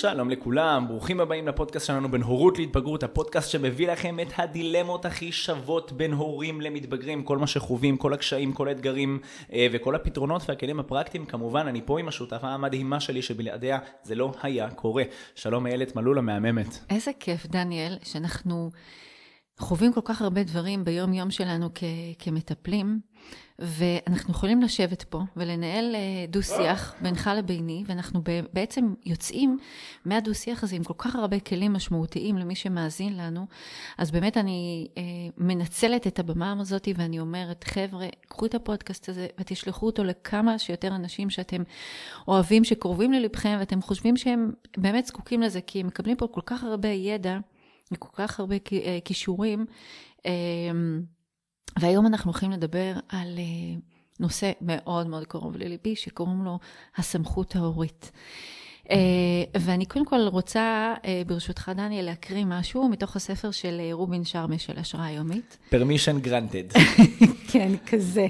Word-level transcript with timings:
שלום 0.00 0.30
לכולם, 0.30 0.88
ברוכים 0.88 1.20
הבאים 1.20 1.48
לפודקאסט 1.48 1.86
שלנו 1.86 2.10
בין 2.10 2.22
הורות 2.22 2.58
להתבגרות, 2.58 3.02
הפודקאסט 3.02 3.50
שמביא 3.50 3.92
לכם 3.92 4.20
את 4.20 4.28
הדילמות 4.36 5.04
הכי 5.04 5.32
שוות 5.32 5.92
בין 5.92 6.12
הורים 6.12 6.60
למתבגרים, 6.60 7.22
כל 7.22 7.38
מה 7.38 7.46
שחווים, 7.46 7.96
כל 7.96 8.12
הקשיים, 8.12 8.52
כל 8.52 8.68
האתגרים 8.68 9.18
אה, 9.52 9.66
וכל 9.72 9.94
הפתרונות 9.94 10.42
והכלים 10.48 10.80
הפרקטיים. 10.80 11.26
כמובן, 11.26 11.66
אני 11.66 11.82
פה 11.84 12.00
עם 12.00 12.08
השותפה 12.08 12.48
המדהימה 12.48 13.00
שלי 13.00 13.22
שבלעדיה 13.22 13.78
זה 14.02 14.14
לא 14.14 14.32
היה 14.42 14.70
קורה. 14.70 15.02
שלום 15.34 15.66
איילת 15.66 15.96
מלול 15.96 16.18
המהממת. 16.18 16.78
איזה 16.90 17.10
כיף, 17.20 17.46
דניאל, 17.46 17.98
שאנחנו 18.02 18.70
חווים 19.60 19.92
כל 19.92 20.00
כך 20.04 20.22
הרבה 20.22 20.42
דברים 20.42 20.84
ביום-יום 20.84 21.30
שלנו 21.30 21.68
כ- 21.74 21.84
כמטפלים, 22.18 23.00
ואנחנו 23.58 24.30
יכולים 24.30 24.62
לשבת 24.62 25.02
פה 25.02 25.20
ולנהל 25.36 25.94
אה, 25.94 26.26
דו-שיח 26.28 26.94
בינך 27.02 27.30
לביני, 27.36 27.84
ואנחנו 27.86 28.20
בעצם 28.52 28.94
יוצאים 29.06 29.58
מהדו-שיח 30.04 30.64
הזה 30.64 30.76
עם 30.76 30.84
כל 30.84 30.94
כך 30.98 31.16
הרבה 31.16 31.40
כלים 31.40 31.72
משמעותיים 31.72 32.38
למי 32.38 32.54
שמאזין 32.54 33.16
לנו. 33.16 33.46
אז 33.98 34.10
באמת 34.10 34.36
אני 34.36 34.88
אה, 34.96 35.02
מנצלת 35.38 36.06
את 36.06 36.18
הבמה 36.18 36.54
הזאת 36.60 36.88
ואני 36.96 37.20
אומרת, 37.20 37.64
חבר'ה, 37.64 38.06
קחו 38.28 38.46
את 38.46 38.54
הפודקאסט 38.54 39.08
הזה 39.08 39.26
ותשלחו 39.40 39.86
אותו 39.86 40.04
לכמה 40.04 40.58
שיותר 40.58 40.94
אנשים 40.94 41.30
שאתם 41.30 41.62
אוהבים, 42.28 42.64
שקרובים 42.64 43.12
ללבכם, 43.12 43.56
ואתם 43.60 43.82
חושבים 43.82 44.16
שהם 44.16 44.52
באמת 44.76 45.06
זקוקים 45.06 45.42
לזה, 45.42 45.60
כי 45.60 45.80
הם 45.80 45.86
מקבלים 45.86 46.16
פה 46.16 46.26
כל 46.26 46.42
כך 46.46 46.64
הרבה 46.64 46.88
ידע. 46.88 47.38
וכל 47.92 48.08
כך 48.12 48.40
הרבה 48.40 48.56
אה, 48.72 48.98
כישורים. 49.04 49.66
אמ, 50.24 51.02
והיום 51.78 52.06
אנחנו 52.06 52.30
הולכים 52.30 52.50
לדבר 52.50 52.92
על 53.08 53.38
אה, 53.38 53.78
נושא 54.20 54.52
מאוד 54.60 55.06
מאוד 55.06 55.26
קרוב 55.26 55.56
לליבי, 55.56 55.96
שקוראים 55.96 56.44
לו 56.44 56.58
הסמכות 56.96 57.56
ההורית. 57.56 58.10
אה, 58.90 58.96
ואני 59.60 59.86
קודם 59.86 60.04
כל 60.04 60.20
רוצה, 60.26 60.94
ברשותך, 61.26 61.70
דניאל, 61.74 62.04
להקריא 62.04 62.44
משהו 62.44 62.88
מתוך 62.88 63.16
הספר 63.16 63.50
של 63.50 63.80
רובין 63.92 64.24
שרמה 64.24 64.58
של 64.58 64.78
השראה 64.78 65.10
יומית. 65.10 65.58
permission 65.70 66.26
granted. 66.26 66.78
כן, 67.52 67.72
כזה. 67.86 68.26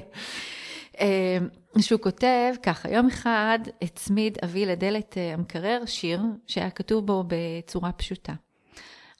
שהוא 1.79 1.99
כותב 1.99 2.53
ככה, 2.63 2.89
יום 2.89 3.07
אחד 3.07 3.59
הצמיד 3.81 4.37
אבי 4.43 4.65
לדלת 4.65 5.17
המקרר 5.33 5.81
שיר 5.85 6.21
שהיה 6.47 6.69
כתוב 6.69 7.05
בו 7.05 7.23
בצורה 7.27 7.91
פשוטה. 7.91 8.33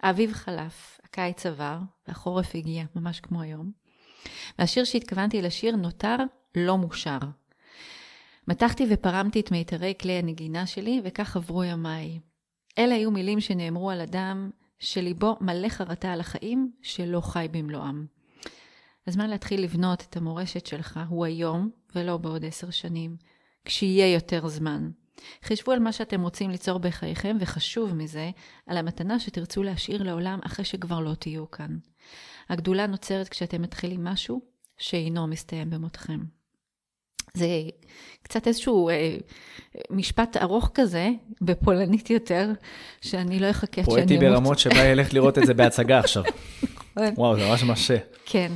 האביב 0.02 0.34
חלף, 0.34 1.00
הקיץ 1.04 1.46
עבר, 1.46 1.78
והחורף 2.08 2.56
הגיע, 2.56 2.84
ממש 2.96 3.20
כמו 3.20 3.42
היום. 3.42 3.72
והשיר 4.60 4.84
שהתכוונתי 4.84 5.42
לשיר 5.42 5.76
נותר 5.76 6.16
לא 6.56 6.78
מושר. 6.78 7.20
מתחתי 8.48 8.86
ופרמתי 8.90 9.40
את 9.40 9.52
מיתרי 9.52 9.94
כלי 10.02 10.14
הנגינה 10.14 10.66
שלי, 10.66 11.02
וכך 11.04 11.36
עברו 11.36 11.64
ימיי. 11.64 12.20
אלה 12.78 12.96
היו 12.96 13.12
מילים 13.12 13.40
שנאמרו 13.40 13.92
על 13.92 14.02
אדם 14.02 14.50
שליבו 14.80 15.38
מלא 15.42 15.70
חרטה 15.70 16.12
על 16.12 16.20
החיים, 16.20 16.72
שלא 16.82 17.22
חי 17.22 17.48
במלואם. 17.52 18.06
הזמן 19.08 19.30
להתחיל 19.30 19.64
לבנות 19.64 20.02
את 20.10 20.18
המורשת 20.18 20.66
שלך 20.66 21.00
הוא 21.10 21.26
היום, 21.26 21.70
ולא 21.96 22.18
בעוד 22.18 22.46
עשר 22.46 22.70
שנים, 22.70 23.18
כשיהיה 23.66 24.14
יותר 24.14 24.48
זמן. 24.48 24.92
חישבו 25.44 25.72
על 25.72 25.80
מה 25.80 25.92
שאתם 25.92 26.22
רוצים 26.22 26.50
ליצור 26.50 26.80
בחייכם, 26.80 27.38
וחשוב 27.40 27.96
מזה, 27.96 28.30
על 28.68 28.78
המתנה 28.78 29.20
שתרצו 29.20 29.64
להשאיר 29.64 30.04
לעולם 30.04 30.40
אחרי 30.46 30.66
שכבר 30.66 31.00
לא 31.00 31.14
תהיו 31.14 31.52
כאן. 31.52 31.78
הגדולה 32.50 32.88
נוצרת 32.88 33.30
כשאתם 33.30 33.62
מתחילים 33.62 34.04
משהו 34.04 34.42
שאינו 34.78 35.28
מסתיים 35.28 35.70
במותכם. 35.70 36.20
זה 37.34 37.48
קצת 38.24 38.48
איזשהו 38.48 38.90
אה, 38.90 39.18
משפט 39.90 40.38
ארוך 40.38 40.72
כזה, 40.74 41.10
בפולנית 41.42 42.10
יותר, 42.10 42.50
שאני 43.02 43.40
לא 43.40 43.50
אחכה 43.50 43.84
שאני 43.84 43.86
אמות. 43.86 44.00
פואטי 44.00 44.18
ברמות 44.18 44.60
שבה 44.60 44.84
ילך 44.86 45.14
לראות 45.14 45.38
את 45.38 45.46
זה 45.46 45.54
בהצגה 45.54 46.00
עכשיו. 46.00 46.24
וואו, 47.18 47.40
זה 47.40 47.48
ממש 47.50 47.64
משה. 47.64 47.98
כן, 48.26 48.52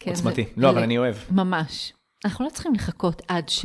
כן. 0.00 0.10
עוצמתי. 0.10 0.44
לא, 0.56 0.70
אבל 0.70 0.82
אני 0.82 0.98
אוהב. 0.98 1.16
ממש. 1.30 1.92
אנחנו 2.24 2.44
לא 2.44 2.50
צריכים 2.50 2.74
לחכות 2.74 3.22
עד 3.28 3.48
ש... 3.48 3.64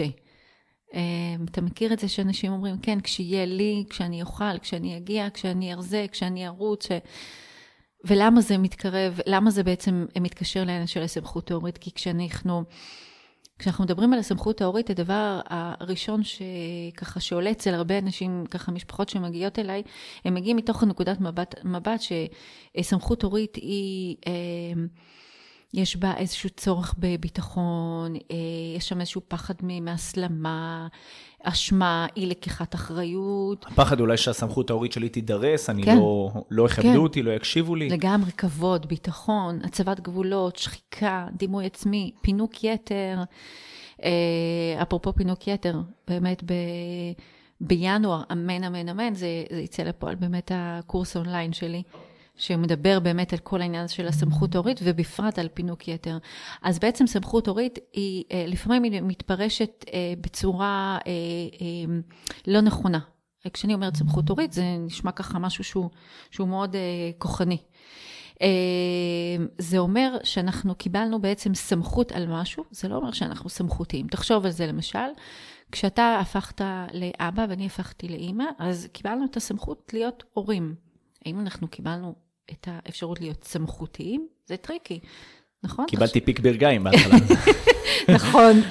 אמ, 0.93 1.45
אתה 1.51 1.61
מכיר 1.61 1.93
את 1.93 1.99
זה 1.99 2.07
שאנשים 2.07 2.51
אומרים, 2.51 2.77
כן, 2.77 3.01
כשיהיה 3.01 3.45
לי, 3.45 3.85
כשאני 3.89 4.21
אוכל, 4.21 4.57
כשאני 4.61 4.97
אגיע, 4.97 5.27
כשאני 5.33 5.73
ארזה, 5.73 6.05
כשאני 6.11 6.47
ארוץ, 6.47 6.87
ש... 6.87 6.91
ולמה 8.05 8.41
זה 8.41 8.57
מתקרב, 8.57 9.19
למה 9.25 9.51
זה 9.51 9.63
בעצם 9.63 10.05
מתקשר 10.21 10.59
לעניין 10.59 10.87
של 10.87 11.01
הסמכות 11.01 11.47
תיאורית? 11.47 11.77
כי 11.77 11.91
כשאנחנו, 11.91 12.63
כשאנחנו 13.59 13.83
מדברים 13.83 14.13
על 14.13 14.19
הסמכות 14.19 14.57
תיאורית, 14.57 14.89
הדבר 14.89 15.39
הראשון 15.49 16.21
שככה 16.23 17.19
שעולה 17.19 17.51
אצל 17.51 17.73
הרבה 17.73 17.97
אנשים, 17.97 18.45
ככה 18.51 18.71
משפחות 18.71 19.09
שמגיעות 19.09 19.59
אליי, 19.59 19.83
הם 20.25 20.33
מגיעים 20.33 20.57
מתוך 20.57 20.83
נקודת 20.83 21.21
מבט, 21.21 21.55
מבט 21.63 22.01
שסמכות 22.01 23.19
תיאורית 23.19 23.55
היא... 23.55 24.15
אה, 24.27 24.33
יש 25.73 25.97
בה 25.97 26.13
איזשהו 26.17 26.49
צורך 26.49 26.95
בביטחון, 26.97 28.15
אה, 28.15 28.37
יש 28.77 28.89
שם 28.89 28.99
איזשהו 28.99 29.21
פחד 29.27 29.53
מהסלמה, 29.81 30.87
אשמה, 31.43 32.07
אי 32.17 32.25
לקיחת 32.25 32.75
אחריות. 32.75 33.65
הפחד 33.65 33.99
אולי 33.99 34.17
שהסמכות 34.17 34.69
ההורית 34.69 34.91
שלי 34.91 35.09
תידרס, 35.09 35.69
אני 35.69 35.83
כן. 35.83 35.97
לא, 35.97 36.31
לא 36.51 36.65
יכבדו 36.65 36.89
כן. 36.89 36.95
אותי, 36.97 37.23
לא 37.23 37.31
יקשיבו 37.31 37.75
לי. 37.75 37.89
לגמרי, 37.89 38.31
כבוד, 38.31 38.85
ביטחון, 38.85 39.59
הצבת 39.63 39.99
גבולות, 39.99 40.55
שחיקה, 40.55 41.27
דימוי 41.37 41.65
עצמי, 41.65 42.11
פינוק 42.21 42.63
יתר. 42.63 43.17
אה, 44.03 44.81
אפרופו 44.81 45.13
פינוק 45.13 45.47
יתר, 45.47 45.81
באמת 46.07 46.43
ב... 46.43 46.53
בינואר, 47.61 48.23
אמן, 48.31 48.63
אמן, 48.63 48.89
אמן, 48.89 49.15
זה, 49.15 49.27
זה 49.51 49.61
יצא 49.61 49.83
לפועל 49.83 50.15
באמת 50.15 50.51
הקורס 50.55 51.17
אונליין 51.17 51.53
שלי. 51.53 51.83
שמדבר 52.37 52.99
באמת 52.99 53.33
על 53.33 53.39
כל 53.39 53.61
העניין 53.61 53.87
של 53.87 54.07
הסמכות 54.07 54.55
ההורית, 54.55 54.79
ובפרט 54.83 55.39
על 55.39 55.47
פינוק 55.53 55.87
יתר. 55.87 56.17
אז 56.61 56.79
בעצם 56.79 57.07
סמכות 57.07 57.47
הורית 57.47 57.79
היא, 57.93 58.23
אה, 58.31 58.45
לפעמים 58.47 58.83
היא 58.83 59.01
מתפרשת 59.01 59.85
אה, 59.93 60.13
בצורה 60.21 60.97
אה, 61.07 61.93
לא 62.47 62.61
נכונה. 62.61 62.99
כשאני 63.53 63.73
אומרת 63.73 63.95
סמכות 63.95 64.29
הורית, 64.29 64.53
זה 64.53 64.63
נשמע 64.79 65.11
ככה 65.11 65.39
משהו 65.39 65.63
שהוא, 65.63 65.89
שהוא 66.31 66.47
מאוד 66.47 66.75
כוחני. 67.17 67.57
זה 69.57 69.77
אומר 69.77 70.17
שאנחנו 70.23 70.75
קיבלנו 70.75 71.21
בעצם 71.21 71.53
סמכות 71.53 72.11
על 72.11 72.27
משהו, 72.27 72.63
זה 72.71 72.87
לא 72.87 72.95
אומר 72.95 73.11
שאנחנו 73.11 73.49
סמכותיים. 73.49 74.07
תחשוב 74.07 74.45
על 74.45 74.51
זה 74.51 74.67
למשל, 74.67 75.07
כשאתה 75.71 76.17
הפכת 76.21 76.61
לאבא 76.93 77.45
ואני 77.49 77.65
הפכתי 77.65 78.07
לאימא, 78.07 78.45
אז 78.59 78.87
קיבלנו 78.91 79.25
את 79.25 79.37
הסמכות 79.37 79.91
להיות 79.93 80.23
הורים. 80.33 80.75
האם 81.25 81.39
אנחנו 81.39 81.67
קיבלנו 81.67 82.15
את 82.51 82.67
האפשרות 82.71 83.21
להיות 83.21 83.43
סמכותיים, 83.43 84.27
זה 84.45 84.57
tricky, 84.57 84.99
נכון? 85.63 85.85
קיבלתי 85.87 86.21
פיק 86.21 86.39
ברכיים 86.39 86.83
בהתחלה. 86.83 87.15
נכון. 88.15 88.61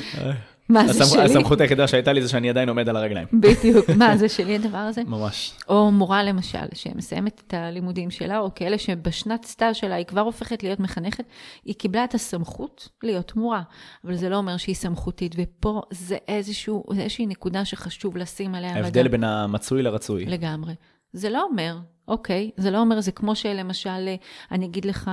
מה 0.69 0.93
זה 0.93 1.05
שלי? 1.05 1.23
הסמכות 1.23 1.61
היחידה 1.61 1.89
שהייתה 1.89 2.13
לי 2.13 2.23
זה 2.23 2.29
שאני 2.29 2.51
עדיין 2.51 2.69
עומד 2.69 2.89
על 2.89 2.97
הרגליים. 2.97 3.27
בדיוק. 3.33 3.91
מה, 3.91 4.17
זה 4.17 4.29
שלי 4.29 4.55
הדבר 4.55 4.79
הזה? 4.79 5.03
ממש. 5.07 5.53
או 5.69 5.91
מורה 5.91 6.23
למשל, 6.23 6.59
שמסיימת 6.75 7.43
את 7.47 7.55
הלימודים 7.55 8.11
שלה, 8.11 8.39
או 8.39 8.55
כאלה 8.55 8.79
שבשנת 8.79 9.45
סטאז' 9.45 9.77
שלה 9.77 9.95
היא 9.95 10.07
כבר 10.07 10.21
הופכת 10.21 10.63
להיות 10.63 10.81
מחנכת, 10.81 11.25
היא 11.65 11.75
קיבלה 11.75 12.05
את 12.05 12.15
הסמכות 12.15 12.89
להיות 13.03 13.37
מורה, 13.37 13.63
אבל 14.05 14.17
זה 14.17 14.29
לא 14.29 14.37
אומר 14.37 14.57
שהיא 14.57 14.75
סמכותית, 14.75 15.35
ופה 15.39 15.83
זה 15.91 16.17
איזשהו, 16.29 16.85
איזושהי 16.93 17.27
נקודה 17.27 17.65
שחשוב 17.65 18.17
לשים 18.17 18.55
עליה. 18.55 18.75
ההבדל 18.75 19.09
בין 19.09 19.25
המצוי 19.25 19.83
לרצוי. 19.83 20.25
לגמרי. 20.25 20.75
זה 21.17 21.31
לא 21.31 21.43
אומר, 21.43 21.79
אוקיי? 22.09 22.51
זה 22.57 22.71
לא 22.71 22.79
אומר, 22.79 23.01
זה 23.01 23.13
כמו 23.13 23.35
שלמשל, 23.35 24.09
אני 24.53 24.67
אגיד 24.67 24.85
לך, 24.85 25.11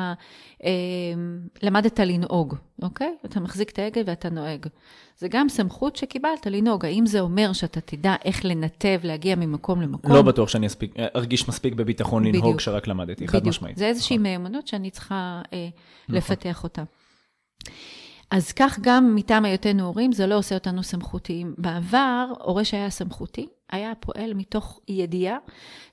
אה, 0.64 0.70
למדת 1.64 2.00
לנהוג, 2.00 2.56
אוקיי? 2.82 3.16
אתה 3.26 3.40
מחזיק 3.40 3.70
את 3.70 3.80
ההגה 3.80 4.02
ואתה 4.06 4.30
נוהג. 4.30 4.66
זה 5.18 5.28
גם 5.28 5.50
סמכות 5.50 5.96
שקיבלת 5.96 6.46
לנהוג. 6.46 6.86
האם 6.86 7.06
זה 7.06 7.20
אומר 7.20 7.54
שאתה 7.54 7.82
תדע 7.82 8.16
איך 8.26 8.46
לנתב, 8.46 9.00
להגיע 9.04 9.36
ממקום 9.36 9.82
למקום? 9.82 10.12
לא 10.12 10.22
בטוח 10.22 10.50
שאני 10.50 10.68
אספיק, 10.68 10.94
ארגיש 11.16 11.50
מספיק 11.50 11.74
בביטחון 11.74 12.24
לנהוג 12.24 12.44
בדיוק. 12.44 12.58
כשרק 12.58 12.88
למדתי, 12.88 13.28
חד 13.28 13.48
משמעית. 13.48 13.78
זה 13.78 13.88
איזושהי 13.88 14.18
נכון. 14.18 14.24
מיומנות 14.24 14.68
שאני 14.68 14.90
צריכה 14.90 15.42
אה, 15.54 15.68
נכון. 16.04 16.16
לפתח 16.16 16.64
אותה. 16.64 16.84
אז 18.32 18.52
כך 18.52 18.80
גם 18.82 19.16
מטעם 19.16 19.46
היותנו 19.46 19.86
הורים, 19.86 20.12
זה 20.12 20.28
לא 20.28 20.38
עושה 20.38 20.56
אותנו 20.56 20.84
סמכותיים. 20.84 21.56
בעבר, 21.58 22.26
הורה 22.40 22.66
שהיה 22.66 22.90
סמכותי, 22.90 23.48
היה 23.72 23.96
פועל 24.00 24.34
מתוך 24.34 24.80
ידיעה 24.88 25.38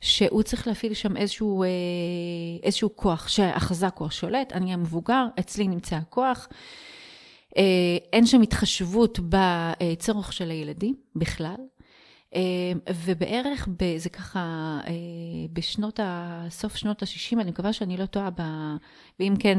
שהוא 0.01 0.43
צריך 0.43 0.67
להפעיל 0.67 0.95
שם 0.95 1.17
איזשהו, 1.17 1.63
אה, 1.63 1.69
איזשהו 2.63 2.97
כוח, 2.97 3.29
שהחזק 3.29 3.95
הוא 3.99 4.09
השולט, 4.09 4.53
אני 4.53 4.75
המבוגר, 4.75 5.27
אצלי 5.41 5.69
נמצא 5.69 5.97
הכוח. 5.97 6.49
אה, 7.57 7.63
אין 8.13 8.27
שם 8.27 8.43
התחשבות 8.43 9.19
בצורך 9.29 10.33
של 10.33 10.51
הילדים 10.51 10.95
בכלל. 11.17 11.57
אה, 12.35 12.41
ובערך, 13.05 13.69
זה 13.97 14.09
ככה, 14.09 14.79
בשנות 15.53 16.01
ה... 16.01 16.45
סוף 16.51 16.77
שנות 16.77 17.03
ה-60, 17.03 17.41
אני 17.41 17.51
מקווה 17.51 17.73
שאני 17.73 17.97
לא 17.97 18.07
טועה, 18.07 18.31
ב, 18.31 18.43
ואם 19.21 19.35
כן, 19.39 19.59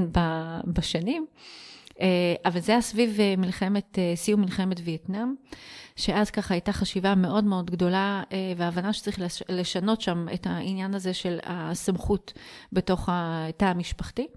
בשנים, 0.68 1.26
אבל 2.46 2.60
זה 2.60 2.72
היה 2.72 2.82
סביב 2.82 3.18
מלחמת, 3.38 4.00
סיום 4.16 4.42
מלחמת 4.42 4.78
וייטנאם, 4.84 5.36
שאז 6.02 6.32
ככה 6.32 6.54
הייתה 6.54 6.72
חשיבה 6.74 7.16
מאוד 7.16 7.44
מאוד 7.44 7.72
גדולה, 7.72 8.24
והבנה 8.58 8.94
שצריך 8.94 9.20
לשנות 9.50 10.02
שם 10.02 10.28
את 10.34 10.48
העניין 10.48 10.94
הזה 10.94 11.14
של 11.14 11.40
הסמכות 11.44 12.34
בתוך 12.74 13.10
התא 13.12 13.66
המשפחתי. 13.66 14.28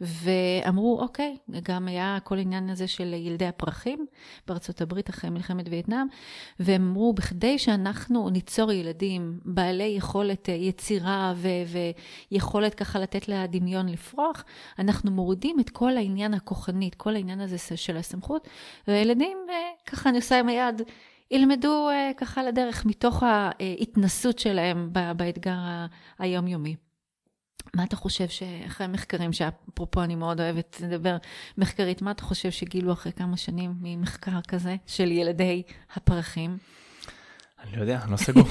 ואמרו, 0.00 1.00
אוקיי, 1.00 1.36
גם 1.62 1.88
היה 1.88 2.18
כל 2.24 2.38
העניין 2.38 2.70
הזה 2.70 2.88
של 2.88 3.14
ילדי 3.14 3.46
הפרחים 3.46 4.06
בארצות 4.46 4.80
הברית 4.80 5.10
אחרי 5.10 5.30
מלחמת 5.30 5.66
וייטנאם, 5.70 6.06
והם 6.60 6.88
אמרו, 6.88 7.12
בכדי 7.12 7.58
שאנחנו 7.58 8.30
ניצור 8.30 8.72
ילדים 8.72 9.40
בעלי 9.44 9.84
יכולת 9.84 10.48
אה, 10.48 10.54
יצירה 10.54 11.34
ו- 11.36 11.48
ויכולת 12.30 12.74
ככה 12.74 12.98
לתת 12.98 13.28
לדמיון 13.28 13.88
לפרוח, 13.88 14.44
אנחנו 14.78 15.10
מורידים 15.10 15.60
את 15.60 15.70
כל 15.70 15.96
העניין 15.96 16.34
הכוחני, 16.34 16.88
את 16.88 16.94
כל 16.94 17.14
העניין 17.14 17.40
הזה 17.40 17.76
של 17.76 17.96
הסמכות, 17.96 18.48
והילדים, 18.88 19.38
אה, 19.50 19.54
ככה 19.86 20.08
אני 20.08 20.18
עושה 20.18 20.40
עם 20.40 20.48
היד, 20.48 20.82
ילמדו 21.30 21.88
אה, 21.90 22.10
ככה 22.16 22.42
לדרך 22.42 22.86
מתוך 22.86 23.22
ההתנסות 23.22 24.38
שלהם 24.38 24.90
באתגר 25.16 25.58
היומיומי. 26.18 26.85
מה 27.74 27.84
אתה 27.84 27.96
חושב 27.96 28.28
שאחרי 28.28 28.86
מחקרים, 28.86 29.32
שאפרופו 29.32 30.02
אני 30.02 30.14
מאוד 30.14 30.40
אוהבת 30.40 30.80
לדבר 30.80 31.16
מחקרית, 31.58 32.02
מה 32.02 32.10
אתה 32.10 32.22
חושב 32.22 32.50
שגילו 32.50 32.92
אחרי 32.92 33.12
כמה 33.12 33.36
שנים 33.36 33.74
ממחקר 33.80 34.40
כזה 34.48 34.76
של 34.86 35.12
ילדי 35.12 35.62
הפרחים? 35.94 36.58
אני 37.64 37.76
לא 37.76 37.80
יודע, 37.80 38.00
אני 38.02 38.12
לא 38.12 38.16
סגור, 38.16 38.44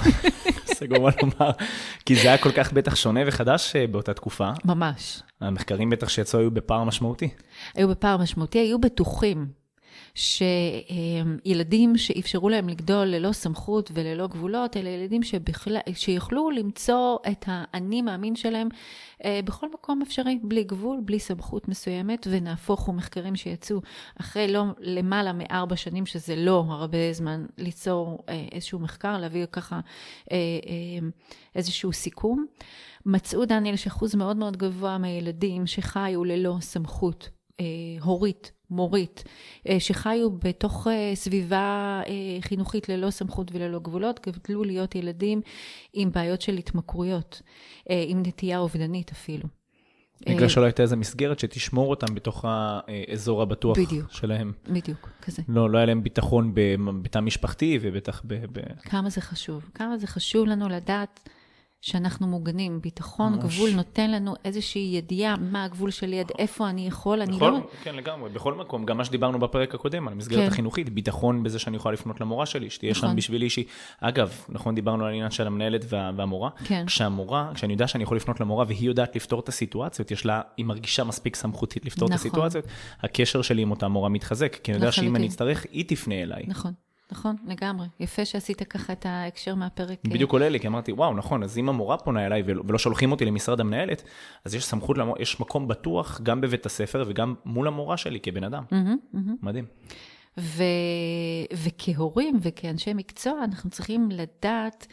סגור 0.65 0.99
מה 0.99 1.09
לומר, 1.21 1.51
כי 2.05 2.15
זה 2.15 2.27
היה 2.27 2.37
כל 2.37 2.51
כך 2.51 2.73
בטח 2.73 2.95
שונה 2.95 3.19
וחדש 3.27 3.75
אה, 3.75 3.87
באותה 3.87 4.13
תקופה. 4.13 4.49
ממש. 4.65 5.21
המחקרים 5.41 5.89
בטח 5.89 6.09
שיצאו 6.09 6.39
היו 6.39 6.51
בפער 6.51 6.83
משמעותי. 6.83 7.29
היו 7.75 7.87
בפער 7.87 8.17
משמעותי, 8.17 8.59
היו 8.59 8.79
בטוחים 8.79 9.47
שילדים 10.15 11.97
שאפשרו 11.97 12.49
להם 12.49 12.69
לגדול 12.69 13.07
ללא 13.07 13.31
סמכות 13.31 13.91
וללא 13.93 14.27
גבולות, 14.27 14.77
אלה 14.77 14.89
ילדים 14.89 15.23
שבכלל, 15.23 15.77
שיוכלו 15.93 16.49
למצוא 16.49 17.17
את 17.31 17.45
האני 17.47 18.01
מאמין 18.01 18.35
שלהם 18.35 18.67
אה, 19.25 19.39
בכל 19.45 19.67
מקום 19.73 20.01
אפשרי, 20.01 20.39
בלי 20.43 20.63
גבול, 20.63 20.99
בלי 21.05 21.19
סמכות 21.19 21.67
מסוימת, 21.67 22.27
ונהפוך 22.31 22.81
הוא 22.81 22.95
מחקרים 22.95 23.35
שיצאו 23.35 23.81
אחרי 24.21 24.47
לא 24.47 24.63
למעלה 24.79 25.33
מארבע 25.33 25.75
שנים, 25.75 26.05
שזה 26.05 26.35
לא 26.35 26.65
הרבה 26.69 27.13
זמן, 27.13 27.45
ליצור 27.57 28.23
אה, 28.29 28.45
איזשהו 28.51 28.79
מחקר, 28.79 29.17
להביא 29.17 29.45
ככה 29.51 29.79
אה, 30.31 30.37
איזשהו 31.55 31.93
סיכום. 31.93 32.45
מצאו, 33.05 33.45
דניאל, 33.45 33.75
שאחוז 33.75 34.15
מאוד 34.15 34.37
מאוד 34.37 34.57
גבוה 34.57 34.97
מהילדים 34.97 35.67
שחיו 35.67 36.23
ללא 36.23 36.57
סמכות 36.61 37.29
הורית 38.01 38.51
מורית, 38.69 39.23
אה, 39.69 39.79
שחיו 39.79 40.31
בתוך 40.31 40.87
אה, 40.87 41.11
סביבה 41.15 42.01
אה, 42.07 42.41
חינוכית 42.41 42.89
ללא 42.89 43.09
סמכות 43.09 43.51
וללא 43.53 43.79
גבולות, 43.79 44.27
גדלו 44.27 44.63
להיות 44.63 44.95
ילדים 44.95 45.41
עם 45.93 46.11
בעיות 46.11 46.41
של 46.41 46.57
התמכרויות, 46.57 47.41
עם 47.89 48.23
נטייה 48.25 48.59
אובדנית 48.59 49.11
אפילו. 49.11 49.47
בגלל 50.29 50.49
שלא 50.49 50.63
הייתה 50.63 50.83
איזו 50.83 50.97
מסגרת 50.97 51.39
שתשמור 51.39 51.89
אותם 51.89 52.15
בתוך 52.15 52.45
האזור 52.47 53.41
הבטוח 53.41 53.77
בדיוק, 53.77 54.11
שלהם. 54.11 54.51
בדיוק, 54.69 55.09
כזה. 55.21 55.41
לא, 55.47 55.69
לא 55.69 55.77
היה 55.77 55.85
להם 55.85 56.03
ביטחון 56.03 56.51
בתא 57.01 57.19
משפחתי 57.19 57.79
ובטח 57.81 58.21
ב... 58.25 58.33
ב... 58.51 58.59
כמה 58.81 59.09
זה 59.09 59.21
חשוב. 59.21 59.69
כמה 59.73 59.97
זה 59.97 60.07
חשוב 60.07 60.45
לנו 60.45 60.69
לדעת 60.69 61.29
שאנחנו 61.85 62.27
מוגנים. 62.27 62.81
ביטחון, 62.81 63.33
ממש. 63.33 63.43
גבול 63.43 63.69
נותן 63.69 64.11
לנו 64.11 64.33
איזושהי 64.45 64.91
ידיעה 64.97 65.35
מה 65.37 65.63
הגבול 65.63 65.91
שלי, 65.91 66.19
עד 66.19 66.31
איפה 66.39 66.69
אני 66.69 66.87
יכול, 66.87 67.21
אני 67.21 67.35
בכל, 67.35 67.49
לא... 67.49 67.69
כן, 67.83 67.95
לגמרי, 67.95 68.29
בכל 68.29 68.53
מקום. 68.53 68.85
גם 68.85 68.97
מה 68.97 69.05
שדיברנו 69.05 69.39
בפרק 69.39 69.75
הקודם, 69.75 70.07
על 70.07 70.13
המסגרת 70.13 70.39
כן. 70.39 70.47
החינוכית, 70.47 70.89
ביטחון 70.89 71.43
בזה 71.43 71.59
שאני 71.59 71.77
יכולה 71.77 71.93
לפנות 71.93 72.21
למורה 72.21 72.45
שלי, 72.45 72.69
שתהיה 72.69 72.91
נכון. 72.91 73.09
שם 73.09 73.15
בשבילי 73.15 73.49
שהיא... 73.49 73.65
אגב, 74.01 74.33
נכון, 74.49 74.75
דיברנו 74.75 75.03
על 75.03 75.09
העניין 75.09 75.31
של 75.31 75.47
המנהלת 75.47 75.85
וה, 75.89 76.11
והמורה. 76.15 76.49
כן. 76.63 76.85
כשהמורה, 76.85 77.51
כשאני 77.53 77.73
יודע 77.73 77.87
שאני 77.87 78.03
יכול 78.03 78.17
לפנות 78.17 78.39
למורה 78.39 78.65
והיא 78.67 78.87
יודעת 78.87 79.15
לפתור 79.15 79.39
את 79.39 79.49
הסיטואציות, 79.49 80.11
יש 80.11 80.25
לה, 80.25 80.41
היא 80.57 80.65
מרגישה 80.65 81.03
מספיק 81.03 81.35
סמכותית 81.35 81.85
לפתור 81.85 82.09
נכון. 82.09 82.15
את 82.15 82.19
הסיטואציות, 82.19 82.65
הקשר 83.01 83.41
שלי 83.41 83.61
עם 83.61 83.71
אותה 83.71 83.87
מורה 83.87 84.09
מתחזק, 84.09 84.57
כי 84.63 84.71
אני 84.71 84.77
יודע 84.77 84.91
שאם 84.91 85.15
אני 85.15 85.27
אצטרך, 85.27 85.65
היא 85.71 85.85
תפנה 85.87 86.15
אליי. 86.15 86.43
נכון. 86.47 86.73
נכון, 87.11 87.35
לגמרי. 87.47 87.87
יפה 87.99 88.25
שעשית 88.25 88.63
ככה 88.63 88.93
את 88.93 89.05
ההקשר 89.05 89.55
מהפרק. 89.55 89.99
אה. 90.05 90.11
בדיוק 90.13 90.33
עולה 90.33 90.49
לי, 90.49 90.59
כי 90.59 90.67
אמרתי, 90.67 90.91
וואו, 90.91 91.13
נכון, 91.13 91.43
אז 91.43 91.57
אם 91.57 91.69
המורה 91.69 91.97
פונה 91.97 92.25
אליי 92.25 92.43
ולא 92.45 92.77
שולחים 92.77 93.11
אותי 93.11 93.25
למשרד 93.25 93.59
המנהלת, 93.59 94.03
אז 94.45 94.55
יש 94.55 94.65
סמכות, 94.65 94.97
למור... 94.97 95.15
יש 95.19 95.39
מקום 95.39 95.67
בטוח 95.67 96.21
גם 96.23 96.41
בבית 96.41 96.65
הספר 96.65 97.03
וגם 97.07 97.35
מול 97.45 97.67
המורה 97.67 97.97
שלי 97.97 98.19
כבן 98.19 98.43
אדם. 98.43 98.63
Mm-hmm, 98.69 99.15
mm-hmm. 99.15 99.31
מדהים. 99.41 99.65
ו... 100.37 100.63
וכהורים 101.53 102.37
וכאנשי 102.41 102.93
מקצוע, 102.93 103.43
אנחנו 103.43 103.69
צריכים 103.69 104.09
לדעת 104.11 104.87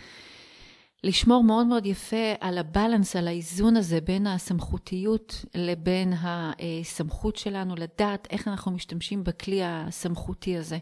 לשמור 1.05 1.45
מאוד 1.45 1.67
מאוד 1.67 1.87
יפה 1.87 2.33
על 2.41 2.59
הבלנס, 2.59 3.17
על 3.17 3.29
האיזון 3.29 3.77
הזה 3.77 4.01
בין 4.01 4.27
הסמכותיות 4.27 5.45
לבין 5.55 6.13
הסמכות 6.17 7.37
שלנו, 7.37 7.75
לדעת 7.75 8.29
איך 8.31 8.49
אנחנו 8.49 8.73
משתמשים 8.73 9.25
בכלי 9.25 9.61
הסמכותי 9.65 10.57
הזה. 10.57 10.79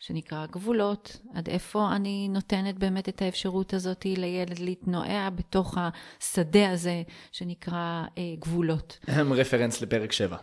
שנקרא 0.00 0.46
גבולות, 0.46 1.16
עד 1.34 1.48
איפה 1.48 1.96
אני 1.96 2.28
נותנת 2.28 2.78
באמת 2.78 3.08
את 3.08 3.22
האפשרות 3.22 3.74
הזאת 3.74 4.04
לילד 4.04 4.58
להתנועע 4.58 5.30
בתוך 5.30 5.78
השדה 5.78 6.70
הזה 6.70 7.02
שנקרא 7.32 8.04
אה, 8.18 8.22
גבולות. 8.38 8.98
רפרנס 9.08 9.82
לפרק 9.82 10.12
7. 10.12 10.36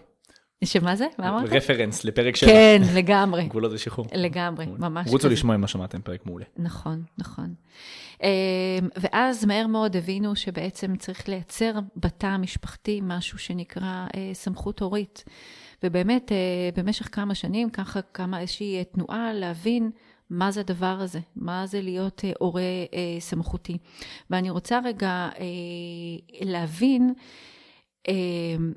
שמה 0.64 0.96
זה? 0.96 1.06
מה 1.18 1.30
אמרת? 1.30 1.50
רפרנס 1.50 2.04
לפרק 2.04 2.36
7. 2.36 2.52
כן, 2.52 2.82
לגמרי. 2.96 3.48
גבולות 3.48 3.72
ושחרור. 3.72 4.08
לגמרי, 4.16 4.66
ממש. 4.66 5.08
רוצו 5.10 5.30
לשמוע 5.30 5.56
אם 5.56 5.62
לא 5.62 5.68
שמעתם, 5.68 6.02
פרק 6.02 6.26
מעולה. 6.26 6.46
נכון, 6.58 7.04
נכון. 7.18 7.54
אמ, 8.24 8.28
ואז 8.98 9.46
מהר 9.46 9.68
מאוד 9.68 9.96
הבינו 9.96 10.36
שבעצם 10.36 10.96
צריך 10.96 11.30
לייצר 11.30 11.74
בתא 11.96 12.28
המשפחתי 12.28 13.00
משהו 13.04 13.38
שנקרא 13.38 14.08
אה, 14.16 14.30
סמכות 14.34 14.80
הורית. 14.80 15.24
ובאמת, 15.84 16.32
אה, 16.32 16.70
במשך 16.76 17.16
כמה 17.16 17.36
שנים, 17.36 17.70
ככה 17.70 18.02
קמה 18.02 18.40
איזושהי 18.40 18.78
אה, 18.78 18.84
תנועה 18.84 19.34
להבין 19.34 19.92
מה 20.30 20.52
זה 20.52 20.60
הדבר 20.60 20.98
הזה, 21.00 21.20
מה 21.36 21.66
זה 21.66 21.82
להיות 21.82 22.22
אה, 22.26 22.32
הורה 22.40 22.62
סמכותי. 23.20 23.78
ואני 24.30 24.50
רוצה 24.50 24.80
רגע 24.84 25.30
להבין, 26.42 27.14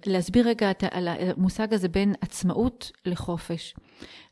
להסביר 0.06 0.48
רגע 0.48 0.72
על 0.90 1.08
המושג 1.08 1.74
הזה 1.74 1.88
בין 1.88 2.14
עצמאות 2.20 2.92
לחופש. 3.06 3.74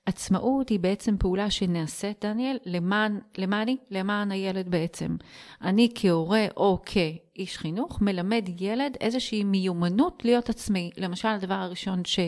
עצמאות 0.07 0.69
היא 0.69 0.81
בעצם 0.81 1.17
פעולה 1.19 1.51
שנעשית, 1.51 2.25
דניאל, 2.25 2.59
למען, 2.67 3.19
למעני, 3.39 3.77
למען 3.91 4.33
הילד 4.33 4.69
בעצם. 4.69 5.17
אני 5.63 5.89
כהורה 5.95 6.47
או 6.57 6.79
כאיש 6.87 7.59
חינוך 7.59 8.01
מלמד 8.01 8.45
ילד 8.61 8.97
איזושהי 9.01 9.45
מיומנות 9.45 10.25
להיות 10.25 10.49
עצמי. 10.49 10.91
למשל, 10.97 11.29
הדבר 11.29 11.55
הראשון 11.55 12.05
ש, 12.05 12.19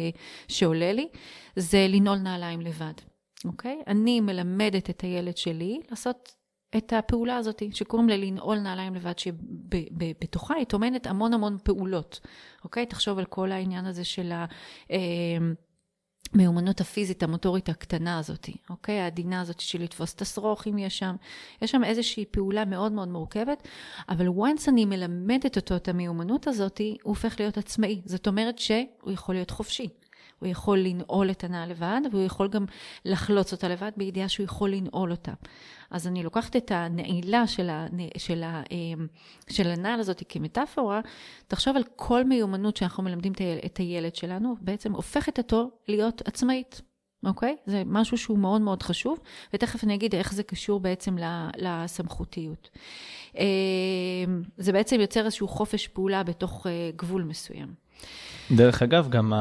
שעולה 0.48 0.92
לי 0.92 1.08
זה 1.56 1.86
לנעול 1.88 2.18
נעליים 2.18 2.60
לבד, 2.60 2.92
אוקיי? 3.44 3.82
אני 3.86 4.20
מלמדת 4.20 4.90
את 4.90 5.00
הילד 5.00 5.36
שלי 5.36 5.80
לעשות 5.90 6.32
את 6.76 6.92
הפעולה 6.92 7.36
הזאת, 7.36 7.62
שקוראים 7.72 8.08
לה 8.08 8.16
לנעול 8.16 8.58
נעליים 8.58 8.94
לבד, 8.94 9.18
שבתוכה 9.18 10.54
היא 10.54 10.66
טומנת 10.66 11.06
המון 11.06 11.34
המון 11.34 11.58
פעולות, 11.64 12.20
אוקיי? 12.64 12.86
תחשוב 12.86 13.18
על 13.18 13.24
כל 13.24 13.52
העניין 13.52 13.86
הזה 13.86 14.04
של 14.04 14.32
ה... 14.32 14.44
אה, 14.90 14.98
המיומנות 16.34 16.80
הפיזית, 16.80 17.22
המוטורית 17.22 17.68
הקטנה 17.68 18.18
הזאת, 18.18 18.48
אוקיי? 18.70 19.00
העדינה 19.00 19.40
הזאת 19.40 19.60
של 19.60 19.82
לתפוס 19.82 20.14
את 20.14 20.22
השרוך 20.22 20.66
אם 20.66 20.78
יש 20.78 20.98
שם. 20.98 21.16
יש 21.62 21.70
שם 21.70 21.84
איזושהי 21.84 22.24
פעולה 22.24 22.64
מאוד 22.64 22.92
מאוד 22.92 23.08
מורכבת, 23.08 23.68
אבל 24.08 24.26
once 24.28 24.68
אני 24.68 24.84
מלמדת 24.84 25.56
אותו 25.56 25.76
את 25.76 25.88
המיומנות 25.88 26.46
הזאת, 26.46 26.78
הוא 26.78 26.96
הופך 27.02 27.40
להיות 27.40 27.58
עצמאי. 27.58 28.00
זאת 28.04 28.26
אומרת 28.26 28.58
שהוא 28.58 29.12
יכול 29.12 29.34
להיות 29.34 29.50
חופשי. 29.50 29.88
הוא 30.44 30.50
יכול 30.50 30.78
לנעול 30.78 31.30
את 31.30 31.44
הנעל 31.44 31.70
לבד, 31.70 32.00
והוא 32.12 32.22
יכול 32.24 32.48
גם 32.48 32.64
לחלוץ 33.04 33.52
אותה 33.52 33.68
לבד 33.68 33.90
בידיעה 33.96 34.28
שהוא 34.28 34.44
יכול 34.44 34.70
לנעול 34.70 35.10
אותה. 35.10 35.32
אז 35.90 36.06
אני 36.06 36.22
לוקחת 36.22 36.56
את 36.56 36.70
הנעילה 36.70 37.46
של, 37.46 37.70
ה, 37.70 37.86
של, 38.18 38.42
ה, 38.42 38.62
אמ, 38.70 39.06
של 39.50 39.66
הנעל 39.66 40.00
הזאת 40.00 40.22
כמטאפורה, 40.28 41.00
תחשוב 41.46 41.76
על 41.76 41.84
כל 41.96 42.24
מיומנות 42.24 42.76
שאנחנו 42.76 43.02
מלמדים 43.02 43.32
את 43.66 43.76
הילד 43.76 44.14
שלנו, 44.14 44.54
בעצם 44.60 44.92
הופכת 44.92 45.38
אותו 45.38 45.70
להיות 45.88 46.22
עצמאית. 46.28 46.80
אוקיי? 47.26 47.56
זה 47.66 47.82
משהו 47.86 48.18
שהוא 48.18 48.38
מאוד 48.38 48.60
מאוד 48.60 48.82
חשוב, 48.82 49.18
ותכף 49.54 49.84
אני 49.84 49.94
אגיד 49.94 50.14
איך 50.14 50.34
זה 50.34 50.42
קשור 50.42 50.80
בעצם 50.80 51.16
לסמכותיות. 51.56 52.70
אמ, 53.38 54.42
זה 54.56 54.72
בעצם 54.72 55.00
יוצר 55.00 55.24
איזשהו 55.24 55.48
חופש 55.48 55.88
פעולה 55.88 56.22
בתוך 56.22 56.66
אה, 56.66 56.90
גבול 56.96 57.22
מסוים. 57.22 57.74
דרך 58.50 58.82
אגב, 58.82 59.08
גם 59.08 59.32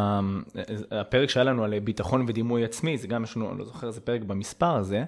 הפרק 0.91 1.29
שהיה 1.29 1.43
לנו 1.43 1.63
על 1.63 1.79
ביטחון 1.79 2.25
ודימוי 2.27 2.63
עצמי, 2.63 2.98
זה 2.98 3.07
גם 3.07 3.24
יש 3.24 3.38
לנו, 3.38 3.51
אני 3.51 3.60
לא 3.60 3.65
זוכר 3.65 3.88
איזה 3.88 4.01
פרק 4.01 4.22
במספר 4.22 4.75
הזה, 4.75 5.03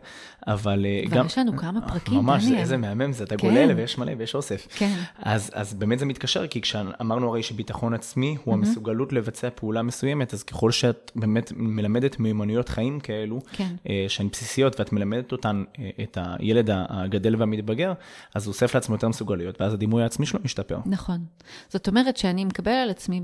אבל 0.48 0.86
אה, 0.86 1.04
גם... 1.10 1.26
יש 1.26 1.38
לנו 1.38 1.58
כמה 1.58 1.82
פרקים, 1.88 2.20
ממש, 2.20 2.44
דניאל. 2.46 2.60
איזה 2.60 2.78
מהמם 2.78 3.12
זה, 3.12 3.24
אתה 3.24 3.38
כן. 3.38 3.48
גולל 3.48 3.72
ויש 3.76 3.98
מלא 3.98 4.12
ויש 4.18 4.36
אוסף. 4.36 4.68
כן. 4.76 4.96
אז, 5.20 5.52
אז 5.54 5.74
באמת 5.74 6.00
זה 6.00 6.06
מתקשר, 6.06 6.48
כי 6.48 6.62
כשאמרנו 6.62 7.30
הרי 7.30 7.44
שביטחון 7.44 7.94
עצמי 7.94 8.38
הוא 8.44 8.54
mm-hmm. 8.54 8.58
המסוגלות 8.58 9.14
לבצע 9.14 9.50
פעולה 9.56 9.82
מסוימת, 9.82 10.34
אז 10.34 10.44
ככל 10.44 10.72
שאת 10.72 11.12
באמת 11.16 11.52
מלמדת 11.56 12.20
מיומנויות 12.20 12.70
חיים 12.70 13.00
כאלו, 13.00 13.40
כן. 13.52 13.76
אה, 13.90 14.06
שהן 14.08 14.28
בסיסיות, 14.32 14.80
ואת 14.80 14.94
מלמדת 14.94 15.32
אותן, 15.32 15.64
אה, 15.80 15.90
את 16.04 16.18
הילד 16.22 16.70
הגדל 16.72 17.36
והמתבגר, 17.36 17.94
אז 18.36 18.46
הוא 18.46 18.54
אוסף 18.54 18.76
לעצמו 18.76 18.96
יותר 18.96 19.08
מסוגלויות, 19.08 19.62
ואז 19.62 19.74
הדימוי 19.74 20.04
העצמי 20.04 20.26
שלו 20.26 20.40
משתפר. 20.44 20.80
נכון. 20.86 21.20
זאת 21.70 21.88
אומרת 21.88 22.18
שאני 22.18 22.46
מקבל 22.46 22.72
על 22.72 22.90
עצמי 22.90 23.22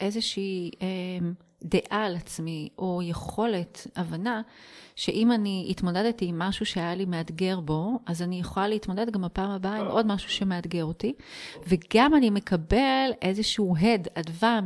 באיזושהי 0.00 0.70
אה, 0.82 0.86
דעה 1.64 2.04
על 2.04 2.16
עצמי, 2.16 2.68
או 2.78 3.00
יכולת, 3.02 3.86
הבנה, 3.96 4.42
שאם 4.96 5.32
אני 5.32 5.66
התמודדתי 5.70 6.26
עם 6.26 6.38
משהו 6.38 6.66
שהיה 6.66 6.94
לי 6.94 7.04
מאתגר 7.04 7.60
בו, 7.60 7.98
אז 8.06 8.22
אני 8.22 8.40
יכולה 8.40 8.68
להתמודד 8.68 9.10
גם 9.10 9.22
בפעם 9.22 9.50
הבאה 9.50 9.76
עם 9.76 9.86
עוד 9.86 10.06
משהו 10.06 10.30
שמאתגר 10.30 10.84
אותי. 10.84 11.12
וגם 11.66 12.14
אני 12.14 12.30
מקבל 12.30 13.10
איזשהו 13.22 13.76
הד, 13.76 14.08
אדווה 14.14 14.60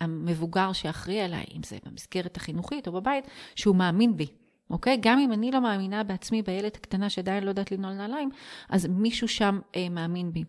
מהמבוגר 0.00 0.72
שאחראי 0.72 1.20
עליי, 1.20 1.44
אם 1.56 1.62
זה 1.62 1.76
במסגרת 1.86 2.36
החינוכית 2.36 2.86
או 2.86 2.92
בבית, 2.92 3.24
שהוא 3.56 3.76
מאמין 3.76 4.16
בי. 4.16 4.26
אוקיי? 4.70 4.98
גם 5.00 5.18
אם 5.18 5.32
אני 5.32 5.50
לא 5.50 5.60
מאמינה 5.60 6.02
בעצמי, 6.02 6.42
בילד 6.42 6.72
הקטנה 6.74 7.10
שעדיין 7.10 7.44
לא 7.44 7.48
יודעת 7.48 7.72
לנעול 7.72 7.94
נעליים, 7.94 8.30
אז 8.68 8.86
מישהו 8.86 9.28
שם 9.28 9.58
אה, 9.76 9.88
מאמין 9.88 10.32
בי. 10.32 10.44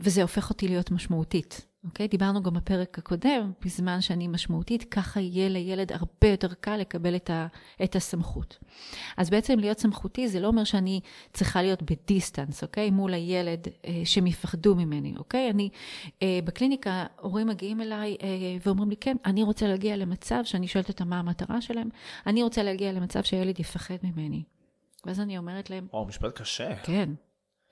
וזה 0.00 0.22
הופך 0.22 0.50
אותי 0.50 0.68
להיות 0.68 0.90
משמעותית. 0.90 1.66
אוקיי? 1.84 2.08
דיברנו 2.08 2.42
גם 2.42 2.54
בפרק 2.54 2.98
הקודם, 2.98 3.52
בזמן 3.64 4.00
שאני 4.00 4.28
משמעותית, 4.28 4.84
ככה 4.84 5.20
יהיה 5.20 5.48
לילד 5.48 5.92
הרבה 5.92 6.28
יותר 6.28 6.54
קל 6.54 6.76
לקבל 6.76 7.16
את, 7.16 7.30
ה, 7.30 7.46
את 7.84 7.96
הסמכות. 7.96 8.58
אז 9.16 9.30
בעצם 9.30 9.58
להיות 9.58 9.78
סמכותי 9.78 10.28
זה 10.28 10.40
לא 10.40 10.46
אומר 10.46 10.64
שאני 10.64 11.00
צריכה 11.32 11.62
להיות 11.62 11.82
בדיסטנס, 11.82 12.62
אוקיי? 12.62 12.90
מול 12.90 13.14
הילד 13.14 13.68
אה, 13.86 14.02
שהם 14.04 14.26
יפחדו 14.26 14.74
ממני, 14.74 15.14
אוקיי? 15.16 15.50
אני, 15.50 15.68
אה, 16.22 16.38
בקליניקה, 16.44 17.06
הורים 17.20 17.46
מגיעים 17.46 17.80
אליי 17.80 18.16
אה, 18.22 18.28
ואומרים 18.66 18.90
לי, 18.90 18.96
כן, 18.96 19.16
אני 19.24 19.42
רוצה 19.42 19.66
להגיע 19.66 19.96
למצב 19.96 20.40
שאני 20.44 20.68
שואלת 20.68 20.88
אותם 20.88 21.08
מה 21.08 21.18
המטרה 21.18 21.60
שלהם, 21.60 21.88
אני 22.26 22.42
רוצה 22.42 22.62
להגיע 22.62 22.92
למצב 22.92 23.22
שהילד 23.22 23.60
יפחד 23.60 23.96
ממני. 24.02 24.42
ואז 25.06 25.20
אני 25.20 25.38
אומרת 25.38 25.70
להם... 25.70 25.86
וואו, 25.92 26.06
משפט 26.06 26.40
קשה. 26.40 26.76
כן. 26.76 27.10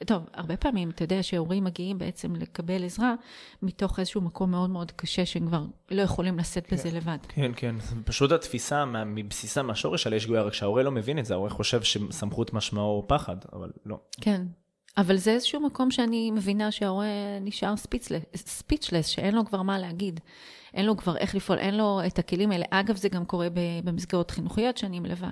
טוב, 0.06 0.22
הרבה 0.34 0.56
פעמים, 0.56 0.90
אתה 0.90 1.04
יודע 1.04 1.22
שהורים 1.22 1.64
מגיעים 1.64 1.98
בעצם 1.98 2.36
לקבל 2.36 2.84
עזרה 2.84 3.14
מתוך 3.62 3.98
איזשהו 3.98 4.20
מקום 4.20 4.50
מאוד 4.50 4.70
מאוד 4.70 4.92
קשה, 4.92 5.26
שהם 5.26 5.46
כבר 5.46 5.64
לא 5.90 6.02
יכולים 6.02 6.38
לשאת 6.38 6.66
כן, 6.66 6.76
בזה 6.76 6.90
לבד. 6.90 7.18
כן, 7.28 7.52
כן. 7.56 7.76
פשוט 8.04 8.32
התפיסה 8.32 8.84
מבסיסה, 8.84 9.62
מהשורש 9.62 10.06
עלי 10.06 10.20
שגויה, 10.20 10.42
רק 10.42 10.54
שההורה 10.54 10.82
לא 10.82 10.90
מבין 10.90 11.18
את 11.18 11.26
זה, 11.26 11.34
ההורה 11.34 11.50
חושב 11.50 11.82
שסמכות 11.82 12.52
משמעו 12.52 13.04
פחד, 13.08 13.36
אבל 13.52 13.70
לא. 13.86 13.98
כן. 14.20 14.42
אבל 14.96 15.16
זה 15.16 15.30
איזשהו 15.30 15.60
מקום 15.60 15.90
שאני 15.90 16.30
מבינה 16.30 16.70
שההורה 16.70 17.06
נשאר 17.40 17.74
ספיצ'לס, 18.36 19.06
שאין 19.06 19.34
לו 19.34 19.44
כבר 19.44 19.62
מה 19.62 19.78
להגיד. 19.78 20.20
אין 20.74 20.86
לו 20.86 20.96
כבר 20.96 21.16
איך 21.16 21.34
לפעול, 21.34 21.58
אין 21.58 21.76
לו 21.76 22.00
את 22.06 22.18
הכלים 22.18 22.50
האלה. 22.50 22.64
אגב, 22.70 22.96
זה 22.96 23.08
גם 23.08 23.24
קורה 23.24 23.48
במסגרות 23.84 24.30
חינוכיות 24.30 24.76
שאני 24.76 25.00
מלווה. 25.00 25.30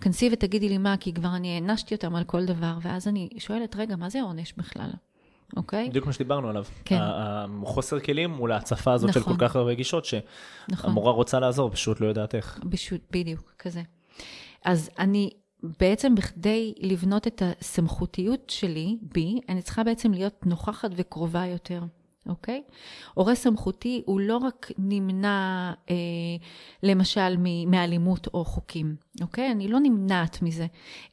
כנסי 0.00 0.28
ותגידי 0.32 0.68
לי 0.68 0.78
מה, 0.78 0.96
כי 0.96 1.12
כבר 1.12 1.28
אני 1.36 1.54
הענשתי 1.54 1.94
אותם 1.94 2.14
על 2.14 2.24
כל 2.24 2.44
דבר, 2.44 2.78
ואז 2.82 3.08
אני 3.08 3.28
שואלת, 3.38 3.76
רגע, 3.76 3.96
מה 3.96 4.08
זה 4.08 4.22
עונש 4.22 4.54
בכלל? 4.56 4.90
אוקיי? 5.56 5.88
בדיוק 5.88 6.06
מה 6.06 6.12
שדיברנו 6.12 6.48
עליו. 6.48 6.64
כן. 6.84 6.98
החוסר 7.00 8.00
כלים 8.00 8.30
מול 8.30 8.52
ההצפה 8.52 8.92
הזאת 8.92 9.10
נכון. 9.10 9.22
של 9.22 9.28
כל 9.28 9.36
כך 9.38 9.56
הרבה 9.56 9.74
גישות, 9.74 10.04
שהמורה 10.04 10.30
נכון. 10.68 11.14
רוצה 11.14 11.40
לעזור, 11.40 11.70
פשוט 11.70 12.00
לא 12.00 12.06
יודעת 12.06 12.34
איך. 12.34 12.60
פשוט, 12.70 13.00
בדיוק, 13.10 13.52
כזה. 13.58 13.82
אז 14.64 14.90
אני 14.98 15.30
בעצם 15.62 16.14
בכדי 16.14 16.74
לבנות 16.78 17.26
את 17.26 17.42
הסמכותיות 17.44 18.50
שלי, 18.50 18.96
בי, 19.02 19.40
אני 19.48 19.62
צריכה 19.62 19.84
בעצם 19.84 20.12
להיות 20.12 20.46
נוכחת 20.46 20.90
וקרובה 20.96 21.46
יותר. 21.46 21.82
אוקיי? 22.28 22.62
הורה 23.14 23.34
סמכותי 23.34 24.02
הוא 24.06 24.20
לא 24.20 24.36
רק 24.36 24.70
נמנע, 24.78 25.72
אה, 25.90 25.94
למשל, 26.82 27.36
מאלימות 27.66 28.26
או 28.34 28.44
חוקים, 28.44 28.96
אוקיי? 29.20 29.50
אני 29.50 29.68
לא 29.68 29.80
נמנעת 29.80 30.42
מזה, 30.42 30.66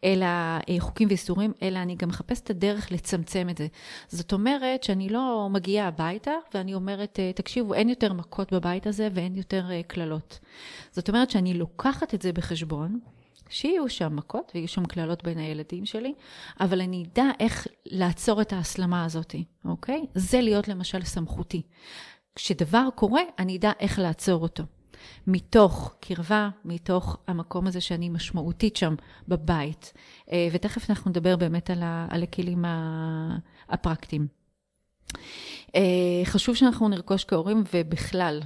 אלא 0.03 0.25
אה, 0.25 0.75
חוקים 0.79 1.07
ואיסורים, 1.07 1.53
אלא 1.61 1.79
אני 1.79 1.95
גם 1.95 2.09
מחפשת 2.09 2.43
את 2.43 2.49
הדרך 2.49 2.91
לצמצם 2.91 3.47
את 3.49 3.57
זה. 3.57 3.67
זאת 4.07 4.33
אומרת 4.33 4.83
שאני 4.83 5.09
לא 5.09 5.47
מגיעה 5.51 5.87
הביתה 5.87 6.31
ואני 6.53 6.73
אומרת, 6.73 7.19
אה, 7.19 7.33
תקשיבו, 7.33 7.73
אין 7.73 7.89
יותר 7.89 8.13
מכות 8.13 8.53
בבית 8.53 8.87
הזה 8.87 9.07
ואין 9.13 9.35
יותר 9.35 9.71
אה, 9.71 9.81
קללות. 9.87 10.39
זאת 10.91 11.09
אומרת 11.09 11.29
שאני 11.29 11.53
לוקחת 11.53 12.13
את 12.13 12.21
זה 12.21 12.33
בחשבון. 12.33 12.99
שיהיו 13.49 13.89
שם 13.89 14.15
מכות 14.15 14.51
ויהיו 14.55 14.67
שם 14.67 14.85
קללות 14.85 15.23
בין 15.23 15.37
הילדים 15.37 15.85
שלי, 15.85 16.13
אבל 16.59 16.81
אני 16.81 17.05
אדע 17.13 17.25
איך 17.39 17.67
לעצור 17.85 18.41
את 18.41 18.53
ההסלמה 18.53 19.05
הזאת, 19.05 19.35
אוקיי? 19.65 20.05
זה 20.15 20.41
להיות 20.41 20.67
למשל 20.67 21.03
סמכותי. 21.03 21.61
כשדבר 22.35 22.87
קורה, 22.95 23.21
אני 23.39 23.57
אדע 23.57 23.71
איך 23.79 23.99
לעצור 23.99 24.41
אותו. 24.41 24.63
מתוך 25.27 25.95
קרבה, 25.99 26.49
מתוך 26.65 27.17
המקום 27.27 27.67
הזה 27.67 27.81
שאני 27.81 28.09
משמעותית 28.09 28.75
שם 28.75 28.95
בבית. 29.27 29.93
אה, 30.31 30.47
ותכף 30.51 30.89
אנחנו 30.89 31.09
נדבר 31.09 31.35
באמת 31.35 31.69
על, 32.09 32.23
הכלים 32.23 32.65
הפרקטיים. 33.69 34.27
אה, 35.75 35.81
חשוב 36.23 36.55
שאנחנו 36.55 36.89
נרכוש 36.89 37.25
כהורים 37.25 37.63
ובכלל, 37.73 38.39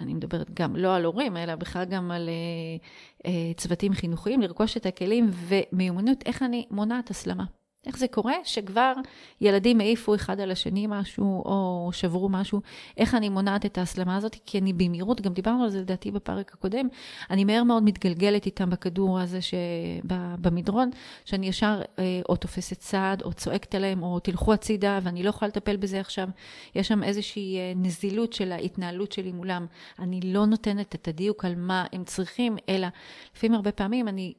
אני 0.00 0.14
מדברת 0.14 0.50
גם 0.54 0.76
לא 0.76 0.96
על 0.96 1.04
הורים, 1.04 1.36
אלא 1.36 1.54
בכלל 1.54 1.84
גם 1.84 2.10
על 2.10 2.28
uh, 2.28 3.26
uh, 3.26 3.30
צוותים 3.56 3.92
חינוכיים, 3.92 4.40
לרכוש 4.40 4.76
את 4.76 4.86
הכלים 4.86 5.30
ומיומנות, 5.32 6.22
איך 6.26 6.42
אני 6.42 6.66
מונעת 6.70 7.10
הסלמה. 7.10 7.44
איך 7.86 7.98
זה 7.98 8.08
קורה 8.08 8.34
שכבר 8.44 8.92
ילדים 9.40 9.80
העיפו 9.80 10.14
אחד 10.14 10.40
על 10.40 10.50
השני 10.50 10.86
משהו, 10.88 11.42
או 11.44 11.90
שברו 11.92 12.28
משהו, 12.28 12.60
איך 12.96 13.14
אני 13.14 13.28
מונעת 13.28 13.66
את 13.66 13.78
ההסלמה 13.78 14.16
הזאת? 14.16 14.36
כי 14.46 14.58
אני 14.58 14.72
במהירות, 14.72 15.20
גם 15.20 15.32
דיברנו 15.32 15.64
על 15.64 15.70
זה 15.70 15.80
לדעתי 15.80 16.10
בפרק 16.10 16.52
הקודם, 16.54 16.88
אני 17.30 17.44
מהר 17.44 17.62
מאוד 17.62 17.82
מתגלגלת 17.82 18.46
איתם 18.46 18.70
בכדור 18.70 19.20
הזה 19.20 19.38
שבמדרון, 19.42 20.90
שאני 21.24 21.48
ישר 21.48 21.82
אה, 21.98 22.20
או 22.28 22.36
תופסת 22.36 22.78
צעד, 22.78 23.22
או 23.22 23.32
צועקת 23.32 23.74
עליהם, 23.74 24.02
או 24.02 24.18
תלכו 24.20 24.52
הצידה, 24.52 24.98
ואני 25.02 25.22
לא 25.22 25.28
יכולה 25.28 25.48
לטפל 25.48 25.76
בזה 25.76 26.00
עכשיו. 26.00 26.28
יש 26.74 26.88
שם 26.88 27.02
איזושהי 27.02 27.58
אה, 27.58 27.72
נזילות 27.76 28.32
של 28.32 28.52
ההתנהלות 28.52 29.12
שלי 29.12 29.32
מולם. 29.32 29.66
אני 29.98 30.20
לא 30.20 30.46
נותנת 30.46 30.94
את 30.94 31.08
הדיוק 31.08 31.44
על 31.44 31.54
מה 31.56 31.84
הם 31.92 32.04
צריכים, 32.04 32.56
אלא 32.68 32.88
לפעמים 33.36 33.54
הרבה 33.54 33.72
פעמים 33.72 34.08
אני 34.08 34.32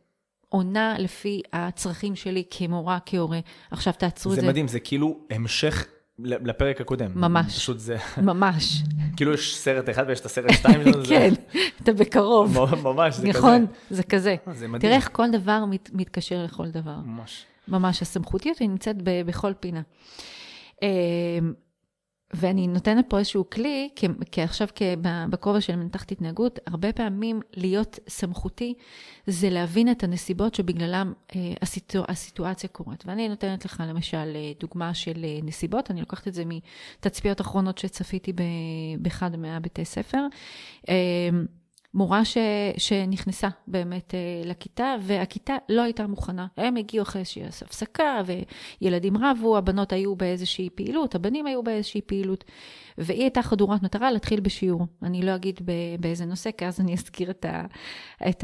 עונה 0.54 0.96
לפי 1.00 1.42
הצרכים 1.54 2.16
שלי 2.16 2.44
כמורה, 2.50 2.98
כהורה. 3.06 3.40
עכשיו 3.72 3.94
תעצרו 3.98 4.32
את 4.32 4.36
זה. 4.36 4.42
זה 4.42 4.48
מדהים, 4.48 4.68
זה 4.68 4.80
כאילו 4.80 5.18
המשך 5.30 5.86
לפרק 6.20 6.82
הקודם. 6.82 7.12
ממש. 7.16 7.56
פשוט 7.56 7.80
זה... 7.80 7.98
ממש. 8.22 8.84
כאילו 9.16 9.34
יש 9.34 9.56
סרט 9.58 9.90
אחד 9.90 10.06
ויש 10.08 10.20
את 10.20 10.26
הסרט 10.26 10.52
שתיים. 10.52 10.82
כן, 11.10 11.34
אתה 11.82 11.94
בקרוב. 11.94 12.58
ממש, 12.84 13.16
זה 13.16 13.22
כזה. 13.30 13.40
נכון, 13.40 13.66
זה 13.90 14.04
כזה. 14.04 14.36
אה, 14.48 14.54
זה 14.54 14.68
מדהים. 14.68 14.82
תראה 14.82 14.96
איך 14.96 15.10
כל 15.12 15.32
דבר 15.32 15.66
מת, 15.66 15.90
מתקשר 15.94 16.44
לכל 16.44 16.70
דבר. 16.70 16.96
ממש. 17.06 17.46
ממש, 17.68 18.02
הסמכותיות 18.02 18.58
היא 18.58 18.70
נמצאת 18.70 18.96
בכל 19.02 19.54
פינה. 19.60 19.82
ואני 22.34 22.68
נותנת 22.68 23.06
פה 23.10 23.18
איזשהו 23.18 23.50
כלי, 23.50 23.90
כי 24.32 24.42
עכשיו 24.42 24.68
בכובע 25.30 25.62
של 25.62 25.76
מנתחת 25.76 26.12
התנהגות, 26.12 26.60
הרבה 26.68 26.94
פעמים 26.94 27.40
להיות 27.56 28.00
סמכותי 28.08 28.74
זה 29.28 29.50
להבין 29.50 29.92
את 29.92 30.04
הנסיבות 30.04 30.56
שבגללם 30.56 31.14
אה, 31.36 31.54
הסיטואציה, 31.62 32.14
הסיטואציה 32.14 32.70
קורית. 32.70 33.04
ואני 33.06 33.30
נותנת 33.30 33.66
לך 33.66 33.84
למשל 33.88 34.32
אה, 34.36 34.52
דוגמה 34.60 34.94
של 34.94 35.26
אה, 35.26 35.40
נסיבות, 35.44 35.92
אני 35.92 36.00
לוקחת 36.00 36.28
את 36.28 36.34
זה 36.34 36.44
מתצפיות 36.46 37.42
אחרונות 37.42 37.78
שצפיתי 37.78 38.34
באחד 39.00 39.36
מהבתי 39.36 39.86
ספר. 39.86 40.26
אה, 40.90 41.30
מורה 41.94 42.26
ש, 42.26 42.38
שנכנסה 42.78 43.48
באמת 43.68 44.14
uh, 44.14 44.48
לכיתה, 44.48 44.96
והכיתה 45.02 45.56
לא 45.70 45.82
הייתה 45.82 46.08
מוכנה. 46.08 46.48
הם 46.58 46.76
הגיעו 46.76 47.04
אחרי 47.04 47.20
איזושהי 47.20 47.44
הפסקה, 47.46 48.22
וילדים 48.82 49.18
רבו, 49.18 49.58
הבנות 49.58 49.94
היו 49.94 50.16
באיזושהי 50.16 50.70
פעילות, 50.76 51.16
הבנים 51.16 51.46
היו 51.46 51.64
באיזושהי 51.64 52.02
פעילות, 52.02 52.44
והיא 52.98 53.22
הייתה 53.22 53.42
חדורת 53.42 53.84
מטרה 53.84 54.12
להתחיל 54.12 54.40
בשיעור. 54.40 54.88
אני 55.04 55.22
לא 55.22 55.36
אגיד 55.36 55.62
באיזה 56.00 56.26
נושא, 56.26 56.52
כי 56.52 56.66
אז 56.66 56.80
אני 56.80 56.94
אזכיר 56.94 57.30
את, 57.30 57.46
ה, 57.46 57.66
את 58.30 58.44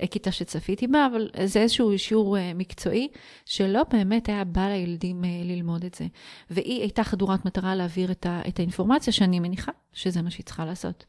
הכיתה 0.00 0.32
שצפיתי 0.32 0.86
בה, 0.86 1.06
אבל 1.06 1.30
זה 1.44 1.60
איזשהו 1.60 1.98
שיעור 1.98 2.36
uh, 2.36 2.40
מקצועי, 2.54 3.08
שלא 3.44 3.82
באמת 3.90 4.28
היה 4.28 4.44
בא 4.44 4.68
לילדים 4.68 5.24
uh, 5.24 5.26
ללמוד 5.44 5.84
את 5.84 5.94
זה. 5.94 6.06
והיא 6.50 6.80
הייתה 6.80 7.04
חדורת 7.04 7.44
מטרה 7.44 7.74
להעביר 7.74 8.10
את, 8.10 8.26
ה, 8.26 8.40
את 8.48 8.58
האינפורמציה, 8.58 9.12
שאני 9.12 9.40
מניחה 9.40 9.72
שזה 9.92 10.22
מה 10.22 10.30
שהיא 10.30 10.44
צריכה 10.44 10.64
לעשות. 10.64 11.04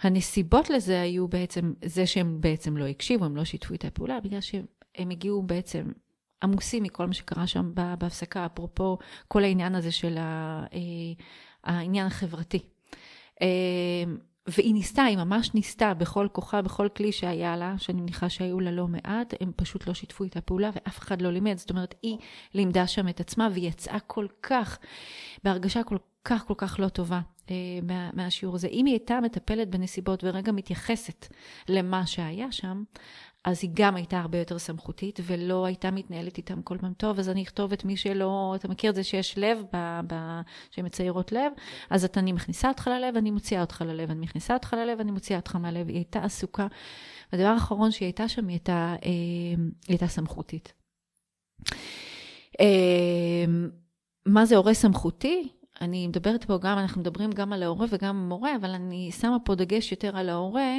הנסיבות 0.00 0.70
לזה 0.70 1.00
היו 1.00 1.28
בעצם 1.28 1.72
זה 1.84 2.06
שהם 2.06 2.40
בעצם 2.40 2.76
לא 2.76 2.86
הקשיבו, 2.86 3.24
הם 3.24 3.36
לא 3.36 3.44
שיתפו 3.44 3.74
את 3.74 3.84
הפעולה, 3.84 4.20
בגלל 4.20 4.40
שהם 4.40 5.10
הגיעו 5.10 5.42
בעצם 5.42 5.92
עמוסים 6.42 6.82
מכל 6.82 7.06
מה 7.06 7.12
שקרה 7.12 7.46
שם 7.46 7.72
בהפסקה, 7.74 8.46
אפרופו 8.46 8.98
כל 9.28 9.44
העניין 9.44 9.74
הזה 9.74 9.92
של 9.92 10.18
אה, 10.18 10.64
העניין 11.64 12.06
החברתי. 12.06 12.58
והיא 14.48 14.74
ניסתה, 14.74 15.04
היא 15.04 15.16
ממש 15.16 15.54
ניסתה 15.54 15.94
בכל 15.94 16.28
כוחה, 16.32 16.62
בכל 16.62 16.88
כלי 16.96 17.12
שהיה 17.12 17.56
לה, 17.56 17.74
שאני 17.78 18.00
מניחה 18.00 18.28
שהיו 18.28 18.60
לה 18.60 18.70
לא 18.70 18.88
מעט, 18.88 19.34
הם 19.40 19.52
פשוט 19.56 19.86
לא 19.86 19.94
שיתפו 19.94 20.24
איתה 20.24 20.40
פעולה 20.40 20.70
ואף 20.74 20.98
אחד 20.98 21.22
לא 21.22 21.30
לימד. 21.30 21.58
זאת 21.58 21.70
אומרת, 21.70 21.94
היא 22.02 22.18
לימדה 22.54 22.86
שם 22.86 23.08
את 23.08 23.20
עצמה 23.20 23.48
והיא 23.52 23.68
יצאה 23.68 24.00
כל 24.00 24.26
כך, 24.42 24.78
בהרגשה 25.44 25.82
כל 25.82 25.96
כך 26.28 26.46
כל 26.46 26.54
כך 26.56 26.76
לא 26.80 26.88
טובה 26.88 27.20
אה, 27.50 27.54
מה, 27.82 28.10
מהשיעור 28.12 28.54
הזה. 28.54 28.68
אם 28.68 28.86
היא 28.86 28.94
הייתה 28.94 29.20
מטפלת 29.20 29.68
בנסיבות 29.70 30.24
ורגע 30.24 30.52
מתייחסת 30.52 31.26
למה 31.68 32.06
שהיה 32.06 32.52
שם, 32.52 32.82
אז 33.44 33.58
היא 33.62 33.70
גם 33.74 33.96
הייתה 33.96 34.18
הרבה 34.20 34.38
יותר 34.38 34.58
סמכותית, 34.58 35.20
ולא 35.22 35.66
הייתה 35.66 35.90
מתנהלת 35.90 36.36
איתם 36.36 36.62
כל 36.62 36.78
פעם 36.78 36.92
טוב, 36.92 37.18
אז 37.18 37.28
אני 37.28 37.42
אכתוב 37.42 37.72
את 37.72 37.84
מי 37.84 37.96
שלא, 37.96 38.52
אתה 38.56 38.68
מכיר 38.68 38.90
את 38.90 38.94
זה 38.94 39.04
שיש 39.04 39.38
לב, 39.38 39.58
ב, 39.72 40.00
ב, 40.06 40.14
שהן 40.70 40.86
מציירות 40.86 41.32
לב, 41.32 41.52
אז 41.90 42.04
את, 42.04 42.18
אני 42.18 42.32
מכניסה 42.32 42.68
אותך 42.68 42.86
ללב, 42.86 43.16
אני 43.16 43.30
מוציאה 43.30 43.60
אותך 43.60 43.82
ללב, 43.86 44.10
אני 44.10 44.20
מכניסה 44.20 44.54
אותך 44.54 44.72
ללב, 44.78 45.00
אני 45.00 45.10
מוציאה 45.10 45.38
אותך 45.38 45.56
מהלב. 45.56 45.88
היא 45.88 45.96
הייתה 45.96 46.24
עסוקה. 46.24 46.66
והדבר 47.32 47.48
האחרון 47.48 47.90
שהיא 47.90 48.06
הייתה 48.06 48.28
שם, 48.28 48.48
היא 48.48 48.54
הייתה, 48.54 48.94
אה, 49.04 49.08
היא 49.08 49.56
הייתה 49.88 50.06
סמכותית. 50.06 50.72
אה, 52.60 53.44
מה 54.26 54.44
זה 54.44 54.56
הורה 54.56 54.74
סמכותי? 54.74 55.48
אני 55.80 56.08
מדברת 56.08 56.44
פה 56.44 56.58
גם, 56.58 56.78
אנחנו 56.78 57.00
מדברים 57.00 57.30
גם 57.30 57.52
על 57.52 57.62
ההורה 57.62 57.86
וגם 57.90 58.16
המורה, 58.16 58.56
אבל 58.56 58.70
אני 58.70 59.10
שמה 59.12 59.36
פה 59.44 59.54
דגש 59.54 59.92
יותר 59.92 60.16
על 60.16 60.28
ההורה, 60.28 60.78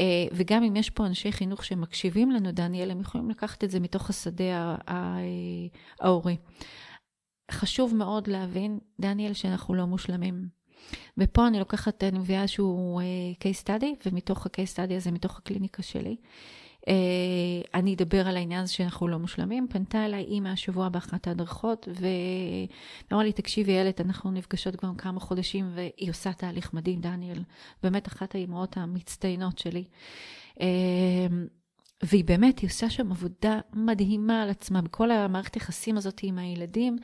אה, 0.00 0.26
וגם 0.32 0.62
אם 0.62 0.76
יש 0.76 0.90
פה 0.90 1.06
אנשי 1.06 1.32
חינוך 1.32 1.64
שמקשיבים 1.64 2.30
לנו, 2.30 2.52
דניאל, 2.52 2.90
הם 2.90 3.00
יכולים 3.00 3.30
לקחת 3.30 3.64
את 3.64 3.70
זה 3.70 3.80
מתוך 3.80 4.10
השדה 4.10 4.76
ההורי. 6.00 6.36
חשוב 7.50 7.94
מאוד 7.94 8.28
להבין, 8.28 8.78
דניאל, 9.00 9.32
שאנחנו 9.32 9.74
לא 9.74 9.86
מושלמים. 9.86 10.48
ופה 11.18 11.46
אני 11.46 11.58
לוקחת, 11.58 12.04
אני 12.04 12.18
מביאה 12.18 12.42
איזשהו 12.42 13.00
אה, 13.00 13.04
case 13.40 13.64
study, 13.64 14.06
ומתוך 14.06 14.46
ה-case 14.46 14.76
study 14.76 14.94
הזה, 14.96 15.10
מתוך 15.10 15.38
הקליניקה 15.38 15.82
שלי, 15.82 16.16
אני 17.74 17.94
אדבר 17.94 18.28
על 18.28 18.36
העניין 18.36 18.62
הזה 18.62 18.72
שאנחנו 18.72 19.08
לא 19.08 19.18
מושלמים. 19.18 19.66
פנתה 19.70 20.06
אליי 20.06 20.24
אימא 20.24 20.48
השבוע 20.48 20.88
באחת 20.88 21.26
ההדרכות, 21.26 21.88
ואמרה 23.10 23.24
לי, 23.24 23.32
תקשיבי, 23.32 23.72
איילת, 23.72 24.00
אנחנו 24.00 24.30
נפגשות 24.30 24.76
כבר 24.76 24.90
כמה 24.98 25.20
חודשים, 25.20 25.70
והיא 25.74 26.10
עושה 26.10 26.32
תהליך 26.32 26.74
מדהים, 26.74 27.00
דניאל. 27.00 27.42
באמת 27.82 28.08
אחת 28.08 28.34
האימהות 28.34 28.76
המצטיינות 28.76 29.58
שלי. 29.58 29.84
והיא 32.02 32.24
באמת, 32.24 32.58
היא 32.58 32.68
עושה 32.68 32.90
שם 32.90 33.10
עבודה 33.10 33.60
מדהימה 33.72 34.42
על 34.42 34.50
עצמה, 34.50 34.82
בכל 34.82 35.10
המערכת 35.10 35.56
יחסים 35.56 35.96
הזאת 35.96 36.20
עם 36.22 36.38
הילדים. 36.38 36.96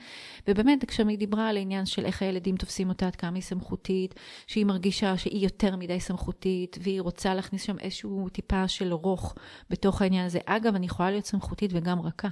ובאמת, 0.48 0.84
כשהיא 0.84 1.18
דיברה 1.18 1.48
על 1.48 1.56
העניין 1.56 1.86
של 1.86 2.04
איך 2.04 2.22
הילדים 2.22 2.56
תופסים 2.56 2.88
אותה, 2.88 3.06
עד 3.06 3.16
כמה 3.16 3.34
היא 3.34 3.42
סמכותית, 3.42 4.14
שהיא 4.46 4.66
מרגישה 4.66 5.16
שהיא 5.16 5.44
יותר 5.44 5.76
מדי 5.76 6.00
סמכותית, 6.00 6.78
והיא 6.82 7.00
רוצה 7.00 7.34
להכניס 7.34 7.62
שם 7.62 7.78
איזשהו 7.78 8.28
טיפה 8.28 8.68
של 8.68 8.92
רוך 8.92 9.34
בתוך 9.70 10.02
העניין 10.02 10.26
הזה. 10.26 10.38
אגב, 10.46 10.74
אני 10.74 10.86
יכולה 10.86 11.10
להיות 11.10 11.26
סמכותית 11.26 11.70
וגם 11.74 12.00
רכה. 12.00 12.28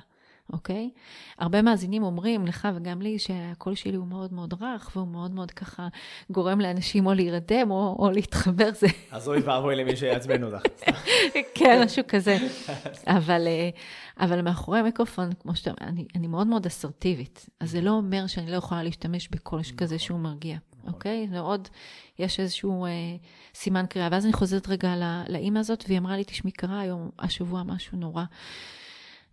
אוקיי? 0.53 0.91
הרבה 1.39 1.63
מאזינים 1.63 2.03
אומרים 2.03 2.47
לך 2.47 2.69
וגם 2.77 3.03
לי 3.03 3.19
שהקול 3.19 3.75
שלי 3.75 3.97
הוא 3.97 4.07
מאוד 4.07 4.33
מאוד 4.33 4.55
רך, 4.63 4.91
והוא 4.97 5.09
מאוד 5.09 5.31
מאוד 5.31 5.51
ככה 5.51 5.89
גורם 6.31 6.61
לאנשים 6.61 7.07
או 7.07 7.15
להירדם 7.15 7.71
או, 7.71 7.97
או 7.99 8.11
להתחבר. 8.11 8.71
זה... 8.75 8.87
אז 9.11 9.29
אוי 9.29 9.41
ואבוי 9.41 9.77
למי 9.77 9.97
שיעצבן 9.97 10.45
אותך. 10.45 10.63
כן, 11.59 11.83
משהו 11.85 12.03
כזה. 12.09 12.37
אבל, 13.07 13.47
אה, 13.47 13.71
אבל 14.21 14.43
מאחורי 14.43 14.79
המיקרופון, 14.79 15.31
כמו 15.43 15.57
שאתה 15.57 15.71
אומר, 15.71 15.93
אני, 15.93 16.05
אני 16.15 16.27
מאוד 16.27 16.47
מאוד 16.47 16.67
אסרטיבית. 16.67 17.47
אז 17.61 17.71
זה 17.71 17.81
לא 17.81 17.91
אומר 17.91 18.27
שאני 18.27 18.51
לא 18.51 18.57
יכולה 18.57 18.83
להשתמש 18.83 19.29
בקול 19.29 19.61
כזה 19.77 19.99
שהוא 19.99 20.19
מרגיע. 20.19 20.57
נכון. 20.81 20.95
אוקיי? 20.95 21.29
ועוד, 21.31 21.69
יש 22.19 22.41
איזשהו 22.41 22.85
אה, 22.85 22.91
סימן 23.55 23.87
קריאה. 23.87 24.09
ואז 24.13 24.25
אני 24.25 24.33
חוזרת 24.33 24.69
רגע 24.69 24.95
לאימא 25.29 25.59
הזאת, 25.59 25.85
והיא 25.89 25.99
אמרה 25.99 26.17
לי, 26.17 26.25
תשמעי, 26.25 26.53
קרה 26.53 26.81
היום, 26.81 27.11
השבוע 27.19 27.63
משהו 27.63 27.99
נורא. 27.99 28.25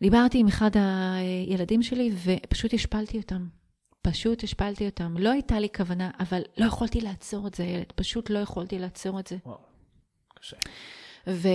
דיברתי 0.01 0.39
עם 0.39 0.47
אחד 0.47 0.71
הילדים 0.77 1.83
שלי 1.83 2.11
ופשוט 2.23 2.73
השפלתי 2.73 3.17
אותם. 3.17 3.47
פשוט 4.01 4.43
השפלתי 4.43 4.85
אותם. 4.85 5.17
לא 5.17 5.29
הייתה 5.31 5.59
לי 5.59 5.67
כוונה, 5.77 6.11
אבל 6.19 6.41
לא 6.57 6.65
יכולתי 6.65 7.01
לעצור 7.01 7.47
את 7.47 7.53
זה, 7.53 7.63
ילד. 7.63 7.91
פשוט 7.95 8.29
לא 8.29 8.39
יכולתי 8.39 8.79
לעצור 8.79 9.19
את 9.19 9.27
זה. 9.27 9.37
וואו, 9.45 9.57
קשה. 10.39 10.57
ו, 11.27 11.47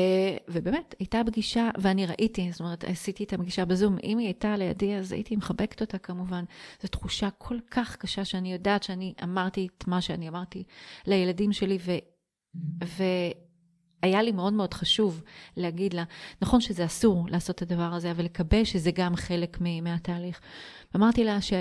ובאמת, 0.49 0.95
הייתה 0.99 1.21
פגישה, 1.27 1.71
ואני 1.79 2.07
ראיתי, 2.07 2.53
זאת 2.53 2.61
אומרת, 2.61 2.85
עשיתי 2.85 3.25
את 3.25 3.33
הפגישה 3.33 3.65
בזום. 3.65 3.97
אם 4.03 4.19
היא 4.19 4.27
הייתה 4.27 4.57
לידי, 4.57 4.95
אז 4.95 5.13
הייתי 5.13 5.37
מחבקת 5.37 5.81
אותה 5.81 5.99
כמובן. 5.99 6.45
זו 6.83 6.89
תחושה 6.89 7.31
כל 7.31 7.59
כך 7.71 7.97
קשה 7.97 8.25
שאני 8.25 8.53
יודעת 8.53 8.83
שאני 8.83 9.15
אמרתי 9.23 9.69
את 9.79 9.89
מה 9.89 10.01
שאני 10.01 10.29
אמרתי 10.29 10.65
לילדים 11.07 11.53
שלי, 11.53 11.79
ו... 11.81 11.93
ו 12.85 13.03
היה 14.03 14.23
לי 14.23 14.33
מאוד 14.33 14.53
מאוד 14.53 14.75
חשוב 14.75 15.23
להגיד 15.57 15.95
לה, 15.95 16.05
נכון 16.43 16.61
שזה 16.61 16.85
אסור 16.85 17.27
לעשות 17.31 17.57
את 17.57 17.63
הדבר 17.63 17.95
הזה, 17.95 18.11
אבל 18.11 18.25
לקבל 18.25 18.65
שזה 18.65 18.91
גם 18.91 19.17
חלק 19.17 19.59
מהתהליך. 19.83 20.41
אמרתי 20.97 21.25
לה 21.25 21.41
ש... 21.41 21.53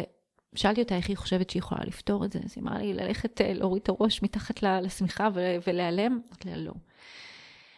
שאלתי 0.55 0.81
אותה 0.81 0.95
איך 0.95 1.09
היא 1.09 1.17
חושבת 1.17 1.49
שהיא 1.49 1.59
יכולה 1.59 1.81
לפתור 1.85 2.25
את 2.25 2.31
זה, 2.31 2.39
אז 2.45 2.53
היא 2.55 2.63
אמרה 2.63 2.77
לי 2.77 2.93
ללכת 2.93 3.41
אה, 3.41 3.53
להוריד 3.53 3.81
את 3.81 3.89
הראש 3.89 4.23
מתחת 4.23 4.63
לשמיכה 4.63 5.29
ולהיעלם, 5.67 6.19
אמרתי 6.27 6.49
לה 6.49 6.57
לא. 6.57 6.73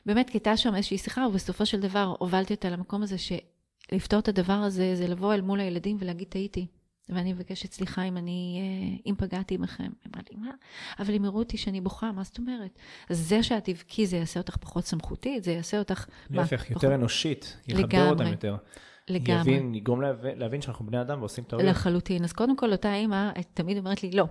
באמת, 0.06 0.30
כי 0.30 0.38
הייתה 0.38 0.58
שם 0.58 0.76
איזושהי 0.76 0.97
שיחה, 0.97 1.28
ובסופו 1.28 1.65
של 1.65 1.80
דבר 1.80 2.15
הובלתי 2.19 2.54
אותה 2.54 2.69
למקום 2.69 3.04
הזה 3.04 3.15
שלפתור 3.17 4.19
את 4.19 4.28
הדבר 4.28 4.54
הזה 4.54 4.95
זה 4.95 5.08
לבוא 5.08 5.34
אל 5.34 5.41
מול 5.41 5.60
הילדים 5.60 5.97
ולהגיד 5.99 6.28
טעיתי. 6.28 6.67
ואני 7.10 7.34
מבקשת 7.34 7.72
סליחה 7.72 8.04
אם 8.04 8.18
אני, 8.18 8.60
אה, 8.62 9.10
אם 9.10 9.16
פגעתי 9.18 9.58
בכם. 9.58 9.84
היא 9.84 10.12
אמרה 10.13 10.22
לי, 10.32 10.38
מה? 10.38 10.52
אבל 11.00 11.16
אם 11.16 11.26
יראו 11.26 11.39
אותי 11.39 11.58
שאני 11.58 11.82
בוכה, 11.82 12.12
מה 12.12 12.24
זאת 12.24 12.38
אומרת? 12.38 12.80
זה 13.10 13.44
שאת 13.44 13.63
תבכי, 13.63 14.08
זה 14.08 14.18
יעשה 14.18 14.39
אותך 14.39 14.58
פחות 14.58 14.86
סמכותית, 14.86 15.44
זה 15.44 15.52
יעשה 15.52 15.80
אותך... 15.80 16.06
להפך, 16.30 16.70
יותר 16.70 16.80
פחות... 16.80 16.92
אנושית, 16.92 17.58
יחבר 17.68 18.10
אותם 18.10 18.28
יותר. 18.28 18.56
לגמרי. 19.08 19.42
יבין, 19.42 19.76
יגרום 19.76 20.02
להבין, 20.02 20.39
להבין 20.39 20.62
שאנחנו 20.62 20.86
בני 20.86 21.02
אדם 21.02 21.20
ועושים 21.20 21.44
טעויות. 21.44 21.70
לחלוטין. 21.70 22.24
אז 22.24 22.34
קודם 22.34 22.58
כל, 22.58 22.72
אותה 22.72 22.96
אימא 22.96 23.32
תמיד 23.54 23.78
אומרת 23.78 24.04
לי, 24.04 24.12
לא. 24.12 24.26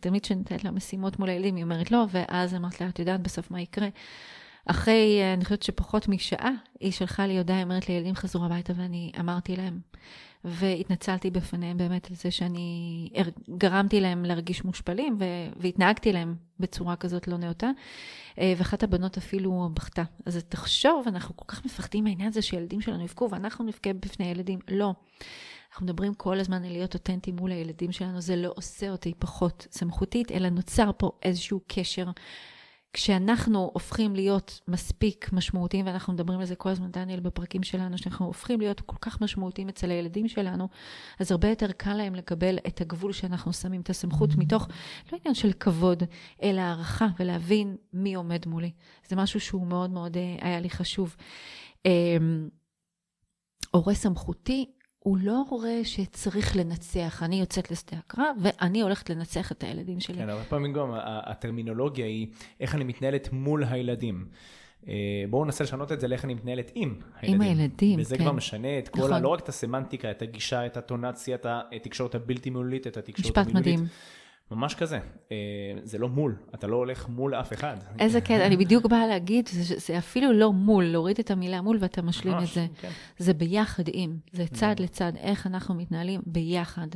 תמיד 0.00 0.22
כשאני 0.22 0.38
נותנת 0.38 0.64
לה 0.64 0.70
משימות 0.70 1.18
מול 1.18 1.28
הילדים, 1.28 1.56
היא 1.56 1.64
אומרת 1.64 1.90
לא, 1.90 2.04
ואז 2.10 2.54
אמרת 2.54 2.80
לה, 2.80 2.88
את 2.88 2.98
יודעת 2.98 3.20
בסוף 3.20 3.50
מה 3.50 3.60
יקרה? 3.60 3.88
אחרי, 4.66 5.18
אה, 5.20 5.34
אני 5.34 5.44
חושבת 5.44 5.62
שפחות 5.62 6.08
משעה, 6.08 6.50
היא 6.80 6.92
שלחה 6.92 7.26
לי 7.26 7.38
הודעה, 7.38 7.56
היא 7.56 7.64
אומרת 7.64 7.88
לי, 7.88 7.94
ילדים 7.94 8.14
חזרו 8.14 8.44
הביתה, 8.44 8.72
ואני 8.76 9.12
אמרתי 9.20 9.56
להם, 9.56 9.80
והתנצלתי 10.44 11.30
בפניהם 11.30 11.76
באמת 11.76 12.10
על 12.10 12.16
זה 12.16 12.30
שאני 12.30 13.08
גרמתי 13.58 14.00
להם 14.00 14.24
להרגיש 14.24 14.64
מושפלים 14.64 15.18
והתנהגתי 15.56 16.12
להם 16.12 16.34
בצורה 16.60 16.96
כזאת 16.96 17.28
לא 17.28 17.36
נאותה. 17.36 17.70
אה, 18.38 18.54
ואחת 18.56 18.82
הבנות 18.82 19.16
אפילו 19.16 19.68
בכתה. 19.74 20.02
אז 20.26 20.44
תחשוב, 20.48 21.04
אנחנו 21.06 21.36
כל 21.36 21.44
כך 21.48 21.64
מפחדים 21.64 22.04
מהעניין 22.04 22.28
הזה 22.28 22.42
שילדים 22.42 22.80
שלנו 22.80 23.04
יבכו 23.04 23.28
ואנחנו 23.30 23.64
נבכה 23.64 23.92
בפני 23.92 24.26
ילדים. 24.26 24.58
לא. 24.68 24.94
אנחנו 25.70 25.86
מדברים 25.86 26.14
כל 26.14 26.40
הזמן 26.40 26.64
על 26.64 26.72
להיות 26.72 26.94
אותנטיים 26.94 27.36
מול 27.36 27.52
הילדים 27.52 27.92
שלנו, 27.92 28.20
זה 28.20 28.36
לא 28.36 28.52
עושה 28.56 28.90
אותי 28.90 29.12
פחות 29.18 29.66
סמכותית, 29.70 30.32
אלא 30.32 30.48
נוצר 30.48 30.90
פה 30.96 31.10
איזשהו 31.22 31.60
קשר 31.66 32.06
כשאנחנו 32.94 33.70
הופכים 33.72 34.14
להיות 34.14 34.60
מספיק 34.68 35.32
משמעותיים, 35.32 35.86
ואנחנו 35.86 36.12
מדברים 36.12 36.40
על 36.40 36.46
זה 36.46 36.56
כל 36.56 36.68
הזמן, 36.68 36.90
דניאל, 36.90 37.20
בפרקים 37.20 37.62
שלנו, 37.62 37.98
שאנחנו 37.98 38.26
הופכים 38.26 38.60
להיות 38.60 38.80
כל 38.80 38.96
כך 39.00 39.20
משמעותיים 39.20 39.68
אצל 39.68 39.90
הילדים 39.90 40.28
שלנו, 40.28 40.68
אז 41.20 41.32
הרבה 41.32 41.48
יותר 41.48 41.72
קל 41.72 41.94
להם 41.94 42.14
לקבל 42.14 42.58
את 42.66 42.80
הגבול 42.80 43.12
שאנחנו 43.12 43.52
שמים, 43.52 43.80
את 43.80 43.90
הסמכות, 43.90 44.30
mm-hmm. 44.30 44.38
מתוך, 44.38 44.68
לא 45.12 45.18
עניין 45.18 45.34
של 45.34 45.52
כבוד, 45.52 46.02
אלא 46.42 46.60
הערכה, 46.60 47.06
ולהבין 47.18 47.76
מי 47.92 48.14
עומד 48.14 48.46
מולי. 48.46 48.70
זה 49.08 49.16
משהו 49.16 49.40
שהוא 49.40 49.66
מאוד 49.66 49.90
מאוד 49.90 50.16
אה, 50.16 50.36
היה 50.40 50.60
לי 50.60 50.70
חשוב. 50.70 51.16
אמ, 51.86 52.48
הורה 53.70 53.94
סמכותי 53.94 54.70
הוא 55.04 55.18
לא 55.22 55.42
הורה 55.48 55.84
שצריך 55.84 56.56
לנצח. 56.56 57.22
אני 57.22 57.40
יוצאת 57.40 57.70
לשדה 57.70 57.96
הקרב, 57.98 58.36
ואני 58.42 58.82
הולכת 58.82 59.10
לנצח 59.10 59.52
את 59.52 59.64
הילדים 59.64 60.00
שלי. 60.00 60.16
כן, 60.16 60.28
הרבה 60.28 60.44
פעמים 60.44 60.72
גם 60.72 60.90
הטרמינולוגיה 61.04 62.06
היא 62.06 62.26
איך 62.60 62.74
אני 62.74 62.84
מתנהלת 62.84 63.32
מול 63.32 63.64
הילדים. 63.64 64.26
אה, 64.88 64.94
בואו 65.30 65.44
ננסה 65.44 65.64
לשנות 65.64 65.92
את 65.92 66.00
זה 66.00 66.08
לאיך 66.08 66.24
אני 66.24 66.34
מתנהלת 66.34 66.72
עם 66.74 66.94
הילדים. 67.20 67.42
עם 67.42 67.48
הילדים, 67.58 68.00
וזה 68.00 68.16
כן. 68.18 68.24
כבר 68.24 68.32
משנה 68.32 68.78
את 68.78 68.88
כל, 68.88 69.00
נכון. 69.00 69.22
לא 69.22 69.28
רק 69.28 69.40
את 69.40 69.48
הסמנטיקה, 69.48 70.10
את 70.10 70.22
הגישה, 70.22 70.66
את 70.66 70.76
הטונציה, 70.76 71.34
את 71.34 71.46
התקשורת 71.46 72.14
הבלתי 72.14 72.50
מילולית, 72.50 72.86
את 72.86 72.96
התקשורת 72.96 73.36
המילולית. 73.36 73.56
משפט 73.56 73.78
מדהים. 73.78 73.86
ממש 74.50 74.74
כזה. 74.74 74.98
אה, 75.32 75.36
זה 75.82 75.98
לא 75.98 76.08
מול, 76.08 76.36
אתה 76.54 76.66
לא 76.66 76.76
הולך 76.76 77.08
מול 77.08 77.34
אף 77.34 77.52
אחד. 77.52 77.76
איזה 77.98 78.20
קטע, 78.20 78.46
אני 78.46 78.56
בדיוק 78.56 78.86
באה 78.86 79.06
להגיד, 79.06 79.48
זה, 79.48 79.74
זה 79.78 79.98
אפילו 79.98 80.32
לא 80.32 80.52
מול, 80.52 80.84
להוריד 80.84 81.18
את 81.18 81.30
המילה 81.30 81.60
מול 81.60 81.76
ואתה 81.80 82.02
משלים 82.02 82.34
ממש, 82.34 82.48
את 82.48 82.54
זה. 82.54 82.66
כן. 82.80 82.90
זה 83.18 83.34
ביחד 83.34 83.84
עם, 83.92 84.16
זה 84.32 84.44
צד 84.46 84.74
לצד, 84.78 85.12
איך 85.16 85.46
אנחנו 85.46 85.74
מתנהלים 85.74 86.20
ביחד. 86.26 86.86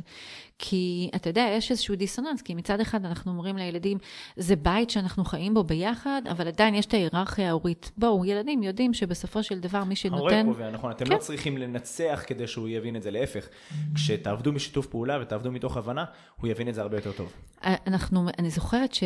כי 0.59 1.09
אתה 1.15 1.29
יודע, 1.29 1.47
יש 1.51 1.71
איזשהו 1.71 1.95
דיסוננס, 1.95 2.41
כי 2.41 2.55
מצד 2.55 2.79
אחד 2.79 3.05
אנחנו 3.05 3.31
אומרים 3.31 3.57
לילדים, 3.57 3.97
זה 4.37 4.55
בית 4.55 4.89
שאנחנו 4.89 5.25
חיים 5.25 5.53
בו 5.53 5.63
ביחד, 5.63 6.21
אבל 6.31 6.47
עדיין 6.47 6.75
יש 6.75 6.85
את 6.85 6.93
ההיררכיה 6.93 7.49
ההורית. 7.49 7.91
בואו, 7.97 8.25
ילדים 8.25 8.63
יודעים 8.63 8.93
שבסופו 8.93 9.43
של 9.43 9.59
דבר 9.59 9.83
מי 9.83 9.95
שנותן... 9.95 10.35
ההורה 10.35 10.43
קובע, 10.43 10.71
נכון, 10.71 10.91
אתם 10.91 11.05
לא 11.05 11.09
כן. 11.09 11.15
לא 11.15 11.19
צריכים 11.19 11.57
לנצח 11.57 12.23
כדי 12.27 12.47
שהוא 12.47 12.69
יבין 12.69 12.95
את 12.95 13.03
זה, 13.03 13.11
להפך. 13.11 13.47
כשתעבדו 13.95 14.53
בשיתוף 14.53 14.87
פעולה 14.87 15.17
ותעבדו 15.21 15.51
מתוך 15.51 15.77
הבנה, 15.77 16.05
הוא 16.41 16.47
יבין 16.49 16.69
את 16.69 16.75
זה 16.75 16.81
הרבה 16.81 16.97
יותר 16.97 17.11
טוב. 17.11 17.33
אנחנו, 17.63 18.27
אני 18.39 18.49
זוכרת 18.49 18.93
ש, 18.93 19.03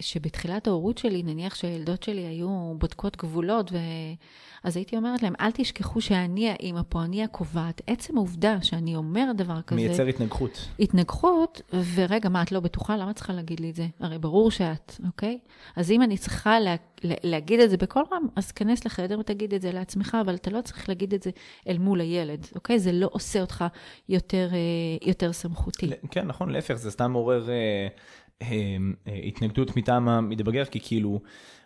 שבתחילת 0.00 0.66
ההורות 0.66 0.98
שלי, 0.98 1.22
נניח 1.22 1.54
שהילדות 1.54 2.02
שלי 2.02 2.26
היו 2.26 2.74
בודקות 2.78 3.16
גבולות, 3.16 3.72
ו... 3.72 3.76
אז 4.66 4.76
הייתי 4.76 4.96
אומרת 4.96 5.22
להם, 5.22 5.32
אל 5.40 5.50
תשכחו 5.50 6.00
שאני 6.00 6.50
האימא 6.50 6.80
פה, 6.88 7.02
אני 7.02 7.24
הקובעת. 7.24 7.82
עצם 7.86 8.16
העובדה 8.16 8.62
שאני 8.62 8.96
אומרת 8.96 9.36
דבר 9.36 9.62
כזה... 9.62 9.80
מייצר 9.80 10.06
התנגחות. 10.06 10.68
התנגחות, 10.80 11.60
ורגע, 11.94 12.28
מה, 12.28 12.42
את 12.42 12.52
לא 12.52 12.60
בטוחה? 12.60 12.96
למה 12.96 13.10
את 13.10 13.16
צריכה 13.16 13.32
להגיד 13.32 13.60
לי 13.60 13.70
את 13.70 13.74
זה? 13.74 13.86
הרי 14.00 14.18
ברור 14.18 14.50
שאת, 14.50 14.92
אוקיי? 15.06 15.38
אז 15.76 15.90
אם 15.90 16.02
אני 16.02 16.18
צריכה 16.18 16.60
לה, 16.60 16.74
להגיד 17.02 17.60
את 17.60 17.70
זה 17.70 17.76
בקול 17.76 18.04
רם, 18.12 18.26
אז 18.36 18.52
כנס 18.52 18.84
לחדר 18.84 19.18
ותגיד 19.18 19.54
את 19.54 19.62
זה 19.62 19.72
לעצמך, 19.72 20.16
אבל 20.20 20.34
אתה 20.34 20.50
לא 20.50 20.60
צריך 20.60 20.88
להגיד 20.88 21.14
את 21.14 21.22
זה 21.22 21.30
אל 21.68 21.78
מול 21.78 22.00
הילד, 22.00 22.46
אוקיי? 22.54 22.78
זה 22.78 22.92
לא 22.92 23.08
עושה 23.12 23.40
אותך 23.40 23.64
יותר, 24.08 24.48
אה, 24.52 25.08
יותר 25.08 25.32
סמכותי. 25.32 25.90
כן, 26.10 26.26
נכון, 26.26 26.50
להפך, 26.50 26.74
זה 26.74 26.90
סתם 26.90 27.12
מעורר... 27.12 27.48
אה, 27.50 27.88
אה, 28.42 28.76
התנגדות 29.24 29.76
מטעם 29.76 30.08
המתבגר, 30.08 30.64
כי 30.64 30.80
כאילו, 30.82 31.20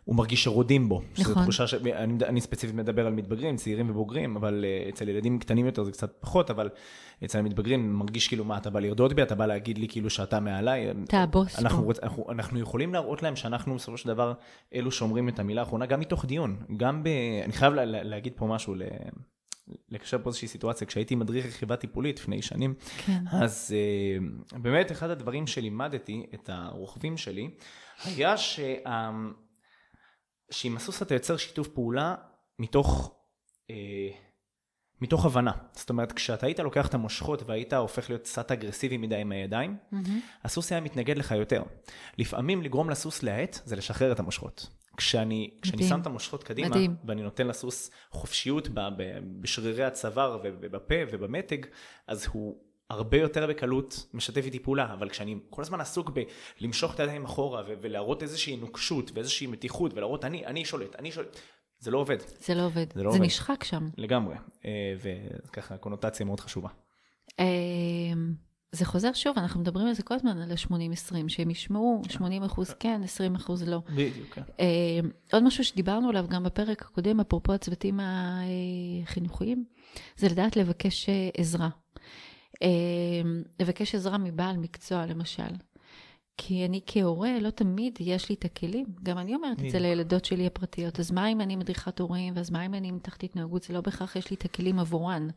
הוא 0.05 0.17
מרגיש 0.17 0.45
שרודים 0.45 0.89
בו. 0.89 1.03
נכון. 1.13 1.25
שזו 1.25 1.35
תחושה 1.35 1.67
ש... 1.67 1.75
אני, 1.75 2.25
אני 2.25 2.41
ספציפית 2.41 2.77
מדבר 2.77 3.07
על 3.07 3.13
מתבגרים, 3.13 3.57
צעירים 3.57 3.91
ובוגרים, 3.91 4.37
אבל 4.37 4.65
uh, 4.65 4.89
אצל 4.89 5.09
ילדים 5.09 5.39
קטנים 5.39 5.67
יותר 5.67 5.85
זה 5.85 5.93
קצת 5.93 6.13
פחות, 6.21 6.51
אבל 6.51 6.69
אצל 7.25 7.39
המתבגרים 7.39 7.93
מרגיש 7.93 8.29
כאילו, 8.29 8.45
מה, 8.45 8.57
אתה 8.57 8.71
בא 8.71 8.81
לרדות 8.81 9.13
בי, 9.13 9.23
אתה 9.23 9.35
בא 9.35 9.47
להגיד 9.47 9.79
לי 9.79 9.89
כאילו 9.89 10.11
שאתה 10.11 10.41
מעליי. 10.41 10.91
אתה 10.91 11.23
הבוס 11.23 11.57
פה. 11.57 11.63
אנחנו, 11.63 11.93
אנחנו 12.31 12.61
יכולים 12.61 12.93
להראות 12.93 13.23
להם 13.23 13.37
שאנחנו 13.37 13.75
בסופו 13.75 13.99
של 13.99 14.09
דבר 14.09 14.33
אלו 14.75 14.91
שאומרים 14.91 15.29
את 15.29 15.39
המילה 15.39 15.61
האחרונה, 15.61 15.87
גם 15.87 16.01
מתוך 16.01 16.25
דיון. 16.25 16.57
גם 16.77 17.03
ב... 17.03 17.09
אני 17.45 17.53
חייב 17.53 17.75
לה, 17.75 17.85
להגיד 17.85 18.33
פה 18.37 18.47
משהו, 18.47 18.75
ל... 18.75 18.83
לקשר 19.89 20.19
פה 20.23 20.31
איזושהי 20.31 20.49
סיטואציה, 20.49 20.87
כשהייתי 20.87 21.15
מדריך 21.15 21.47
רכיבה 21.47 21.77
טיפולית 21.77 22.21
לפני 22.21 22.43
שנים, 22.43 22.75
כן. 23.07 23.25
אז 23.33 23.75
uh, 24.51 24.59
באמת 24.59 24.93
אחד 24.93 25.11
הדברים 25.11 25.47
שלימדתי 25.47 26.27
את 26.35 26.51
הרוכבים 26.53 27.17
שלי, 27.17 27.51
היה 28.05 28.37
שה... 28.37 29.11
שעם 30.51 30.77
הסוס 30.77 31.03
אתה 31.03 31.15
יוצר 31.15 31.37
שיתוף 31.37 31.69
פעולה 31.69 32.15
מתוך, 32.59 33.15
אה, 33.71 33.77
מתוך 35.01 35.27
הבנה. 35.27 35.53
זאת 35.73 35.91
אומרת, 35.91 36.13
כשאתה 36.13 36.47
היית 36.47 36.59
לוקח 36.59 36.87
את 36.87 36.95
המושכות 36.95 37.43
והיית 37.47 37.73
הופך 37.73 38.11
להיות 38.11 38.23
קצת 38.23 38.51
אגרסיבי 38.51 38.97
מדי 38.97 39.17
עם 39.17 39.33
הידיים, 39.33 39.77
mm-hmm. 39.93 39.97
הסוס 40.45 40.73
היה 40.73 40.81
מתנגד 40.81 41.19
לך 41.19 41.31
יותר. 41.31 41.63
לפעמים 42.19 42.63
לגרום 42.63 42.91
לסוס 42.91 43.23
להאט 43.23 43.61
זה 43.65 43.77
לשחרר 43.77 44.13
את 44.13 44.19
המושכות. 44.19 44.71
כשאני, 44.97 45.51
כשאני 45.63 45.83
שם 45.83 46.01
את 46.01 46.07
המושכות 46.07 46.45
קדימה, 46.45 46.69
מדהים. 46.69 46.97
ואני 47.05 47.23
נותן 47.23 47.47
לסוס 47.47 47.91
חופשיות 48.11 48.69
בשרירי 49.41 49.85
הצוואר 49.85 50.39
ובפה 50.43 50.95
ובמתג, 51.13 51.67
אז 52.07 52.27
הוא 52.33 52.57
הרבה 52.91 53.17
יותר 53.17 53.47
בקלות 53.47 54.07
משתף 54.15 54.45
איתי 54.45 54.59
פעולה, 54.59 54.93
אבל 54.93 55.09
כשאני 55.09 55.39
כל 55.51 55.63
הזמן 55.63 55.81
עסוק 55.81 56.11
בלמשוך 56.61 56.95
את 56.95 57.01
הידיים 57.01 57.25
אחורה 57.25 57.63
ולהראות 57.67 58.23
איזושהי 58.23 58.57
נוקשות 58.57 59.11
ואיזושהי 59.15 59.47
מתיחות 59.47 59.95
ולהראות 59.95 60.25
אני, 60.25 60.47
אני 60.47 60.65
שולט, 60.65 60.97
אני 60.97 61.13
שולט, 61.13 61.37
זה 61.79 61.91
לא 61.91 61.99
עובד. 61.99 62.17
זה 62.41 62.55
לא 62.55 62.63
עובד, 62.67 62.87
זה, 62.95 63.03
לא 63.03 63.11
זה 63.11 63.17
עובד. 63.17 63.27
נשחק 63.27 63.65
שם. 63.65 63.89
לגמרי, 63.97 64.35
אה, 64.65 64.95
וככה 65.47 65.77
קונוטציה 65.77 66.27
מאוד 66.27 66.41
חשובה. 66.41 66.69
אה, 67.41 67.45
זה 68.73 68.85
חוזר 68.85 69.13
שוב, 69.13 69.39
אנחנו 69.39 69.61
מדברים 69.61 69.87
על 69.87 69.95
זה 69.95 70.03
כל 70.03 70.15
הזמן, 70.15 70.39
על 70.39 70.51
ה-80-20, 70.51 71.29
שהם 71.29 71.51
ישמעו 71.51 72.03
80 72.09 72.43
אחוז 72.43 72.75
כן, 72.81 73.01
20 73.05 73.35
אחוז 73.35 73.69
לא. 73.69 73.79
בדיוק, 73.95 74.35
כן. 74.35 74.43
עוד 75.33 75.43
משהו 75.43 75.65
שדיברנו 75.65 76.09
עליו 76.09 76.27
גם 76.29 76.45
בפרק 76.45 76.83
הקודם, 76.83 77.21
אפרופו 77.21 77.53
הצוותים 77.53 78.01
החינוכיים, 78.03 79.65
זה 80.17 80.29
לדעת 80.29 80.57
לבקש 80.57 81.09
עזרה. 81.37 81.69
אמ, 82.63 83.43
לבקש 83.61 83.95
עזרה 83.95 84.19
מבעל 84.19 84.57
מקצוע, 84.57 85.07
למשל. 85.07 85.53
כי 86.37 86.65
אני 86.65 86.81
כהורה, 86.87 87.39
לא 87.41 87.51
תמיד 87.51 87.99
יש 88.01 88.29
לי 88.29 88.35
את 88.35 88.45
הכלים. 88.45 88.87
גם 89.03 89.19
אני 89.19 89.35
אומרת 89.35 89.65
את 89.65 89.71
זה 89.71 89.79
לילדות 89.79 90.25
שלי 90.25 90.47
הפרטיות. 90.47 91.01
אז 91.01 91.11
מה 91.11 91.29
אם 91.29 91.41
אני 91.41 91.57
מדריכת 91.57 92.01
הורים, 92.01 92.33
ואז 92.37 92.51
מה 92.51 92.67
אם 92.67 92.75
אני 92.75 92.91
מתחת 92.91 93.23
התנהגות? 93.23 93.63
זה 93.63 93.75
לא 93.75 93.81
בהכרח 93.81 94.17
יש 94.17 94.31
לי 94.31 94.37
את 94.37 94.45
הכלים 94.45 94.79
עבורן. 94.79 95.29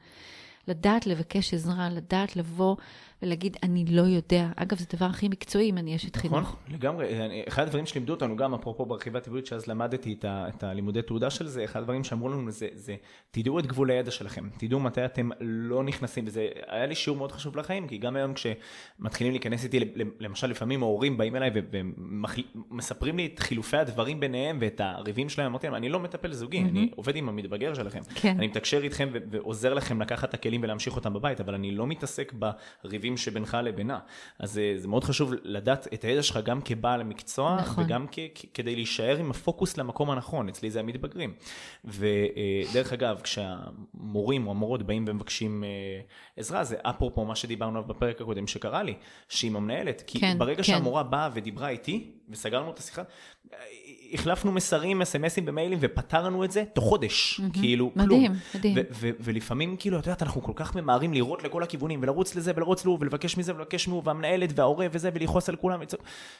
לדעת 0.67 1.07
לבקש 1.07 1.53
עזרה, 1.53 1.89
לדעת 1.89 2.35
לבוא 2.35 2.75
ולהגיד, 3.23 3.57
אני 3.63 3.85
לא 3.85 4.01
יודע. 4.01 4.47
אגב, 4.55 4.77
זה 4.77 4.85
הדבר 4.93 5.05
הכי 5.05 5.27
מקצועי 5.27 5.69
אם 5.69 5.77
אני 5.77 5.95
אשת 5.95 6.15
חינוך. 6.15 6.39
נכון, 6.39 6.59
לגמרי. 6.69 7.07
אחד 7.47 7.63
הדברים 7.63 7.85
שלימדו 7.85 8.13
אותנו, 8.13 8.35
גם 8.35 8.53
אפרופו 8.53 8.85
ברכיבה 8.85 9.19
הטבעית, 9.19 9.45
שאז 9.45 9.67
למדתי 9.67 10.13
את, 10.19 10.25
ה, 10.25 10.45
את 10.49 10.63
הלימודי 10.63 11.01
תעודה 11.01 11.29
של 11.29 11.47
זה, 11.47 11.63
אחד 11.63 11.79
הדברים 11.79 12.03
שאמרו 12.03 12.29
לנו 12.29 12.51
זה, 12.51 12.67
זה, 12.73 12.95
תדעו 13.31 13.59
את 13.59 13.65
גבול 13.65 13.91
הידע 13.91 14.11
שלכם, 14.11 14.49
תדעו 14.57 14.79
מתי 14.79 15.05
אתם 15.05 15.29
לא 15.39 15.83
נכנסים, 15.83 16.23
וזה 16.27 16.47
היה 16.67 16.85
לי 16.85 16.95
שיעור 16.95 17.17
מאוד 17.17 17.31
חשוב 17.31 17.57
לחיים, 17.57 17.87
כי 17.87 17.97
גם 17.97 18.15
היום 18.15 18.33
כשמתחילים 18.33 19.33
להיכנס 19.33 19.63
איתי, 19.63 19.79
למשל 20.19 20.47
לפעמים 20.47 20.83
ההורים 20.83 21.17
באים 21.17 21.35
אליי 21.35 21.51
ומספרים 22.71 23.17
לי 23.17 23.29
את 23.33 23.39
חילופי 23.39 23.77
הדברים 23.77 24.19
ביניהם 24.19 24.57
ואת 24.61 24.81
הריבים 24.83 25.29
שלהם, 25.29 25.47
אמרתי 25.47 25.67
להם, 25.67 25.75
אני 25.75 25.89
לא 25.89 25.99
מטפל 25.99 26.33
זוגי, 26.33 26.57
mm-hmm. 26.57 26.67
אני 26.69 26.89
עובד 26.95 27.15
עם 27.15 27.29
המתבגר 27.29 27.73
שלכם. 27.73 28.01
כן. 28.15 28.35
אני 28.37 28.47
מתקשר 28.47 28.83
איתכם 28.83 29.09
ועוזר 29.31 29.73
לכם 29.73 30.01
לקחת 30.01 30.29
את 30.29 30.33
הכלים 30.33 30.63
ולהמשיך 30.63 30.95
אותם 30.95 31.13
בבית, 31.13 31.41
אבל 31.41 31.53
אני 31.53 31.71
לא 31.71 31.87
מתעסק 31.87 32.33
בריבים 32.83 33.12
הפערים 33.13 33.17
שבינך 33.17 33.57
לבינה. 33.63 33.99
אז 34.39 34.51
זה, 34.51 34.73
זה 34.77 34.87
מאוד 34.87 35.03
חשוב 35.03 35.33
לדעת 35.43 35.87
את 35.93 36.03
הידע 36.03 36.23
שלך 36.23 36.37
גם 36.37 36.61
כבעל 36.61 37.01
המקצוע, 37.01 37.57
נכון. 37.61 37.83
וגם 37.83 38.05
כ, 38.11 38.19
כדי 38.53 38.75
להישאר 38.75 39.17
עם 39.17 39.31
הפוקוס 39.31 39.77
למקום 39.77 40.11
הנכון, 40.11 40.49
אצלי 40.49 40.71
זה 40.71 40.79
המתבגרים. 40.79 41.33
ודרך 41.85 42.93
אגב, 42.93 43.21
כשהמורים 43.23 44.47
או 44.47 44.51
המורות 44.51 44.83
באים 44.83 45.05
ומבקשים 45.07 45.63
אה, 45.63 46.01
עזרה, 46.37 46.63
זה 46.63 46.75
אפרופו 46.81 47.25
מה 47.25 47.35
שדיברנו 47.35 47.77
עליו 47.77 47.87
בפרק 47.87 48.21
הקודם 48.21 48.47
שקרה 48.47 48.83
לי, 48.83 48.95
שעם 49.29 49.55
המנהלת, 49.55 50.03
כי 50.07 50.19
כן, 50.19 50.37
ברגע 50.39 50.57
כן. 50.57 50.63
שהמורה 50.63 51.03
באה 51.03 51.29
ודיברה 51.33 51.69
איתי, 51.69 52.11
וסגרנו 52.29 52.71
את 52.71 52.79
השיחה, 52.79 53.03
החלפנו 54.13 54.51
מסרים, 54.51 55.01
אסמסים 55.01 55.45
במיילים 55.45 55.79
ופתרנו 55.81 56.43
את 56.43 56.51
זה 56.51 56.63
תוך 56.73 56.83
חודש, 56.83 57.39
mm-hmm. 57.39 57.59
כאילו 57.59 57.91
מדהים, 57.95 58.07
כלום. 58.07 58.39
מדהים, 58.55 58.75
מדהים. 58.75 59.15
ולפעמים 59.19 59.75
כאילו, 59.79 59.99
את 59.99 60.05
יודעת, 60.05 60.23
אנחנו 60.23 60.41
כל 60.43 60.51
כך 60.55 60.75
ממהרים 60.75 61.13
לראות 61.13 61.43
לכל 61.43 61.63
הכיוונים 61.63 61.99
ולרוץ 62.03 62.35
לזה 62.35 62.51
ולרוץ 62.55 62.85
לו 62.85 62.97
ולבקש 62.99 63.37
מזה 63.37 63.55
ולבקש 63.55 63.87
מו 63.87 64.01
והמנהלת 64.05 64.49
וההורה 64.55 64.87
וזה 64.91 65.09
ולכעוס 65.13 65.49
על 65.49 65.55
כולם. 65.55 65.79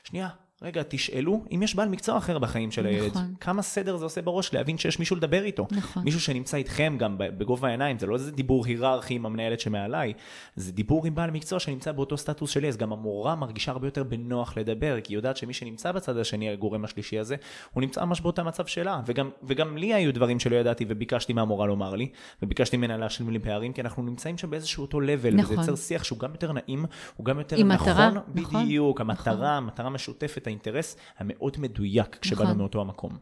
שנייה, 0.04 0.28
רגע, 0.62 0.82
תשאלו 0.88 1.46
אם 1.52 1.63
יש 1.63 1.76
בעל 1.76 1.89
מקצוע 1.89 2.18
אחר 2.18 2.39
בחיים 2.39 2.72
של 2.72 2.86
הילד. 2.86 3.12
נכון. 3.12 3.34
כמה 3.39 3.62
סדר 3.62 3.98
זה 3.98 4.06
עושה 4.06 4.22
בראש 4.22 4.54
להבין 4.54 4.78
שיש 4.78 5.00
מישהו 5.00 5.16
לדבר 5.16 5.44
איתו. 5.44 5.68
נכון. 5.72 6.04
מישהו 6.04 6.22
שנמצא 6.22 6.58
איתכם 6.58 6.96
גם 7.00 7.16
בגובה 7.18 7.68
העיניים, 7.68 8.00
זה 8.00 8.08
לא 8.08 8.16
איזה 8.16 8.32
דיבור 8.32 8.66
היררכי 8.66 9.13
עם 9.13 9.26
המנהלת 9.26 9.60
שמעליי, 9.60 10.13
זה 10.56 10.72
דיבור 10.72 11.06
עם 11.06 11.16
בעל 11.16 11.32
מקצוע 11.32 11.60
שנמצא 11.60 11.92
באותו 11.92 12.18
סטטוס 12.18 12.50
שלי, 12.50 12.68
אז 12.68 12.78
גם 12.78 12.94
המורה 12.94 13.36
מרגישה 13.36 13.72
הרבה 13.72 13.88
יותר 13.88 14.04
בנוח 14.04 14.58
לדבר, 14.58 15.02
כי 15.02 15.13
היא 15.13 15.18
יודעת 15.18 15.38
שמי 15.38 15.54
שנמצא 15.54 15.92
בצד 15.92 16.18
השני, 16.18 16.50
הגורם 16.50 16.86
השלישי 16.86 17.20
הזה, 17.20 17.36
הוא 17.74 17.82
נמצא 17.82 18.06
ממש 18.06 18.22
באותה 18.22 18.44
מצב 18.44 18.66
שלה. 18.66 19.02
וגם, 19.06 19.30
וגם 19.44 19.78
לי 19.78 19.94
היו 19.94 20.13
דברים 20.13 20.39
שלא 20.39 20.56
ידעתי 20.56 20.86
וביקשתי 20.88 21.34
מהמורה 21.34 21.68
לומר 21.68 21.96
לי, 21.96 22.10
וביקשתי 22.44 22.78
ממנה 22.78 22.98
להשלים 22.98 23.30
לי 23.30 23.39
פערים, 23.39 23.74
כי 23.74 23.82
אנחנו 23.82 24.04
נמצאים 24.04 24.38
שם 24.38 24.50
באיזשהו 24.50 24.82
אותו 24.82 25.02
level, 25.02 25.34
נכון. 25.34 25.54
וזה 25.54 25.72
יוצר 25.72 25.76
שיח 25.76 26.04
שהוא 26.04 26.20
גם 26.20 26.32
יותר 26.32 26.52
נעים, 26.52 26.86
הוא 27.16 27.26
גם 27.26 27.39
יותר 27.39 27.63
נכון, 27.63 27.89
מטרה, 27.92 28.10
נכון, 28.10 28.34
בדיוק, 28.34 29.02
נכון. 29.02 29.10
המטרה, 29.10 29.58
המטרה 29.58 29.89
משותפת, 29.89 30.42
האינטרס 30.47 30.97
המאוד 31.17 31.58
מדויק 31.60 32.17
כשבאנו 32.21 32.43
נכון. 32.43 32.58
מאותו 32.58 32.82
המקום. 32.82 33.17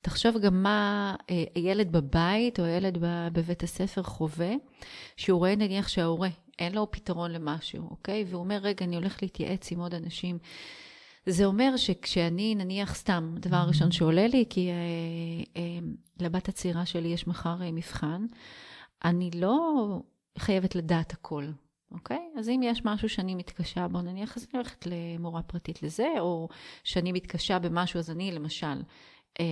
תחשוב 0.00 0.38
גם 0.38 0.62
מה 0.62 1.14
אה, 1.30 1.44
הילד 1.54 1.92
בבית 1.92 2.60
או 2.60 2.64
הילד 2.64 2.98
בבית 3.32 3.62
הספר 3.62 4.02
חווה, 4.02 4.52
שהוא 5.16 5.38
רואה 5.38 5.56
נניח 5.56 5.88
שההורה, 5.88 6.28
אין 6.58 6.74
לו 6.74 6.90
פתרון 6.90 7.32
למשהו, 7.32 7.90
אוקיי? 7.90 8.24
והוא 8.28 8.40
אומר, 8.40 8.58
רגע, 8.62 8.84
אני 8.84 8.96
הולך 8.96 9.22
להתייעץ 9.22 9.72
עם 9.72 9.80
עוד 9.80 9.94
אנשים. 9.94 10.38
זה 11.26 11.44
אומר 11.44 11.76
שכשאני, 11.76 12.54
נניח 12.54 12.94
סתם, 12.94 13.34
הדבר 13.36 13.56
הראשון 13.56 13.92
שעולה 13.92 14.26
לי, 14.26 14.44
כי 14.50 14.68
אה, 14.68 14.74
אה, 15.56 15.78
לבת 16.20 16.48
הצעירה 16.48 16.86
שלי 16.86 17.08
יש 17.08 17.26
מחר 17.26 17.62
אה, 17.62 17.72
מבחן, 17.72 18.26
אני 19.04 19.30
לא 19.34 19.58
חייבת 20.38 20.74
לדעת 20.74 21.12
הכל, 21.12 21.44
אוקיי? 21.92 22.30
אז 22.38 22.48
אם 22.48 22.60
יש 22.64 22.84
משהו 22.84 23.08
שאני 23.08 23.34
מתקשה 23.34 23.88
בו, 23.88 24.00
נניח, 24.02 24.36
אז 24.36 24.46
אני 24.50 24.58
הולכת 24.58 24.86
למורה 24.86 25.42
פרטית 25.42 25.82
לזה, 25.82 26.08
או 26.20 26.48
שאני 26.84 27.12
מתקשה 27.12 27.58
במשהו, 27.58 27.98
אז 27.98 28.10
אני 28.10 28.32
למשל, 28.32 28.82
אה, 29.40 29.44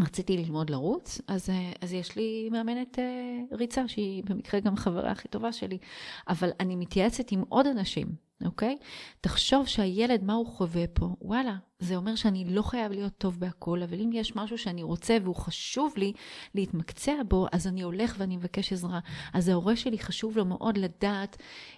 רציתי 0.00 0.36
ללמוד 0.36 0.70
לרוץ, 0.70 1.20
אז, 1.26 1.50
אה, 1.50 1.72
אז 1.80 1.92
יש 1.92 2.16
לי 2.16 2.48
מאמנת 2.52 2.98
אה, 2.98 3.38
ריצה, 3.52 3.88
שהיא 3.88 4.24
במקרה 4.24 4.60
גם 4.60 4.76
חברה 4.76 5.10
הכי 5.10 5.28
טובה 5.28 5.52
שלי, 5.52 5.78
אבל 6.28 6.50
אני 6.60 6.76
מתייעצת 6.76 7.32
עם 7.32 7.42
עוד 7.48 7.66
אנשים, 7.66 8.06
אוקיי? 8.44 8.78
תחשוב 9.20 9.66
שהילד, 9.66 10.24
מה 10.24 10.32
הוא 10.32 10.46
חווה 10.46 10.86
פה? 10.86 11.08
וואלה, 11.20 11.56
זה 11.82 11.96
אומר 11.96 12.16
שאני 12.16 12.44
לא 12.44 12.62
חייב 12.62 12.92
להיות 12.92 13.12
טוב 13.18 13.40
בהכל, 13.40 13.82
אבל 13.82 14.00
אם 14.00 14.10
יש 14.12 14.36
משהו 14.36 14.58
שאני 14.58 14.82
רוצה 14.82 15.16
והוא 15.22 15.36
חשוב 15.36 15.92
לי 15.96 16.12
להתמקצע 16.54 17.12
בו, 17.28 17.46
אז 17.52 17.66
אני 17.66 17.82
הולך 17.82 18.14
ואני 18.18 18.36
מבקש 18.36 18.72
עזרה. 18.72 19.00
אז 19.32 19.48
ההורה 19.48 19.76
שלי 19.76 19.98
חשוב 19.98 20.36
לו 20.36 20.44
מאוד 20.44 20.78
לדעת 20.78 21.36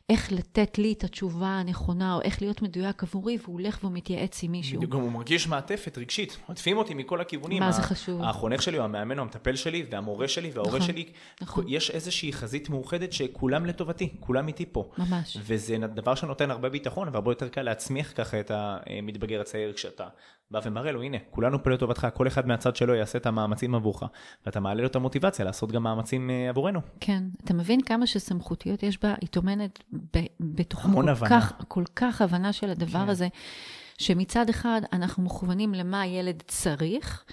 איך 0.09 0.33
לתת 0.33 0.79
לי 0.79 0.93
את 0.93 1.05
התשובה 1.05 1.47
הנכונה, 1.47 2.15
או 2.15 2.21
איך 2.21 2.43
להיות 2.43 2.63
מדויק 2.63 3.03
עבורי, 3.03 3.39
והוא 3.43 3.53
הולך 3.53 3.79
והוא 3.81 3.93
מתייעץ 3.93 4.43
עם 4.43 4.53
מישהו. 4.53 4.81
גם 4.81 5.01
הוא 5.01 5.13
מרגיש 5.13 5.49
מעטפת 5.49 5.99
רגשית, 5.99 6.39
עוטפים 6.47 6.77
אותי 6.77 6.95
מכל 6.95 7.21
הכיוונים. 7.21 7.63
מה 7.63 7.73
זה 7.73 7.83
חשוב? 7.83 8.23
החונך 8.23 8.63
שלי, 8.63 8.79
או 8.79 8.85
המאמן, 8.85 9.19
או 9.19 9.23
המטפל 9.23 9.57
שלי, 9.57 9.87
והמורה 9.91 10.29
שלי, 10.29 10.51
וההורה 10.51 10.79
נכון, 10.79 10.87
שלי, 10.87 11.07
נכון. 11.43 11.65
יש 11.69 11.91
איזושהי 11.91 12.33
חזית 12.33 12.71
מאוחדת 12.71 13.13
שכולם 13.13 13.67
לטובתי, 13.67 14.09
כולם 14.21 14.49
איתי 14.49 14.67
פה. 14.73 14.91
ממש. 14.99 15.37
וזה 15.41 15.77
דבר 15.95 16.15
שנותן 16.15 16.51
הרבה 16.51 16.69
ביטחון, 16.69 17.09
והרבה 17.13 17.31
יותר 17.31 17.49
קל 17.49 17.63
להצמיח 17.63 18.13
ככה 18.15 18.41
את 18.41 18.51
המתבגר 18.55 19.41
הצעיר 19.41 19.73
כשאתה 19.95 20.09
בא 20.51 20.61
ומראה 20.65 20.93
לו, 20.93 21.03
הנה, 21.03 21.19
כולנו 21.31 21.63
פה 21.63 21.71
לטובתך, 21.71 22.07
כל 22.15 22.27
אחד 22.27 22.47
מהצד 22.47 22.77
שלו 22.77 22.95
יעשה 22.95 23.19
את 23.19 23.27
המאמצים 23.27 23.75
עבורך, 23.75 24.03
ואתה 24.47 24.61
מעלה 24.61 24.81
לו 24.81 24.87
את 24.87 24.97
המוטיבציה 24.97 25.45
לעשות 25.45 25.73
גם 25.73 25.83
מאמצים 25.83 26.31
אה, 26.31 26.49
עבורנו. 26.49 26.81
כן, 27.01 27.23
אתה 27.45 27.55
מבין 27.55 27.81
כמה 27.81 28.07
שסמכותיות 28.07 28.83
יש 28.83 29.03
בה, 29.03 29.15
היא 29.21 29.29
טומנת 29.29 29.85
בתוכה 30.41 30.89
כל 30.95 31.09
הבנה. 31.09 31.29
כך, 31.31 31.53
כל 31.69 31.85
כך 31.97 32.23
הבנה 32.23 32.53
של 32.53 32.71
הדבר 32.71 33.05
כן. 33.05 33.09
הזה, 33.09 33.29
שמצד 33.99 34.49
אחד 34.49 34.81
אנחנו 34.93 35.23
מכוונים 35.23 35.75
למה 35.75 36.01
הילד 36.01 36.43
צריך, 36.47 37.25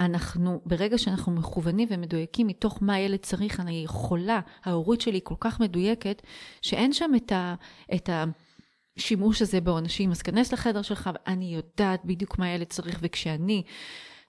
אנחנו, 0.00 0.60
ברגע 0.66 0.98
שאנחנו 0.98 1.32
מכוונים 1.32 1.88
ומדויקים 1.90 2.46
מתוך 2.46 2.78
מה 2.80 2.94
הילד 2.94 3.18
צריך, 3.18 3.60
אני 3.60 3.82
יכולה, 3.84 4.40
ההורות 4.64 5.00
שלי 5.00 5.20
כל 5.22 5.34
כך 5.40 5.60
מדויקת, 5.60 6.22
שאין 6.62 6.92
שם 6.92 7.10
את 7.16 7.32
ה... 7.32 7.54
את 7.94 8.08
ה 8.08 8.24
שימוש 8.98 9.42
הזה 9.42 9.60
בעונשים, 9.60 10.10
אז 10.10 10.22
כנס 10.22 10.52
לחדר 10.52 10.82
שלך, 10.82 11.10
ואני 11.14 11.54
יודעת 11.54 12.04
בדיוק 12.04 12.38
מה 12.38 12.46
הילד 12.46 12.66
צריך, 12.66 12.98
וכשאני 13.02 13.62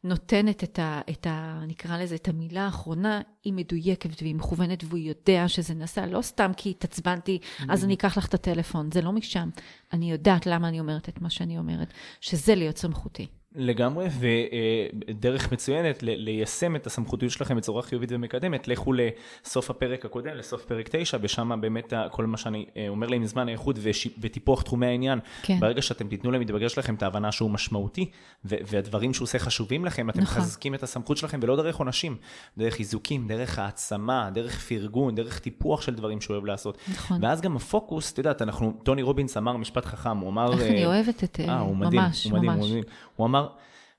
נותנת 0.04 0.64
את 0.64 0.80
ה, 0.80 1.02
את 1.10 1.28
ה... 1.28 1.62
נקרא 1.68 1.98
לזה, 1.98 2.16
את 2.16 2.28
המילה 2.28 2.66
האחרונה, 2.66 3.22
היא 3.44 3.54
מדויקת 3.54 4.22
והיא 4.22 4.36
מכוונת, 4.36 4.84
והוא 4.84 4.98
יודע 4.98 5.48
שזה 5.48 5.74
נעשה 5.74 6.06
לא 6.06 6.22
סתם 6.22 6.52
כי 6.58 6.70
התעצבנתי, 6.70 7.40
אז 7.70 7.84
אני 7.84 7.94
אקח 7.94 8.18
לך 8.18 8.26
את 8.28 8.34
הטלפון, 8.34 8.92
זה 8.92 9.02
לא 9.02 9.12
משם. 9.12 9.50
אני 9.94 10.12
יודעת 10.12 10.46
למה 10.46 10.68
אני 10.68 10.80
אומרת 10.80 11.10
את 11.10 11.22
מה 11.22 11.30
שאני 11.30 11.58
אומרת, 11.58 11.94
שזה 12.22 12.56
להיות 12.56 12.78
סמכותי. 12.78 13.28
לגמרי, 13.56 14.08
ודרך 15.10 15.52
מצוינת 15.52 16.04
ל- 16.04 16.16
ליישם 16.24 16.76
את 16.76 16.88
הסמכותיות 16.88 17.32
שלכם 17.32 17.58
בצורה 17.58 17.82
חיובית 17.82 18.10
ומקדמת, 18.12 18.68
לכו 18.68 18.94
לסוף 18.94 19.70
הפרק 19.70 20.06
הקודם, 20.06 20.36
לסוף 20.36 20.66
פרק 20.66 20.88
9, 20.92 21.18
ושם 21.22 21.62
באמת 21.62 21.94
כל 22.12 22.26
מה 22.26 22.38
שאני 22.38 22.66
אה, 22.78 22.86
אומר 22.90 23.08
להם 23.08 23.26
זמן 23.26 23.48
האיכות 23.48 23.76
וש- 23.82 24.08
וטיפוח 24.22 24.62
תחומי 24.62 24.86
העניין. 24.86 25.20
כן. 25.42 25.60
ברגע 25.60 25.82
שאתם 25.82 26.08
תיתנו 26.08 26.32
למתבגר 26.32 26.68
שלכם 26.68 26.96
את 26.96 27.04
ההבנה 27.04 27.32
שהוא 27.32 27.50
משמעותי, 27.52 28.10
ו- 28.46 28.56
והדברים 28.68 29.14
שהוא 29.14 29.24
עושה 29.26 29.40
חשובים 29.40 29.86
לכם, 29.86 30.10
אתם 30.10 30.22
נכון. 30.22 30.38
מחזקים 30.42 30.76
את 30.76 30.84
הסמכות 30.84 31.18
שלכם, 31.18 31.40
ולא 31.44 31.56
דרך 31.56 31.76
עונשים, 31.76 32.18
דרך 32.58 32.74
חיזוקים, 32.74 33.28
דרך 33.28 33.60
העצמה, 33.60 34.30
דרך 34.34 34.60
פרגון, 34.60 35.16
דרך 35.16 35.40
טיפוח 35.40 35.82
של 35.82 35.96
דברים 35.96 36.22
שהוא 36.22 36.34
אוהב 36.36 36.46
לעשות. 36.46 36.78
נכון. 36.92 37.24
ואז 37.24 37.42
גם 37.42 37.56
הפוקוס, 37.56 38.14
את 38.14 38.18
יודעת, 38.18 38.42
אנחנו, 38.42 38.74
טוני 38.84 39.02
רובינס 39.02 39.38
אמר 39.38 39.58
משפט 39.58 39.86
חכם, 39.86 40.18
הוא 40.18 40.30
אמר... 40.30 40.54
איך 40.54 40.62
אני 40.62 40.84
אה, 40.86 40.88
אוהבת 40.88 41.24
את... 41.24 41.40
אה, 41.40 41.60
הוא 41.60 41.76
מדהים, 41.78 42.02
ממש, 42.02 42.24
הוא 42.24 42.34
מדהים, 42.34 42.52
ממש. 42.52 42.60
הוא 42.60 42.70
מדהים. 42.70 42.84
הוא 43.16 43.26
אמר, 43.28 43.39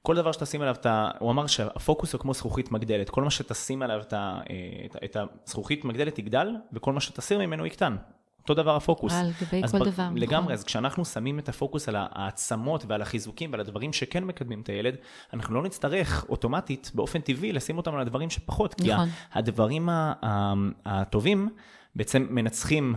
כל 0.02 0.16
דבר 0.16 0.32
שתשים 0.32 0.62
עליו 0.62 0.74
את 0.74 0.86
ה... 0.86 1.10
הוא 1.18 1.30
אמר 1.30 1.46
שהפוקוס 1.46 2.12
הוא 2.12 2.20
כמו 2.20 2.34
זכוכית 2.34 2.72
מגדלת. 2.72 3.10
כל 3.10 3.24
מה 3.24 3.30
שתשים 3.30 3.82
עליו 3.82 4.00
את, 4.00 4.12
ה... 4.12 4.40
אה, 4.50 4.86
את, 4.86 4.96
את 5.04 5.16
הזכוכית 5.46 5.84
מגדלת 5.84 6.18
יגדל, 6.18 6.48
וכל 6.72 6.92
מה 6.92 7.00
שתסיר 7.00 7.38
ממנו 7.38 7.66
יקטן. 7.66 7.96
אותו 8.42 8.54
דבר 8.54 8.76
הפוקוס. 8.76 9.12
על 9.12 9.30
גבי 9.42 9.62
כל 9.70 9.78
ב- 9.78 9.84
דבר, 9.84 10.04
נכון. 10.04 10.18
לגמרי, 10.18 10.54
אז 10.54 10.64
כשאנחנו 10.64 11.04
שמים 11.04 11.38
את 11.38 11.48
הפוקוס 11.48 11.88
על 11.88 11.96
העצמות 11.98 12.84
ועל 12.88 13.02
החיזוקים 13.02 13.52
ועל 13.52 13.60
הדברים 13.60 13.92
שכן 13.92 14.24
מקדמים 14.24 14.60
את 14.60 14.68
הילד, 14.68 14.94
אנחנו 15.32 15.54
לא 15.54 15.62
נצטרך 15.62 16.24
אוטומטית, 16.28 16.90
באופן 16.94 17.20
טבעי, 17.20 17.52
לשים 17.52 17.76
אותם 17.76 17.94
על 17.94 18.00
הדברים 18.00 18.30
שפחות. 18.30 18.74
כי 18.74 18.92
נכון. 18.92 19.08
ה- 19.08 19.38
הדברים 19.38 19.88
ה- 19.88 20.12
ה- 20.22 20.54
הטובים 20.84 21.48
בעצם 21.94 22.26
מנצחים 22.30 22.94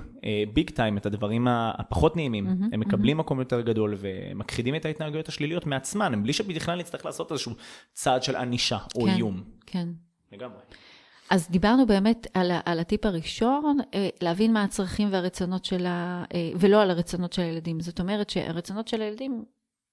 ביג 0.54 0.70
טיים 0.70 0.98
את 0.98 1.06
הדברים 1.06 1.48
הפחות 1.50 2.16
נעימים. 2.16 2.48
הם 2.72 2.80
מקבלים 2.80 3.18
מקום 3.18 3.40
יותר 3.40 3.62
גדול 3.62 3.96
ומכחידים 3.98 4.76
את 4.76 4.86
ההתנהגויות 4.86 5.28
השליליות 5.28 5.66
מעצמן, 5.66 6.14
הם 6.14 6.24
בלי 6.24 6.34
שבכלל 6.34 6.80
נצטרך 6.80 7.06
לעשות 7.06 7.32
איזשהו 7.32 7.52
צעד 7.94 8.24
של 8.24 8.36
ענישה 8.36 8.78
או 8.96 9.02
כן, 9.06 9.08
איום. 9.08 9.44
כן. 9.66 9.88
לגמרי. 10.32 10.60
אז 11.30 11.50
דיברנו 11.50 11.86
באמת 11.86 12.28
על, 12.34 12.52
על 12.66 12.80
הטיפ 12.80 13.06
הראשון, 13.06 13.78
אה, 13.94 14.10
להבין 14.22 14.54
מה 14.54 14.64
הצרכים 14.64 15.08
והרצונות 15.12 15.66
של 15.66 15.86
ה... 15.86 16.24
אה, 16.34 16.52
ולא 16.56 16.82
על 16.82 16.92
הרצונות 16.92 17.34
של 17.34 17.42
הילדים. 17.42 17.80
זאת 17.80 18.00
אומרת 18.00 18.30
שהרצונות 18.30 18.88
של 18.88 19.02
הילדים 19.02 19.44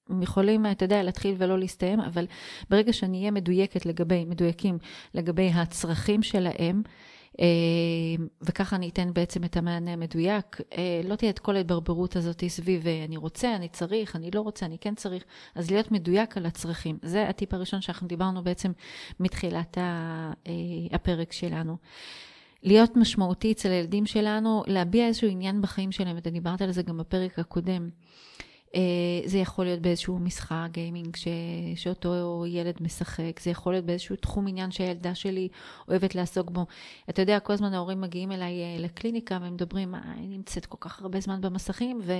הם 0.09 0.21
יכולים, 0.21 0.65
אתה 0.65 0.85
יודע, 0.85 1.03
להתחיל 1.03 1.35
ולא 1.37 1.59
להסתיים, 1.59 1.99
אבל 1.99 2.25
ברגע 2.69 2.93
שאני 2.93 3.19
אהיה 3.19 3.31
מדויקת 3.31 3.85
לגבי, 3.85 4.25
מדויקים 4.25 4.77
לגבי 5.13 5.51
הצרכים 5.53 6.23
שלהם, 6.23 6.81
אה, 6.85 6.91
וככה 8.41 8.75
אני 8.75 8.89
אתן 8.89 9.13
בעצם 9.13 9.43
את 9.43 9.57
המענה 9.57 9.93
המדויק. 9.93 10.61
אה, 10.77 11.01
לא 11.03 11.15
תהיה 11.15 11.31
את 11.31 11.39
כל 11.39 11.55
ההתברברות 11.55 12.15
הזאת 12.15 12.43
סביב 12.47 12.87
אה, 12.87 13.05
אני 13.07 13.17
רוצה, 13.17 13.55
אני 13.55 13.69
צריך, 13.69 14.15
אני 14.15 14.31
לא 14.35 14.41
רוצה, 14.41 14.65
אני 14.65 14.77
כן 14.81 14.95
צריך. 14.95 15.23
אז 15.55 15.71
להיות 15.71 15.91
מדויק 15.91 16.37
על 16.37 16.45
הצרכים. 16.45 16.97
זה 17.01 17.29
הטיפ 17.29 17.53
הראשון 17.53 17.81
שאנחנו 17.81 18.07
דיברנו 18.07 18.43
בעצם 18.43 18.71
מתחילת 19.19 19.77
אה, 19.77 20.31
הפרק 20.91 21.31
שלנו. 21.31 21.77
להיות 22.63 22.97
משמעותי 22.97 23.51
אצל 23.51 23.69
הילדים 23.69 24.05
שלנו, 24.05 24.63
להביע 24.67 25.07
איזשהו 25.07 25.27
עניין 25.29 25.61
בחיים 25.61 25.91
שלהם, 25.91 26.17
אתה 26.17 26.29
דיברת 26.29 26.61
על 26.61 26.71
זה 26.71 26.81
גם 26.81 26.97
בפרק 26.97 27.39
הקודם. 27.39 27.89
אה, 28.75 28.81
זה 29.25 29.37
יכול 29.37 29.65
להיות 29.65 29.79
באיזשהו 29.81 30.19
משחק 30.19 30.67
גיימינג 30.71 31.15
ש... 31.15 31.27
שאותו 31.75 32.43
ילד 32.47 32.75
משחק, 32.81 33.39
זה 33.39 33.49
יכול 33.49 33.73
להיות 33.73 33.85
באיזשהו 33.85 34.15
תחום 34.15 34.47
עניין 34.47 34.71
שהילדה 34.71 35.15
שלי 35.15 35.47
אוהבת 35.87 36.15
לעסוק 36.15 36.51
בו. 36.51 36.65
אתה 37.09 37.21
יודע, 37.21 37.39
כל 37.39 37.53
הזמן 37.53 37.73
ההורים 37.73 38.01
מגיעים 38.01 38.31
אליי 38.31 38.61
אה, 38.61 38.75
לקליניקה 38.79 39.37
והם 39.41 39.53
מדברים, 39.53 39.95
"אה, 39.95 40.01
היא 40.15 40.29
נמצאת 40.29 40.65
כל 40.65 40.77
כך 40.79 41.01
הרבה 41.01 41.19
זמן 41.19 41.41
במסכים 41.41 41.99
ו... 42.03 42.13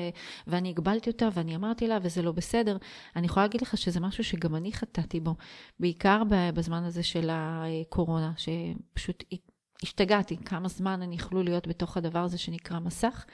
ואני 0.48 0.70
הגבלתי 0.70 1.10
אותה 1.10 1.30
ואני 1.34 1.56
אמרתי 1.56 1.88
לה 1.88 1.98
וזה 2.02 2.22
לא 2.22 2.32
בסדר. 2.32 2.78
אני 3.16 3.26
יכולה 3.26 3.46
להגיד 3.46 3.62
לך 3.62 3.78
שזה 3.78 4.00
משהו 4.00 4.24
שגם 4.24 4.56
אני 4.56 4.74
חטאתי 4.74 5.20
בו, 5.20 5.36
בעיקר 5.80 6.22
בזמן 6.54 6.84
הזה 6.84 7.04
של 7.04 7.30
הקורונה, 7.32 8.32
שפשוט 8.38 9.24
השתגעתי 9.84 10.38
כמה 10.38 10.68
זמן 10.68 11.02
אני 11.02 11.16
יכלו 11.16 11.44
להיות 11.44 11.68
בתוך 11.68 11.98
הדבר 11.98 12.20
הזה 12.20 12.38
שנקרא 12.38 12.80
מסך. 12.80 13.26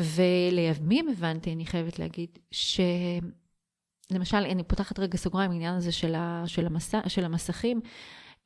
ולימים 0.00 1.08
הבנתי, 1.08 1.52
אני 1.52 1.66
חייבת 1.66 1.98
להגיד, 1.98 2.38
שלמשל, 2.50 4.36
אני 4.36 4.62
פותחת 4.62 4.98
רגע 4.98 5.16
סוגריים, 5.16 5.50
העניין 5.50 5.74
הזה 5.74 5.92
של, 5.92 6.14
ה, 6.14 6.42
של, 6.46 6.66
המס, 6.66 6.94
של 7.08 7.24
המסכים. 7.24 7.80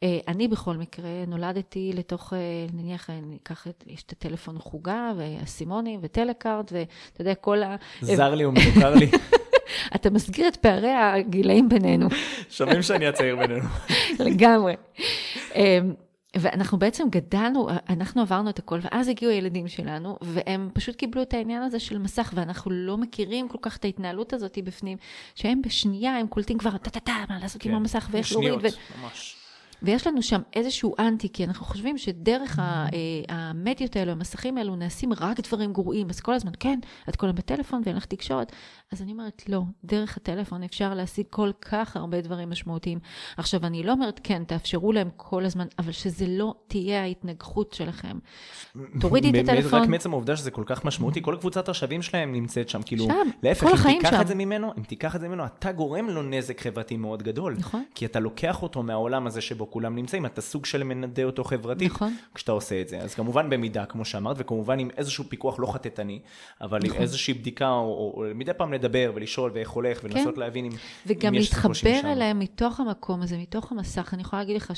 אה, 0.03 0.19
אני 0.29 0.49
בכל 0.49 0.77
מקרה 0.77 1.09
נולדתי 1.27 1.93
לתוך, 1.95 2.33
אה, 2.33 2.39
נניח, 2.73 3.11
אני 3.11 3.39
אקח 3.43 3.67
את, 3.67 3.85
יש 3.87 4.03
את 4.03 4.13
הטלפון 4.13 4.59
חוגה, 4.59 5.13
ואסימונים, 5.17 6.01
וטלקארט, 6.03 6.73
ואתה 6.73 7.21
יודע, 7.23 7.35
כל 7.35 7.63
ה... 7.63 7.77
זר 8.01 8.35
לי 8.35 8.45
ומוכר 8.45 8.95
לי. 8.95 9.11
אתה 9.97 10.11
מסגיר 10.11 10.49
את 10.49 10.57
פערי 10.57 10.91
הגילאים 10.91 11.69
בינינו. 11.69 12.09
שומעים 12.51 12.83
שאני 12.83 13.07
הצעיר 13.07 13.37
בינינו. 13.37 13.69
לגמרי. 14.19 14.75
ואנחנו 16.41 16.79
בעצם 16.79 17.09
גדלנו, 17.11 17.69
אנחנו 17.89 18.23
עברנו 18.23 18.51
את 18.51 18.59
הכל, 18.59 18.79
ואז 18.83 19.09
הגיעו 19.09 19.33
הילדים 19.33 19.69
שלנו, 19.69 20.17
והם 20.23 20.71
פשוט 20.75 20.97
קיבלו 20.97 21.23
את 21.23 21.35
העניין 21.35 21.63
הזה 21.63 21.81
של 21.81 21.99
מסך, 21.99 22.33
ואנחנו 22.35 22.71
לא 22.71 22.97
מכירים 22.97 23.49
כל 23.49 23.59
כך 23.63 23.77
את 23.77 23.85
ההתנהלות 23.85 24.33
הזאת 24.33 24.59
בפנים, 24.65 24.99
שהם 25.35 25.63
בשנייה, 25.63 26.17
הם 26.17 26.27
קולטים 26.27 26.59
כבר 26.59 26.77
טה-טה-טה, 26.77 27.25
מה 27.29 27.39
לעשות 27.39 27.65
עם 27.65 27.71
כן, 27.71 27.77
המסך 27.77 28.09
ואיך 28.11 28.33
להוריד. 28.33 28.55
ו... 28.63 29.03
ממש. 29.03 29.34
ויש 29.85 30.07
לנו 30.07 30.23
שם 30.23 30.41
איזשהו 30.53 30.95
אנטי, 30.99 31.29
כי 31.33 31.45
אנחנו 31.45 31.67
חושבים 31.67 31.99
שדרך 31.99 32.59
אה, 32.59 32.87
המדיות 33.29 33.97
האלו, 33.97 34.13
המסכים 34.13 34.59
האלו, 34.59 34.77
נעשים 34.77 35.13
רק 35.13 35.41
דברים 35.41 35.73
גרועים. 35.73 36.11
אז 36.11 36.21
כל 36.21 36.35
הזמן, 36.35 36.53
כן, 36.61 36.79
את 37.09 37.17
כל 37.17 37.27
היום 37.27 37.37
בטלפון 37.37 37.83
ואין 37.85 37.97
לך 37.97 38.05
תקשורת. 38.05 38.53
אז 38.93 39.03
אני 39.03 39.13
אומרת, 39.13 39.43
לא, 39.49 39.61
דרך 39.85 40.17
הטלפון 40.17 40.63
אפשר 40.63 40.95
להשיג 40.95 41.27
כל 41.31 41.51
כך 41.61 41.97
הרבה 41.97 42.21
דברים 42.21 42.51
משמעותיים. 42.51 42.99
עכשיו, 43.37 43.67
אני 43.67 43.83
לא 43.83 43.93
אומרת, 43.93 44.21
כן, 44.23 44.45
תאפשרו 44.45 44.93
להם 44.93 45.09
כל 45.17 45.45
הזמן, 45.45 45.67
אבל 45.79 45.93
שזה 45.93 46.27
לא 46.29 46.55
תהיה 46.67 47.03
ההתנגחות 47.03 47.73
שלכם. 47.73 48.19
תורידי 49.01 49.31
את 49.31 49.49
הטלפון. 49.49 49.83
רק 49.83 49.89
מעצם 49.89 50.13
העובדה 50.13 50.37
שזה 50.37 50.51
כל 50.51 50.65
כך 50.67 50.85
משמעותי, 50.85 51.23
כל 51.23 51.37
קבוצת 51.41 51.69
השווים 51.69 52.03
שלהם 52.03 52.33
נמצאת 52.33 52.69
שם, 52.69 52.83
כאילו, 52.83 53.05
שם, 53.05 53.29
להפך, 53.43 53.67
אם 53.67 53.93
תיקח 53.93 54.11
שם. 54.11 54.21
את 54.21 54.29
זה 54.29 54.35
ממנו, 54.35 54.73
אם 54.79 54.83
תיקח 54.83 55.17
את 55.17 55.21
זה 55.21 55.29
ממנו, 55.29 55.45
אתה 55.45 55.73
גורם 55.73 56.09
לו 56.09 56.23
נזק 56.23 56.61
חברתי 56.61 56.97
מאוד 56.97 57.23
גדול. 57.23 57.57
נכון. 57.59 57.85
כי 57.95 58.07
אתה 58.07 58.21
לוקח 58.21 58.63
אותו 58.63 58.83
מהעולם 58.83 59.27
הזה 59.27 59.41
שבו 59.41 59.67
כולם 59.75 59.97
נמצאים, 59.97 60.27
אתה 60.27 60.41
סוג 60.41 60.67
של 60.67 60.83
מנדה 60.83 61.25
אותו 61.25 61.45
חברתית, 61.45 61.91
נכון. 61.93 62.17
כשאתה 62.35 62.53
עושה 62.53 62.81
את 62.81 62.89
זה. 62.89 62.99
אז 62.99 63.15
כמובן 63.15 63.51
במידה, 63.51 63.85
כמו 63.87 64.05
שאמרת, 64.05 64.37
וכמובן 64.39 64.79
עם 64.79 64.89
איזשהו 64.97 65.25
פיקוח 65.29 65.61
לא 65.61 65.67
חטטני, 65.67 66.21
אבל 66.61 66.79
נכון. 66.79 66.97
עם 66.97 67.03
איזושהי 67.03 67.35
בדיקה, 67.35 67.71
או, 67.71 67.81
או, 67.81 68.25
או 68.25 68.35
מדי 68.35 68.53
פעם 68.57 68.73
לדבר 68.73 69.13
ולשאול 69.15 69.51
ואיך 69.55 69.71
הולך, 69.71 70.01
ולנסות 70.05 70.35
כן. 70.35 70.41
להבין 70.41 70.65
אם, 70.65 70.71
וגם 71.07 71.35
אם 71.35 71.41
יש 71.41 71.55
קושי 71.55 71.87
להתחבר 71.87 71.99
משם. 72.01 72.07
אליהם 72.07 72.39
מתוך 72.39 72.81
המקום 72.81 73.23
הזה, 73.23 73.39
מתוך 73.39 73.73
המסך. 73.73 74.15
אני 74.15 74.23
יכולה 74.23 74.43
להגיד 74.43 74.57
לך 74.57 74.73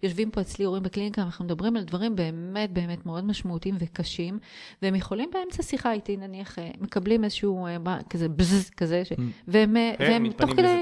שיושבים 0.00 0.30
פה 0.30 0.40
אצלי 0.40 0.64
הורים 0.64 0.82
בקליניקה, 0.82 1.22
אנחנו 1.22 1.44
מדברים 1.44 1.76
על 1.76 1.84
דברים 1.84 2.16
באמת 2.16 2.72
באמת 2.72 3.06
מאוד 3.06 3.24
משמעותיים 3.24 3.76
וקשים, 3.78 4.38
והם 4.82 4.94
יכולים 4.94 5.30
באמצע 5.32 5.62
שיחה 5.62 5.92
איתי, 5.92 6.16
נניח, 6.16 6.58
אה, 6.58 6.70
מקבלים 6.80 7.24
איזשהו 7.24 7.66
אה, 7.66 7.76
כזה 8.10 8.28
בזז 8.28 8.70
כזה, 8.70 9.04
ש... 9.04 9.12
והם, 9.48 9.76
אה, 9.76 9.92
כן, 9.98 10.04
והם 10.10 10.32
תוך 10.32 10.50
כדי... 10.50 10.80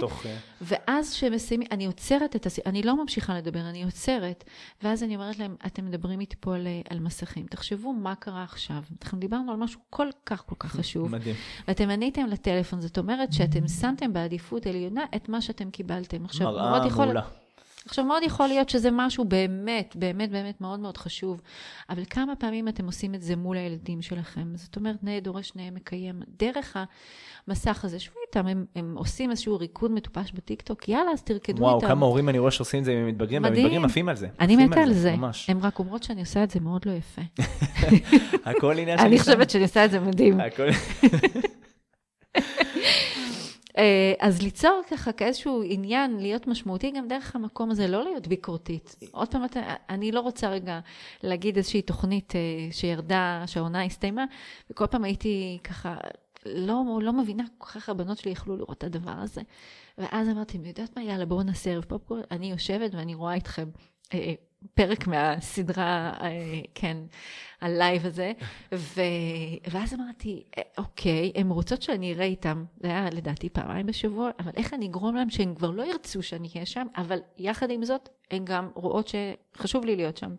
ואז 0.60 1.12
כשהם 1.12 1.32
מסיימים, 1.32 1.68
אני 1.70 1.86
עוצרת 1.86 2.36
את 2.36 2.46
השיחה, 2.46 2.70
אני 2.70 2.82
לא 2.82 3.02
ממשיכה 3.02 3.17
לדבר, 3.28 3.60
אני 3.60 3.84
עוצרת, 3.84 4.44
ואז 4.82 5.02
אני 5.02 5.14
אומרת 5.16 5.38
להם, 5.38 5.56
אתם 5.66 5.86
מדברים 5.86 6.20
איתי 6.20 6.36
פה 6.40 6.54
על, 6.54 6.66
אה, 6.66 6.80
על 6.90 7.00
מסכים, 7.00 7.46
תחשבו 7.46 7.92
מה 7.92 8.14
קרה 8.14 8.42
עכשיו. 8.42 8.82
אנחנו 9.02 9.18
דיברנו 9.18 9.52
על 9.52 9.56
משהו 9.56 9.80
כל 9.90 10.08
כך 10.26 10.44
כל 10.46 10.54
כך 10.58 10.72
חשוב, 10.72 11.12
מדהים. 11.12 11.34
ואתם 11.68 11.90
עניתם 11.90 12.26
לטלפון, 12.26 12.80
זאת 12.80 12.98
אומרת 12.98 13.32
שאתם 13.32 13.68
שמתם 13.68 14.12
בעדיפות 14.12 14.66
עליונה 14.66 15.04
את 15.16 15.28
מה 15.28 15.40
שאתם 15.40 15.70
קיבלתם. 15.70 16.24
עכשיו, 16.24 16.52
מראה 16.52 16.86
יכול, 16.86 17.04
מעולה. 17.04 17.22
עכשיו, 17.88 18.04
מאוד 18.04 18.22
יכול 18.22 18.46
להיות 18.46 18.68
שזה 18.68 18.88
משהו 18.92 19.24
באמת, 19.24 19.96
באמת, 19.96 20.30
באמת 20.30 20.60
מאוד 20.60 20.80
מאוד 20.80 20.96
חשוב, 20.96 21.40
אבל 21.90 22.02
כמה 22.10 22.36
פעמים 22.36 22.68
אתם 22.68 22.86
עושים 22.86 23.14
את 23.14 23.22
זה 23.22 23.36
מול 23.36 23.56
הילדים 23.56 24.02
שלכם? 24.02 24.48
זאת 24.54 24.76
אומרת, 24.76 24.96
נאה 25.02 25.20
דורש, 25.20 25.52
נאה 25.56 25.70
מקיים. 25.70 26.22
דרך 26.38 26.76
המסך 27.46 27.84
הזה, 27.84 27.98
שבו 27.98 28.14
איתם, 28.28 28.46
הם, 28.46 28.64
הם 28.76 28.94
עושים 28.96 29.30
איזשהו 29.30 29.58
ריקוד 29.58 29.90
מטופש 29.90 30.32
בטיקטוק, 30.32 30.88
יאללה, 30.88 31.10
אז 31.12 31.22
תרקדו 31.22 31.62
וואו, 31.62 31.76
איתם. 31.76 31.88
כמה 31.88 32.06
הורים 32.06 32.28
אני 32.28 32.38
רואה 32.38 32.50
שעושים 32.50 32.80
את 32.80 32.84
זה 32.84 32.92
עם 32.92 33.06
מתבגרים, 33.06 33.42
מדהים. 33.42 33.56
והמתבגרים 33.56 33.84
עפים 33.84 34.08
על 34.08 34.16
זה. 34.16 34.28
אני 34.40 34.56
מתה 34.56 34.80
על 34.80 34.92
זה. 34.92 35.16
ממש. 35.16 35.50
הן 35.50 35.58
רק 35.62 35.78
אומרות 35.78 36.02
שאני 36.02 36.20
עושה 36.20 36.44
את 36.44 36.50
זה 36.50 36.60
מאוד 36.60 36.86
לא 36.86 36.92
יפה. 36.92 37.22
הכל 38.50 38.78
עניין 38.78 38.98
של 38.98 39.04
אני. 39.04 39.18
חושבת 39.18 39.50
שאני 39.50 39.62
עושה 39.62 39.84
את 39.84 39.90
זה 39.90 40.00
מדהים. 40.00 40.38
אה, 43.78 44.12
אז 44.18 44.42
ליצור 44.42 44.82
ככה 44.90 45.12
כאיזשהו 45.12 45.62
עניין, 45.66 46.16
להיות 46.20 46.46
משמעותי 46.46 46.90
גם 46.90 47.08
דרך 47.08 47.36
המקום 47.36 47.70
הזה, 47.70 47.86
לא 47.86 48.04
להיות 48.04 48.26
ביקורתית. 48.26 48.96
עוד 49.10 49.28
פעם, 49.28 49.42
אני 49.90 50.12
לא 50.12 50.20
רוצה 50.20 50.48
רגע 50.48 50.80
להגיד 51.22 51.56
איזושהי 51.56 51.82
תוכנית 51.82 52.36
אה, 52.36 52.40
שירדה, 52.72 53.44
שהעונה 53.46 53.84
הסתיימה, 53.84 54.24
וכל 54.70 54.86
פעם 54.86 55.04
הייתי 55.04 55.58
ככה, 55.64 55.96
לא, 56.46 56.84
לא 57.02 57.12
מבינה 57.12 57.44
כל 57.58 57.68
כך 57.68 57.88
הבנות 57.88 58.18
שלי 58.18 58.30
יכלו 58.30 58.56
לראות 58.56 58.78
את 58.78 58.84
הדבר 58.84 59.14
הזה. 59.16 59.40
ואז 59.98 60.28
אמרתי, 60.28 60.58
יודעת 60.64 60.96
מה, 60.96 61.02
יאללה, 61.02 61.26
בואו 61.26 61.42
נעשה 61.42 61.70
ערב 61.70 61.84
פופקורן. 61.84 62.20
אני 62.30 62.50
יושבת 62.50 62.94
ואני 62.94 63.14
רואה 63.14 63.34
איתכם 63.34 63.68
אה, 64.14 64.18
אה, 64.18 64.34
פרק 64.74 65.06
מהסדרה, 65.06 66.12
אה, 66.20 66.60
כן, 66.74 66.96
ה 67.60 67.70
live 67.70 68.06
הזה, 68.06 68.32
ו... 68.74 69.00
ואז 69.70 69.94
אמרתי, 69.94 70.42
"אה, 70.58 70.62
אוקיי, 70.78 71.32
הן 71.34 71.50
רוצות 71.50 71.82
שאני 71.82 72.14
אראה 72.14 72.24
איתם, 72.24 72.64
זה 72.80 72.88
היה 72.88 73.10
לדעתי 73.10 73.48
פעמיים 73.48 73.86
בשבוע, 73.86 74.30
אבל 74.38 74.52
איך 74.56 74.74
אני 74.74 74.86
אגרום 74.86 75.16
להם 75.16 75.30
שהם 75.30 75.54
כבר 75.54 75.70
לא 75.70 75.82
ירצו 75.82 76.22
שאני 76.22 76.48
אהיה 76.54 76.66
שם, 76.66 76.86
אבל 76.96 77.18
יחד 77.38 77.70
עם 77.70 77.84
זאת, 77.84 78.08
הן 78.30 78.44
גם 78.44 78.68
רואות 78.74 79.08
שחשוב 79.08 79.84
לי 79.84 79.96
להיות 79.96 80.16
שם. 80.16 80.34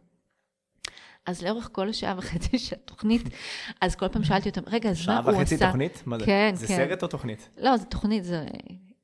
אז 1.25 1.43
לאורך 1.43 1.69
כל 1.71 1.89
השעה 1.89 2.15
וחצי 2.17 2.59
של 2.67 2.75
התוכנית, 2.75 3.21
אז 3.81 3.95
כל 3.95 4.07
פעם 4.07 4.23
שאלתי 4.23 4.49
אותם, 4.49 4.61
רגע, 4.67 4.89
אז 4.89 4.97
מה 4.97 5.03
שעה 5.03 5.19
הוא 5.19 5.29
עשה? 5.29 5.39
וחצי 5.41 5.57
תוכנית? 5.57 6.03
מה 6.05 6.19
זה? 6.19 6.25
כן, 6.25 6.51
זה 6.55 6.67
כן. 6.67 6.75
סרט 6.75 7.03
או 7.03 7.07
תוכנית? 7.07 7.49
לא, 7.57 7.77
זו 7.77 7.85
תוכנית, 7.85 8.23
זה... 8.23 8.45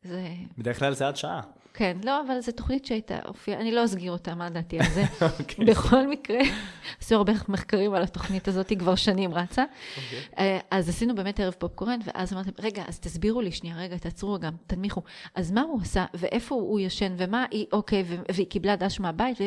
זה... 0.04 0.28
בדרך 0.58 0.80
כלל 0.80 0.94
זה 0.94 1.08
עד 1.08 1.16
שעה. 1.16 1.42
כן, 1.78 1.98
לא, 2.04 2.22
אבל 2.22 2.40
זו 2.40 2.52
תוכנית 2.52 2.86
שהייתה, 2.86 3.20
הופיעה, 3.28 3.62
אני 3.62 3.72
לא 3.72 3.86
אסגיר 3.86 4.12
אותה, 4.12 4.36
מה 4.36 4.50
דעתי 4.50 4.80
על 4.80 4.86
זה. 4.94 5.04
אוקיי. 5.40 5.66
בכל 5.66 6.08
מקרה, 6.08 6.40
עשו 7.02 7.16
הרבה 7.16 7.34
מחקרים 7.50 7.94
על 7.94 8.04
התוכנית 8.04 8.48
הזאת, 8.48 8.70
היא 8.70 8.78
כבר 8.78 8.96
שנים 8.96 9.34
רצה. 9.34 9.64
אוקיי. 9.98 10.20
אה, 10.38 10.60
אז 10.72 10.90
עשינו 10.90 11.16
באמת 11.16 11.40
ערב 11.40 11.54
פופקורן, 11.54 12.00
ואז 12.06 12.34
אמרתם, 12.34 12.52
רגע, 12.60 12.84
אז 12.88 13.00
תסבירו 13.00 13.42
לי 13.42 13.52
שנייה, 13.52 13.78
רגע, 13.78 13.98
תעצרו 13.98 14.40
גם, 14.40 14.54
תנמיכו. 14.68 15.02
אז 15.36 15.52
מה 15.52 15.62
הוא 15.62 15.82
עשה, 15.82 16.06
ואיפה 16.14 16.56
הוא 16.56 16.80
ישן, 16.80 17.16
ומה 17.18 17.46
היא, 17.52 17.66
אוקיי, 17.72 18.04
והיא 18.34 18.48
קיבלה 18.48 18.76
דש 18.76 19.00
מהבית. 19.00 19.38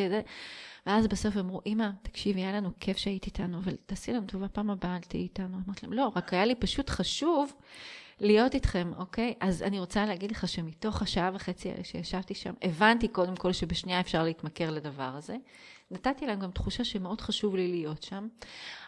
ואז 0.87 1.07
בסוף 1.07 1.37
אמרו, 1.37 1.61
אמא, 1.67 1.89
תקשיבי, 2.03 2.41
היה 2.41 2.53
לנו 2.53 2.71
כיף 2.81 2.97
שהיית 2.97 3.27
איתנו, 3.27 3.59
אבל 3.59 3.77
תעשי 3.87 4.13
לנו 4.13 4.27
טובה, 4.27 4.49
פעם 4.49 4.71
הבאה 4.71 4.97
אל 4.97 5.01
תהיי 5.01 5.23
איתנו. 5.23 5.59
אמרתי 5.67 5.87
להם, 5.87 5.93
לא, 5.93 6.13
רק 6.17 6.35
היה 6.35 6.45
לי 6.45 6.55
פשוט 6.55 6.91
חשוב 6.91 7.53
להיות 8.21 8.55
איתכם, 8.55 8.93
אוקיי? 8.97 9.35
אז 9.41 9.63
אני 9.63 9.81
רוצה 9.81 10.07
להגיד 10.07 10.31
לך 10.31 10.49
שמתוך 10.49 11.03
השעה 11.03 11.31
וחצי 11.35 11.71
האלה 11.71 11.85
שישבתי 11.85 12.35
שם, 12.35 12.55
הבנתי 12.63 13.09
קודם 13.09 13.37
כל 13.37 13.53
שבשנייה 13.53 14.01
אפשר 14.01 14.25
להתמכר 14.25 14.71
לדבר 14.71 15.11
הזה. 15.17 15.37
נתתי 15.91 16.27
להם 16.27 16.41
גם 16.41 16.51
תחושה 16.51 16.85
שמאוד 16.85 17.21
חשוב 17.21 17.57
לי 17.57 17.69
להיות 17.69 18.03
שם, 18.03 18.29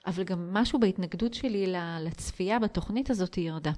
אבל 0.07 0.25
גם 0.25 0.55
משהו 0.55 0.81
בהתנגדות 0.81 1.35
שלי 1.35 1.75
לצפייה 2.01 2.59
בתוכנית 2.59 3.11
הזאת 3.11 3.39
ירדה, 3.39 3.73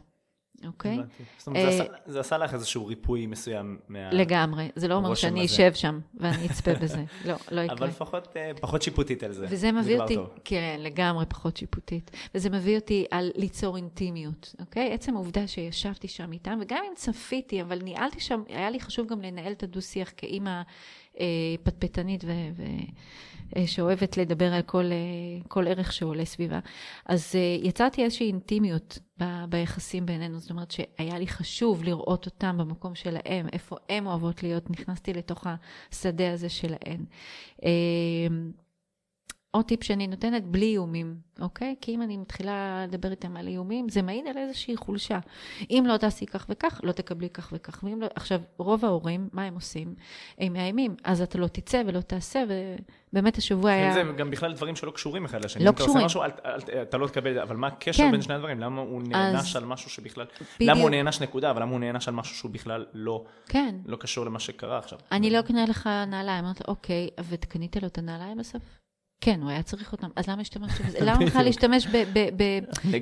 אוקיי? 0.66 0.94
הבנתי. 0.94 1.22
זאת 1.38 1.46
אומרת, 1.46 1.72
זה 1.72 1.78
אה, 1.78 1.84
עשה- 1.84 1.92
זה 2.06 2.20
עשה 2.20 2.38
לך 2.38 2.54
איזשהו 2.54 2.86
ריפוי 2.86 3.26
מסוים 3.26 3.78
מה... 3.88 4.10
לגמרי. 4.12 4.68
זה 4.76 4.88
לא 4.88 4.94
אומר 4.94 5.14
שאני. 5.14 5.44
אשב 5.46 5.72
שם 5.74 6.00
ואני 6.14 6.46
אצפה 6.46 6.74
בזה. 6.82 7.04
לא, 7.24 7.34
לא 7.50 7.60
יקרה. 7.60 7.76
אבל 7.76 7.86
לפחות 7.86 8.36
אה, 8.36 8.50
פחות 8.60 8.82
שיפוטית 8.82 9.22
על 9.22 9.32
זה. 9.32 9.46
וזה 9.48 9.72
מביא 9.72 10.00
אותי. 10.00 10.16
כן, 10.44 10.76
לגמרי 10.80 11.26
פחות 11.26 11.56
שיפוטית. 11.56 12.10
וזה 12.34 12.50
מביא 12.50 12.76
אותי 12.78 13.04
על 13.10 13.30
ליצור 13.34 13.76
אינטימיות, 13.76 14.54
אוקיי? 14.60 14.92
עצם 14.92 15.14
העובדה 15.16 15.46
שישבתי 15.46 16.08
שם 16.08 16.32
איתם, 16.32 16.58
וגם 16.62 16.78
אם 16.88 16.94
צפיתי, 16.94 17.62
אבל 17.62 17.78
ניהלתי 17.82 18.20
שם, 18.20 18.42
היה 18.48 18.70
לי 18.70 18.80
חשוב 18.80 19.06
גם 19.08 19.22
לנהל 19.22 19.52
את 19.52 19.62
הדו-שיח 19.62 20.12
כאימא 20.16 20.62
אה, 21.20 21.24
פטפטנית 21.62 22.24
ו... 22.24 22.30
אה, 23.56 23.66
שאוהבת 23.66 24.16
לדבר 24.16 24.52
על 24.52 24.62
כל, 24.62 24.84
אה, 24.84 25.42
כל 25.48 25.68
ערך 25.68 25.92
שעולה 25.92 26.24
סביבה. 26.24 26.58
אז 27.06 27.32
אה, 27.34 27.66
יצרתי 27.68 28.04
איזושהי 28.04 28.26
אינטימיות 28.26 28.98
ב- 29.20 29.44
ביחסים 29.48 30.06
בינינו, 30.06 30.38
זאת 30.38 30.50
אומרת 30.50 30.70
שהיה 30.70 31.18
לי 31.18 31.26
חשוב 31.26 31.84
לראות 31.84 32.26
אותם 32.26 32.58
במקום 32.58 32.94
שלהם, 32.94 33.46
איפה 33.52 33.76
הם 33.88 34.06
אוהבות 34.06 34.42
להיות, 34.42 34.70
נכנסתי 34.70 35.12
לתוך 35.12 35.46
השדה 35.92 36.32
הזה 36.32 36.48
שלהן. 36.48 37.04
עוד 39.54 39.64
טיפ 39.64 39.84
שאני 39.84 40.06
נותנת, 40.06 40.44
בלי 40.44 40.66
איומים, 40.66 41.16
אוקיי? 41.40 41.74
כי 41.80 41.94
אם 41.94 42.02
אני 42.02 42.16
מתחילה 42.16 42.84
לדבר 42.88 43.10
איתם 43.10 43.36
על 43.36 43.48
איומים, 43.48 43.88
זה 43.88 44.02
מעיד 44.02 44.26
על 44.26 44.38
איזושהי 44.38 44.76
חולשה. 44.76 45.18
אם 45.70 45.84
לא 45.88 45.96
תעשי 45.96 46.26
כך 46.26 46.46
וכך, 46.48 46.80
לא 46.84 46.92
תקבלי 46.92 47.30
כך 47.30 47.48
וכך. 47.52 47.80
ואם 47.84 48.00
לא... 48.00 48.06
עכשיו, 48.14 48.40
רוב 48.58 48.84
ההורים, 48.84 49.28
מה 49.32 49.44
הם 49.44 49.54
עושים? 49.54 49.94
הם 50.38 50.52
מאיימים, 50.52 50.94
אז 51.04 51.22
אתה 51.22 51.38
לא 51.38 51.46
תצא 51.46 51.82
ולא 51.86 52.00
תעשה, 52.00 52.44
ובאמת 53.12 53.36
השבוע 53.38 53.70
היה... 53.70 53.92
זה 53.94 54.02
גם 54.16 54.30
בכלל 54.30 54.52
דברים 54.52 54.76
שלא 54.76 54.90
קשורים 54.90 55.24
אחד 55.24 55.44
לשני. 55.44 55.64
לא 55.64 55.68
אם 55.68 55.74
אתה 55.74 55.82
קשורים. 55.82 55.96
עושה 56.04 56.06
משהו, 56.06 56.22
אל- 56.22 56.30
אל- 56.44 56.82
אתה 56.82 56.98
לא 56.98 57.06
תקבל 57.06 57.38
אבל 57.38 57.56
מה 57.56 57.66
הקשר 57.66 58.02
כן. 58.02 58.10
בין 58.10 58.22
שני 58.22 58.34
הדברים? 58.34 58.60
למה 58.60 58.80
הוא 58.80 59.02
נענש 59.02 59.56
על 59.56 59.64
משהו 59.64 59.90
שבכלל... 59.90 60.24
בדיוק. 60.24 60.70
למה 60.70 60.80
הוא 60.80 60.90
נענש 60.90 61.20
נקודה, 61.20 61.50
אבל 61.50 61.62
למה 61.62 61.70
הוא 61.72 61.80
נענש 61.80 62.08
על 62.08 62.14
משהו 62.14 62.36
שהוא 62.36 62.50
בכלל 62.50 62.86
לא 62.94 63.24
כן. 63.48 63.74
לא 63.86 63.96
קשור 63.96 64.24
למה 64.26 64.38
שקרה 64.38 64.78
עכשיו? 64.78 64.98
אני 65.12 65.30
לא 65.30 65.40
אקנה 65.40 65.64
לך 65.64 65.86
נעליים. 66.06 66.44
אמרת, 66.44 66.68
אוקיי, 66.68 67.08
וקנית 67.28 67.76
לו 67.76 67.86
את 67.86 67.98
הנעליים 67.98 68.38
בסוף? 68.38 68.62
כן, 69.24 69.42
הוא 69.42 69.50
היה 69.50 69.62
צריך 69.62 69.92
אותם. 69.92 70.08
אז 70.16 70.28
למה 70.28 70.42
השתמשת 70.42 70.80
בזה? 70.86 70.98
למה 71.06 71.26
בכלל 71.26 71.44
להשתמש 71.44 71.86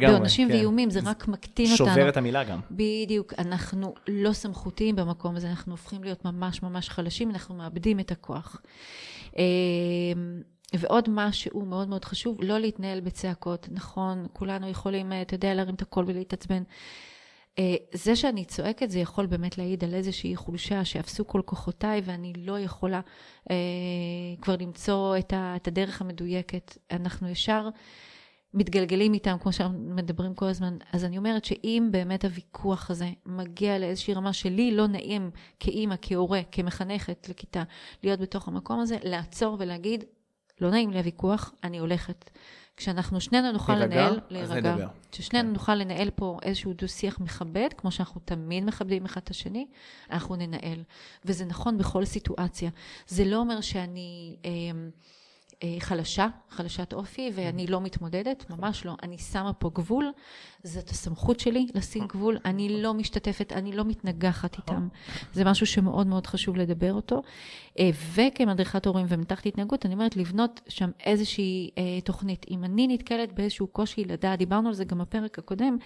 בעונשים 0.01 0.49
כן. 0.49 0.55
ואיומים? 0.55 0.91
זה 0.91 1.01
רק 1.05 1.29
מקטין 1.29 1.73
אותנו. 1.73 1.87
שובר 1.87 2.09
את 2.09 2.17
המילה 2.17 2.45
גם. 2.45 2.61
בדיוק, 2.71 3.33
אנחנו 3.39 3.95
לא 4.09 4.33
סמכותיים 4.33 4.97
במקום 4.97 5.37
הזה, 5.37 5.51
אנחנו 5.51 5.73
הופכים 5.73 6.05
להיות 6.05 6.25
ממש 6.25 6.63
ממש 6.63 6.89
חלשים, 6.89 7.31
אנחנו 7.31 7.55
מאבדים 7.55 8.01
את 8.01 8.11
הכוח. 8.11 8.63
אמ, 9.37 9.43
ועוד 10.75 11.09
משהו 11.09 11.65
מאוד 11.65 11.89
מאוד 11.89 12.05
חשוב, 12.05 12.39
לא 12.43 12.59
להתנהל 12.59 13.01
בצעקות. 13.01 13.69
נכון, 13.71 14.27
כולנו 14.33 14.69
יכולים, 14.69 15.13
אה, 15.13 15.23
אתה 15.23 15.35
יודע, 15.35 15.55
להרים 15.55 15.75
את 15.75 15.83
הקול 15.83 16.05
ולהתעצבן. 16.09 16.63
אה, 17.61 17.77
זה 17.93 18.17
שאני 18.17 18.45
צועקת, 18.45 18.91
זה 18.91 18.99
יכול 18.99 19.27
באמת 19.27 19.59
להעיד 19.59 19.85
על 19.85 19.95
איזושהי 19.95 20.37
חולשה 20.37 20.85
שאפסו 20.85 21.27
כל 21.27 21.41
כוחותיי 21.45 22.01
ואני 22.05 22.33
לא 22.37 22.59
יכולה 22.59 23.01
אה, 23.51 23.57
כבר 24.41 24.57
למצוא 24.61 25.19
את, 25.19 25.33
ה, 25.33 25.57
את 25.57 25.69
הדרך 25.69 26.01
המדויקת. 26.01 26.77
אנחנו 26.91 27.29
ישר 27.29 27.69
מתגלגלים 28.55 29.15
איתם, 29.15 29.37
כמו 29.41 29.53
שאנחנו 29.53 29.79
מדברים 29.79 30.35
כל 30.35 30.47
הזמן. 30.47 30.77
אז 30.93 31.05
אני 31.05 31.19
אומרת 31.19 31.45
שאם 31.45 31.89
באמת 31.91 32.25
הוויכוח 32.25 32.91
הזה 32.91 33.11
מגיע 33.27 33.79
לאיזושהי 33.79 34.15
רמה 34.15 34.33
שלי 34.33 34.77
לא 34.77 34.87
נעים 34.87 35.31
כאימא, 35.61 35.95
כהורה, 36.03 36.41
כמחנכת 36.53 37.29
לכיתה, 37.29 37.63
להיות 38.03 38.21
בתוך 38.21 38.49
המקום 38.49 38.81
הזה, 38.81 38.97
לעצור 39.05 39.57
ולהגיד, 39.59 40.05
לא 40.61 40.71
נעים 40.71 40.91
לי 40.91 40.99
הוויכוח, 40.99 41.55
אני 41.65 41.79
הולכת. 41.79 42.31
כשאנחנו 42.81 43.21
שנינו 43.21 43.53
נוכל 43.53 43.75
להירגע, 43.75 44.11
לנהל, 44.11 44.21
להירגע. 44.31 44.87
כששנינו 45.13 45.49
כן. 45.49 45.53
נוכל 45.53 45.75
לנהל 45.75 46.11
פה 46.11 46.39
איזשהו 46.43 46.73
דו-שיח 46.73 47.21
מכבד, 47.21 47.69
כמו 47.77 47.91
שאנחנו 47.91 48.21
תמיד 48.25 48.65
מכבדים 48.65 49.05
אחד 49.05 49.21
את 49.25 49.31
השני, 49.31 49.67
אנחנו 50.11 50.37
ננהל. 50.37 50.83
וזה 51.25 51.45
נכון 51.45 51.79
בכל 51.79 52.05
סיטואציה. 52.05 52.71
זה 53.07 53.25
לא 53.25 53.37
אומר 53.37 53.61
שאני... 53.61 54.37
אה, 54.45 54.51
חלשה, 55.79 56.29
חלשת 56.49 56.93
אופי, 56.93 57.31
ואני 57.35 57.67
לא 57.67 57.81
מתמודדת, 57.81 58.51
ממש 58.51 58.85
לא. 58.85 58.97
אני 59.03 59.19
שמה 59.19 59.53
פה 59.53 59.71
גבול, 59.75 60.13
זאת 60.63 60.89
הסמכות 60.91 61.41
שלי 61.41 61.67
לשים 61.75 62.07
גבול, 62.07 62.39
אני 62.45 62.83
לא 62.83 62.95
משתתפת, 62.95 63.53
אני 63.53 63.73
לא 63.73 63.85
מתנגחת 63.85 64.57
איתם. 64.59 64.89
זה 65.33 65.45
משהו 65.45 65.67
שמאוד 65.67 66.07
מאוד 66.07 66.27
חשוב 66.27 66.57
לדבר 66.57 66.93
אותו. 66.93 67.23
אה, 67.79 67.91
וכמדריכת 68.15 68.87
הורים 68.87 69.07
ומתחת 69.09 69.47
התנהגות, 69.47 69.87
אני 69.87 69.95
אומרת 69.95 70.17
לבנות 70.17 70.61
שם 70.69 70.91
איזושהי 71.05 71.71
אה, 71.79 72.01
תוכנית. 72.05 72.47
אם 72.51 72.65
אני 72.65 72.89
נתקלת 72.89 73.33
באיזשהו 73.33 73.67
קושי 73.67 74.05
לדעת, 74.05 74.39
דיברנו 74.39 74.69
על 74.69 74.75
זה 74.75 74.85
גם 74.85 74.99
בפרק 74.99 75.39
הקודם, 75.39 75.77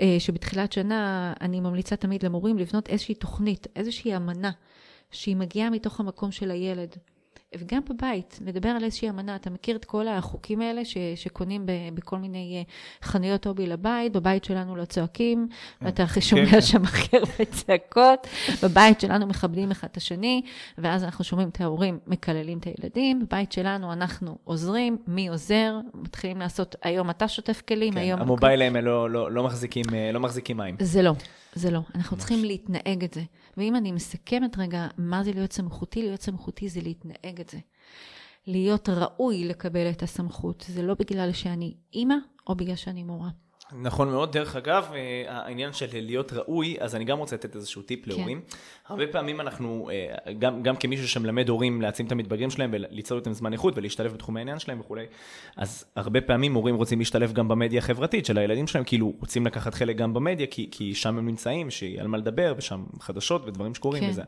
אה, 0.00 0.16
שבתחילת 0.18 0.72
שנה 0.72 1.32
אני 1.40 1.60
ממליצה 1.60 1.96
תמיד 1.96 2.22
למורים 2.22 2.58
לבנות 2.58 2.88
איזושהי 2.88 3.14
תוכנית, 3.14 3.66
איזושהי 3.76 4.16
אמנה, 4.16 4.50
שהיא 5.10 5.36
מגיעה 5.36 5.70
מתוך 5.70 6.00
המקום 6.00 6.32
של 6.32 6.50
הילד. 6.50 6.96
וגם 7.58 7.82
בבית, 7.90 8.38
לדבר 8.44 8.68
על 8.68 8.84
איזושהי 8.84 9.10
אמנה. 9.10 9.36
אתה 9.36 9.50
מכיר 9.50 9.76
את 9.76 9.84
כל 9.84 10.08
החוקים 10.08 10.60
האלה 10.60 10.84
ש, 10.84 10.96
שקונים 11.14 11.66
ב, 11.66 11.72
בכל 11.94 12.18
מיני 12.18 12.56
אה, 12.56 12.72
חנויות 13.08 13.46
הובי 13.46 13.66
לבית, 13.66 14.12
בבית 14.12 14.44
שלנו 14.44 14.76
לא 14.76 14.84
צועקים, 14.84 15.48
כן. 15.80 15.86
ואתה 15.86 16.04
שומע 16.20 16.50
כן. 16.50 16.60
שם 16.60 16.82
הכי 16.82 17.16
הרבה 17.16 17.44
צעקות, 17.50 18.26
בבית 18.62 19.00
שלנו 19.00 19.26
מכבדים 19.26 19.70
אחד 19.70 19.88
את 19.92 19.96
השני, 19.96 20.42
ואז 20.78 21.04
אנחנו 21.04 21.24
שומעים 21.24 21.48
את 21.48 21.60
ההורים 21.60 21.98
מקללים 22.06 22.58
את 22.58 22.66
הילדים, 22.66 23.20
בבית 23.20 23.52
שלנו 23.52 23.92
אנחנו 23.92 24.38
עוזרים, 24.44 24.98
מי 25.06 25.28
עוזר, 25.28 25.78
מתחילים 25.94 26.38
לעשות, 26.38 26.76
היום 26.82 27.10
אתה 27.10 27.28
שוטף 27.28 27.62
כלים, 27.68 27.92
כן, 27.92 27.98
היום... 27.98 28.20
המוביילים 28.20 28.76
לא, 28.76 29.10
לא, 29.10 29.30
לא, 29.32 29.42
מחזיקים, 29.44 29.84
אה, 29.94 30.12
לא 30.12 30.20
מחזיקים 30.20 30.56
מים. 30.56 30.76
זה 30.80 31.02
לא. 31.02 31.12
זה 31.54 31.70
לא. 31.70 31.80
אנחנו 31.94 32.16
ממש. 32.16 32.26
צריכים 32.26 32.44
להתנהג 32.44 33.04
את 33.04 33.14
זה. 33.14 33.22
ואם 33.56 33.76
אני 33.76 33.92
מסכמת 33.92 34.58
רגע, 34.58 34.88
מה 34.98 35.24
זה 35.24 35.32
להיות 35.32 35.52
סמכותי? 35.52 36.02
להיות 36.02 36.22
סמכותי 36.22 36.68
זה 36.68 36.80
להתנהג 36.80 37.40
את 37.40 37.48
זה. 37.48 37.58
להיות 38.46 38.88
ראוי 38.88 39.44
לקבל 39.44 39.90
את 39.90 40.02
הסמכות. 40.02 40.64
זה 40.68 40.82
לא 40.82 40.94
בגלל 40.94 41.32
שאני 41.32 41.74
אימא, 41.92 42.16
או 42.46 42.54
בגלל 42.54 42.76
שאני 42.76 43.02
מורה. 43.02 43.30
נכון 43.72 44.10
מאוד. 44.10 44.32
דרך 44.32 44.56
אגב, 44.56 44.92
אה, 44.94 45.24
העניין 45.28 45.72
של 45.72 45.86
להיות 45.92 46.32
ראוי, 46.32 46.76
אז 46.80 46.94
אני 46.94 47.04
גם 47.04 47.18
רוצה 47.18 47.36
לתת 47.36 47.56
איזשהו 47.56 47.82
טיפ 47.82 48.04
כן. 48.04 48.10
להורים. 48.10 48.40
הרבה 48.88 49.06
פעמים 49.06 49.40
אנחנו, 49.40 49.90
אה, 49.92 50.32
גם, 50.32 50.62
גם 50.62 50.76
כמישהו 50.76 51.08
שמלמד 51.08 51.48
הורים 51.48 51.82
להעצים 51.82 52.06
את 52.06 52.12
המתבגרים 52.12 52.50
שלהם 52.50 52.70
וליצור 52.72 53.18
איתם 53.18 53.32
זמן 53.32 53.52
איכות 53.52 53.78
ולהשתלב 53.78 54.12
בתחומי 54.12 54.40
העניין 54.40 54.58
שלהם 54.58 54.80
וכולי, 54.80 55.06
אז 55.56 55.84
הרבה 55.96 56.20
פעמים 56.20 56.54
הורים 56.54 56.76
רוצים 56.76 56.98
להשתלב 56.98 57.32
גם 57.32 57.48
במדיה 57.48 57.78
החברתית 57.78 58.26
של 58.26 58.38
הילדים 58.38 58.66
שלהם, 58.66 58.84
כאילו 58.84 59.12
רוצים 59.20 59.46
לקחת 59.46 59.74
חלק 59.74 59.96
גם 59.96 60.14
במדיה, 60.14 60.46
כי, 60.46 60.68
כי 60.70 60.94
שם 60.94 61.18
הם 61.18 61.26
נמצאים, 61.26 61.70
שיהיה 61.70 62.00
על 62.00 62.06
מה 62.06 62.18
לדבר, 62.18 62.54
ושם 62.56 62.84
חדשות 63.00 63.42
ודברים 63.46 63.74
שקורים 63.74 64.02
כן. 64.02 64.10
וזה. 64.10 64.22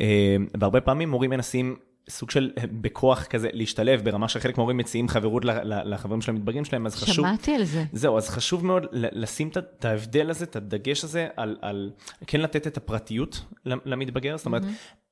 אה, 0.00 0.36
והרבה 0.60 0.80
פעמים 0.80 1.12
הורים 1.12 1.30
מנסים 1.30 1.76
סוג 2.08 2.30
של 2.30 2.50
בכוח 2.72 3.24
כזה 3.24 3.48
להשתלב 3.52 4.04
ברמה 4.04 4.28
שחלק 4.28 4.58
מההורים 4.58 4.76
מציעים 4.76 5.08
חברות 5.08 5.42
לחברים 5.64 6.20
של 6.20 6.30
המתבגרים 6.30 6.64
שלהם, 6.64 6.86
אז 6.86 6.94
חשוב... 6.94 7.14
שמעתי 7.14 7.54
על 7.54 7.64
זה. 7.64 7.84
זהו, 7.92 8.16
אז 8.16 8.28
חשוב 8.28 8.66
מאוד 8.66 8.86
לשים 8.92 9.50
את 9.78 9.84
ההבדל 9.84 10.30
הזה, 10.30 10.44
את 10.44 10.56
הדגש 10.56 11.04
הזה, 11.04 11.28
על, 11.36 11.56
על 11.62 11.90
כן 12.26 12.40
לתת 12.40 12.66
את 12.66 12.76
הפרטיות 12.76 13.44
למתבגר, 13.64 14.36
זאת 14.36 14.46
אומרת, 14.46 14.62
mm-hmm. 14.62 15.03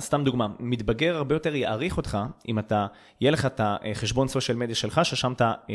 סתם 0.00 0.24
דוגמה, 0.24 0.46
מתבגר 0.60 1.16
הרבה 1.16 1.34
יותר 1.34 1.54
יעריך 1.54 1.96
אותך 1.96 2.18
אם 2.48 2.58
אתה, 2.58 2.86
יהיה 3.20 3.30
לך 3.30 3.46
את 3.46 3.60
החשבון 3.64 4.28
סושיאל 4.28 4.56
מדיה 4.56 4.74
שלך, 4.74 5.00
ששם 5.04 5.32
אתה, 5.32 5.52
אה, 5.70 5.74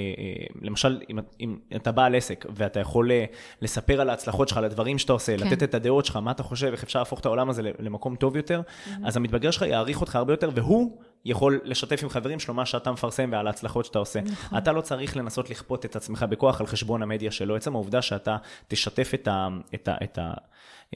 למשל, 0.61 1.01
אם, 1.09 1.19
אם 1.41 1.57
אתה 1.75 1.91
בעל 1.91 2.15
עסק 2.15 2.45
ואתה 2.55 2.79
יכול 2.79 3.11
אה, 3.11 3.25
לספר 3.61 4.01
על 4.01 4.09
ההצלחות 4.09 4.47
שלך, 4.47 4.57
על 4.57 4.65
הדברים 4.65 4.97
שאתה 4.97 5.13
עושה, 5.13 5.37
כן. 5.37 5.47
לתת 5.47 5.63
את 5.63 5.73
הדעות 5.73 6.05
שלך, 6.05 6.15
מה 6.15 6.31
אתה 6.31 6.43
חושב, 6.43 6.67
איך 6.71 6.83
אפשר 6.83 6.99
להפוך 6.99 7.19
את 7.19 7.25
העולם 7.25 7.49
הזה 7.49 7.61
למקום 7.79 8.15
טוב 8.15 8.35
יותר, 8.35 8.61
mm-hmm. 8.61 8.89
אז 9.03 9.17
המתבגר 9.17 9.51
שלך 9.51 9.61
יעריך 9.61 10.01
אותך 10.01 10.15
הרבה 10.15 10.33
יותר, 10.33 10.49
והוא 10.53 10.97
יכול 11.25 11.59
לשתף 11.63 12.03
עם 12.03 12.09
חברים 12.09 12.39
שלו 12.39 12.53
מה 12.53 12.65
שאתה 12.65 12.91
מפרסם 12.91 13.29
ועל 13.31 13.47
ההצלחות 13.47 13.85
שאתה 13.85 13.99
עושה. 13.99 14.21
נכון. 14.21 14.57
אתה 14.57 14.71
לא 14.71 14.81
צריך 14.81 15.17
לנסות 15.17 15.49
לכפות 15.49 15.85
את 15.85 15.95
עצמך 15.95 16.25
בכוח 16.29 16.61
על 16.61 16.67
חשבון 16.67 17.01
המדיה 17.03 17.31
שלו. 17.31 17.55
עצם 17.55 17.75
העובדה 17.75 18.01
שאתה 18.01 18.37
תשתף 18.67 19.11
את 19.13 19.27
ה... 19.27 19.47
את 19.73 19.87
ה, 19.87 19.95
את 20.03 20.17
ה 20.17 20.33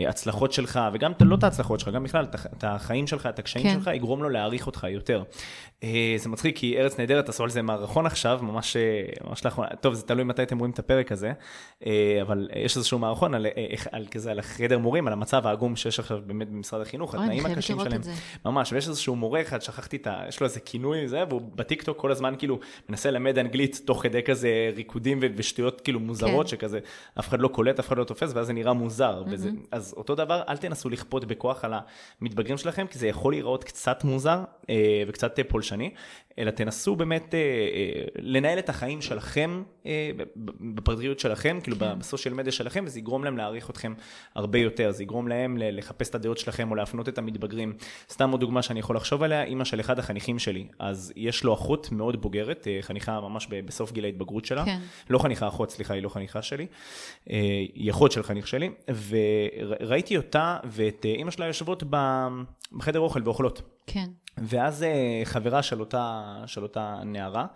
ההצלחות 0.06 0.52
שלך, 0.52 0.80
וגם 0.94 1.12
לא 1.22 1.36
את 1.36 1.44
ההצלחות 1.44 1.80
שלך, 1.80 1.90
גם 1.90 2.04
בכלל 2.04 2.26
את 2.58 2.64
החיים 2.64 3.08
שלך, 3.08 3.26
את 3.26 3.40
הקשיים 3.40 3.66
כן. 3.66 3.74
שלך, 3.74 3.90
יגרום 3.94 4.24
לו 4.24 4.30
להעריך 4.30 4.68
אותך 4.68 4.88
יותר. 4.90 5.24
אה, 5.84 6.16
זה 6.18 6.30
מצחיק, 6.30 6.58
כי 6.58 6.78
ארץ 6.78 7.00
נהדרת 7.00 7.30
עשו 7.30 7.44
על 7.44 7.50
זה 7.50 7.62
מערכון 7.62 8.06
עכשיו, 8.06 8.40
ממש, 8.42 8.78
אה, 8.78 9.04
ממש 9.28 9.46
לאחרונה, 9.46 9.70
טוב, 9.82 9.94
זה 9.94 10.04
תלוי 10.04 10.24
מתי 10.24 10.44
אתם 10.44 10.60
רואים 10.60 10.72
את 10.72 10.80
הפרק 10.80 11.12
הזה, 11.12 11.32
אה, 11.86 12.20
אבל 12.22 12.50
יש 12.56 12.78
איזשהו 12.78 13.00
מערכון 13.00 13.34
על, 13.34 13.46
על 13.92 14.06
כזה, 14.12 14.32
על 14.32 14.40
החדר 14.40 14.78
מורים, 14.78 15.08
על 15.08 15.14
המצב 15.14 15.48
העגום 15.48 15.76
שיש 15.76 16.00
עכשיו 16.00 16.20
באמת 16.26 16.50
במשרד 16.50 16.82
החינוך, 16.82 17.16
התנאים 17.16 17.46
הקשים 17.46 17.80
שלהם. 17.80 18.02
ממש, 18.46 18.74
ויש 18.74 18.88
איזשהו 18.88 19.16
מורה 19.16 19.42
אחד, 19.42 19.62
שכחתי 19.62 19.96
את 19.98 20.08
ה... 20.08 20.24
יש 20.28 20.40
לו 20.40 20.48
איזה 20.48 20.60
כינוי, 20.60 21.08
זה, 21.08 21.24
והוא 21.30 21.42
בטיקטוק 21.56 21.98
כל 21.98 22.12
הזמן 22.12 22.34
כאילו 22.38 22.60
מנסה 22.90 23.12
ללמד 23.12 23.38
אנגלית 23.38 23.82
תוך 23.86 24.04
כדי 24.04 24.24
כזה 24.24 24.72
ריקודים 24.76 25.20
ושטויות 25.36 25.82
כאילו 25.82 26.00
מוזרות, 26.00 26.46
כן. 26.46 26.50
שכזה 26.50 26.80
אף 27.20 27.28
אחד 27.28 27.40
לא 27.40 27.48
קולט, 27.48 27.80
אף 27.80 27.88
אחד 27.88 27.98
לא 27.98 28.04
תופס, 28.04 28.32
ואז 28.34 28.48
זה 28.48 28.54
נראה 28.54 28.74
מוזר. 28.74 29.24
Mm-hmm. 29.26 29.32
וזה, 29.32 29.50
אז 29.72 29.87
אותו 29.94 30.16
דבר, 30.16 30.42
אל 30.50 30.58
תנסו 30.58 30.90
לכפות 30.90 31.26
בכוח 31.26 31.66
על 31.66 31.74
המתבגרים 32.22 32.58
שלכם, 32.58 32.88
כי 32.88 33.00
זה 33.00 33.08
יכול 33.08 33.34
להיראות 33.34 33.64
קצת 33.64 34.04
מוזר 34.04 34.44
וקצת 35.08 35.40
פולשני. 35.48 35.92
אלא 36.40 36.52
תנסו 36.52 36.96
באמת 36.96 37.34
אה, 37.34 37.40
אה, 37.40 38.04
לנהל 38.20 38.60
את 38.60 38.70
החיים 38.70 39.02
שלכם, 39.02 39.64
אה, 39.86 40.12
בפרטיות 40.76 41.20
שלכם, 41.20 41.60
כאילו 41.64 41.80
כן. 41.80 42.00
בסושיאל 42.00 42.34
מדיה 42.34 42.52
שלכם, 42.52 42.84
וזה 42.88 43.00
יגרום 43.00 43.24
להם 43.24 43.38
להעריך 43.38 43.70
אתכם 43.70 43.94
הרבה 44.36 44.60
יותר, 44.60 44.92
זה 44.92 45.04
יגרום 45.04 45.28
להם 45.28 45.58
לחפש 45.60 46.10
את 46.10 46.16
הדעות 46.16 46.38
שלכם 46.38 46.72
או 46.72 46.76
להפנות 46.76 47.10
את 47.10 47.18
המתבגרים. 47.18 47.74
סתם 48.10 48.32
עוד 48.32 48.40
דוגמה 48.40 48.62
שאני 48.62 48.80
יכול 48.80 48.96
לחשוב 48.96 49.24
עליה, 49.24 49.44
אימא 49.44 49.64
של 49.64 49.80
אחד 49.80 50.00
החניכים 50.00 50.40
שלי, 50.40 50.68
אז 50.80 51.14
יש 51.16 51.44
לו 51.44 51.54
אחות 51.54 51.92
מאוד 51.92 52.22
בוגרת, 52.22 52.68
אה, 52.68 52.78
חניכה 52.82 53.22
ממש 53.22 53.48
בסוף 53.66 53.92
גיל 53.92 54.06
ההתבגרות 54.06 54.46
שלה, 54.46 54.66
כן. 54.66 54.80
לא 55.10 55.20
חניכה 55.20 55.48
אחות, 55.48 55.72
סליחה, 55.72 55.94
היא 55.94 56.04
לא 56.04 56.10
חניכה 56.10 56.42
שלי, 56.42 56.68
אה, 57.30 57.38
היא 57.74 57.92
אחות 57.92 58.12
של 58.12 58.24
חניך 58.24 58.48
שלי, 58.48 58.70
וראיתי 59.70 60.18
אותה 60.18 60.58
ואת 60.66 61.06
אה, 61.06 61.12
אימא 61.12 61.32
שלה 61.32 61.46
יושבות 61.46 61.84
בחדר 62.78 63.00
אוכל 63.00 63.22
ואוכלות. 63.24 63.62
כן. 63.88 64.10
ואז 64.38 64.84
אה, 64.84 65.22
חברה 65.24 65.64
של 65.64 65.80
אותה, 65.80 66.36
של 66.46 66.64
אותה 66.64 67.00
נערה, 67.06 67.42
אה, 67.42 67.48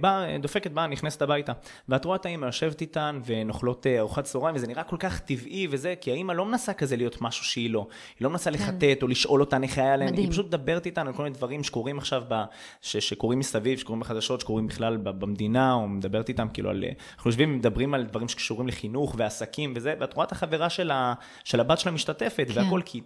באה, 0.00 0.38
דופקת, 0.38 0.70
באה, 0.70 0.86
נכנסת 0.86 1.22
הביתה. 1.22 1.52
ואת 1.88 2.04
רואה 2.04 2.16
את 2.16 2.26
האמא 2.26 2.46
יושבת 2.46 2.80
איתן 2.80 3.20
ונאכלות 3.26 3.86
אה, 3.86 3.98
ארוחת 3.98 4.24
צהריים, 4.24 4.56
וזה 4.56 4.66
נראה 4.66 4.84
כל 4.84 4.96
כך 4.96 5.20
טבעי 5.20 5.66
וזה, 5.70 5.94
כי 6.00 6.12
האמא 6.12 6.32
לא 6.32 6.44
מנסה 6.44 6.72
כזה 6.72 6.96
להיות 6.96 7.20
משהו 7.20 7.44
שהיא 7.44 7.70
לא. 7.70 7.86
היא 8.18 8.24
לא 8.24 8.30
מנסה 8.30 8.50
כן. 8.50 8.56
לחטט 8.58 9.02
או 9.02 9.08
לשאול 9.08 9.40
אותן 9.40 9.62
איך 9.62 9.78
היה 9.78 9.96
להם, 9.96 10.14
היא 10.14 10.30
פשוט 10.30 10.46
מדברת 10.46 10.86
איתן 10.86 11.06
על 11.06 11.12
כל 11.12 11.22
מיני 11.22 11.34
דברים 11.34 11.64
שקורים 11.64 11.98
עכשיו, 11.98 12.22
ב, 12.28 12.44
ש, 12.82 12.96
שקורים 12.96 13.38
מסביב, 13.38 13.78
שקורים 13.78 14.00
בחדשות, 14.00 14.40
שקורים 14.40 14.66
בכלל 14.66 14.96
במדינה, 14.96 15.74
או 15.74 15.88
מדברת 15.88 16.28
איתן 16.28 16.46
כאילו 16.52 16.70
על... 16.70 16.84
אנחנו 17.16 17.28
יושבים 17.28 17.54
ומדברים 17.54 17.94
על 17.94 18.04
דברים 18.04 18.28
שקשורים 18.28 18.68
לחינוך 18.68 19.14
ועסקים 19.18 19.72
וזה, 19.76 19.94
ואת 20.00 20.14
רואה 20.14 20.26
את 20.26 20.32
החברה 20.32 20.70
של, 20.70 20.90
ה, 20.90 21.14
של 21.44 21.60
הבת 21.60 21.78
שלה 21.78 21.92
משתתפת 21.92 22.46
כן. 22.54 22.60
והכל, 22.60 22.80
כי 22.84 23.00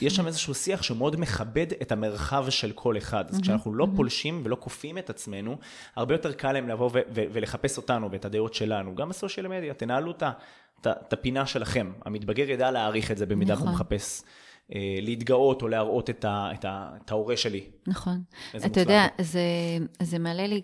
יש 0.00 0.16
שם 0.16 0.26
איזשהו 0.26 0.54
שיח 0.54 0.82
שמאוד 0.82 1.20
מכבד 1.20 1.66
את 1.82 1.92
המרחב 1.92 2.50
של 2.50 2.72
כל 2.72 2.96
אחד. 2.96 3.24
אז 3.28 3.40
כשאנחנו 3.40 3.74
לא 3.74 3.86
פולשים 3.96 4.40
ולא 4.44 4.56
כופים 4.60 4.98
את 4.98 5.10
עצמנו, 5.10 5.56
הרבה 5.96 6.14
יותר 6.14 6.32
קל 6.32 6.52
להם 6.52 6.68
לבוא 6.68 6.90
ו- 6.92 7.00
ו- 7.14 7.24
ולחפש 7.32 7.76
אותנו 7.76 8.10
ואת 8.10 8.24
הדעות 8.24 8.54
שלנו. 8.54 8.94
גם 8.94 9.08
בסושיאל 9.08 9.48
מדיה, 9.48 9.74
תנהלו 9.74 10.10
את 10.80 11.12
הפינה 11.12 11.46
שלכם. 11.46 11.92
המתבגר 12.04 12.50
ידע 12.50 12.70
להעריך 12.70 13.10
את 13.10 13.18
זה 13.18 13.26
במידה 13.26 13.52
נכון. 13.52 13.66
והוא 13.66 13.74
מחפש. 13.74 14.22
אה, 14.74 14.98
להתגאות 15.00 15.62
או 15.62 15.68
להראות 15.68 16.10
את, 16.10 17.10
ההורה 17.10 17.36
שלי. 17.36 17.70
נכון. 17.86 18.22
אתה 18.66 18.80
יודע, 18.80 19.06
זה, 19.20 19.40
זה 20.02 20.18
מעלה 20.18 20.46
לי 20.46 20.62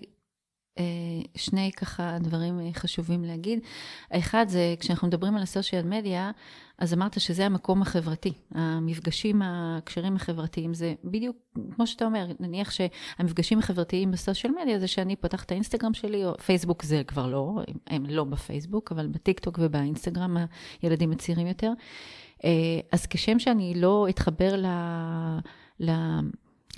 שני 1.36 1.70
ככה 1.76 2.18
דברים 2.20 2.60
אה, 2.60 2.68
חשובים 2.72 3.24
להגיד. 3.24 3.58
האחד 4.10 4.46
זה, 4.48 4.74
כשאנחנו 4.80 5.08
מדברים 5.08 5.36
על 5.36 5.42
הסושיאל 5.42 5.86
מדיה, 5.86 6.30
אז 6.78 6.94
אמרת 6.94 7.20
שזה 7.20 7.46
המקום 7.46 7.82
החברתי. 7.82 8.32
המפגשים, 8.50 9.42
הקשרים 9.44 10.16
החברתיים, 10.16 10.74
זה 10.74 10.94
בדיוק 11.04 11.36
כמו 11.74 11.86
שאתה 11.86 12.04
אומר, 12.04 12.26
נניח 12.40 12.70
שהמפגשים 12.70 13.58
החברתיים 13.58 14.10
בסושיאל 14.10 14.52
מדיה 14.62 14.78
זה 14.78 14.86
שאני 14.86 15.16
פותחת 15.16 15.46
את 15.46 15.50
האינסטגרם 15.50 15.94
שלי, 15.94 16.24
או 16.24 16.38
פייסבוק 16.38 16.82
זה 16.82 17.02
כבר 17.06 17.26
לא, 17.26 17.58
הם 17.86 18.06
לא 18.08 18.24
בפייסבוק, 18.24 18.92
אבל 18.92 19.06
בטיק 19.06 19.40
טוק 19.40 19.58
ובאינסטגרם 19.62 20.36
הילדים 20.82 21.12
הצעירים 21.12 21.46
יותר. 21.46 21.72
אה, 22.44 22.50
אז 22.92 23.06
כשם 23.06 23.38
שאני 23.38 23.74
לא 23.76 24.06
אתחבר 24.08 24.56
ל... 24.56 24.66
ל 25.80 25.90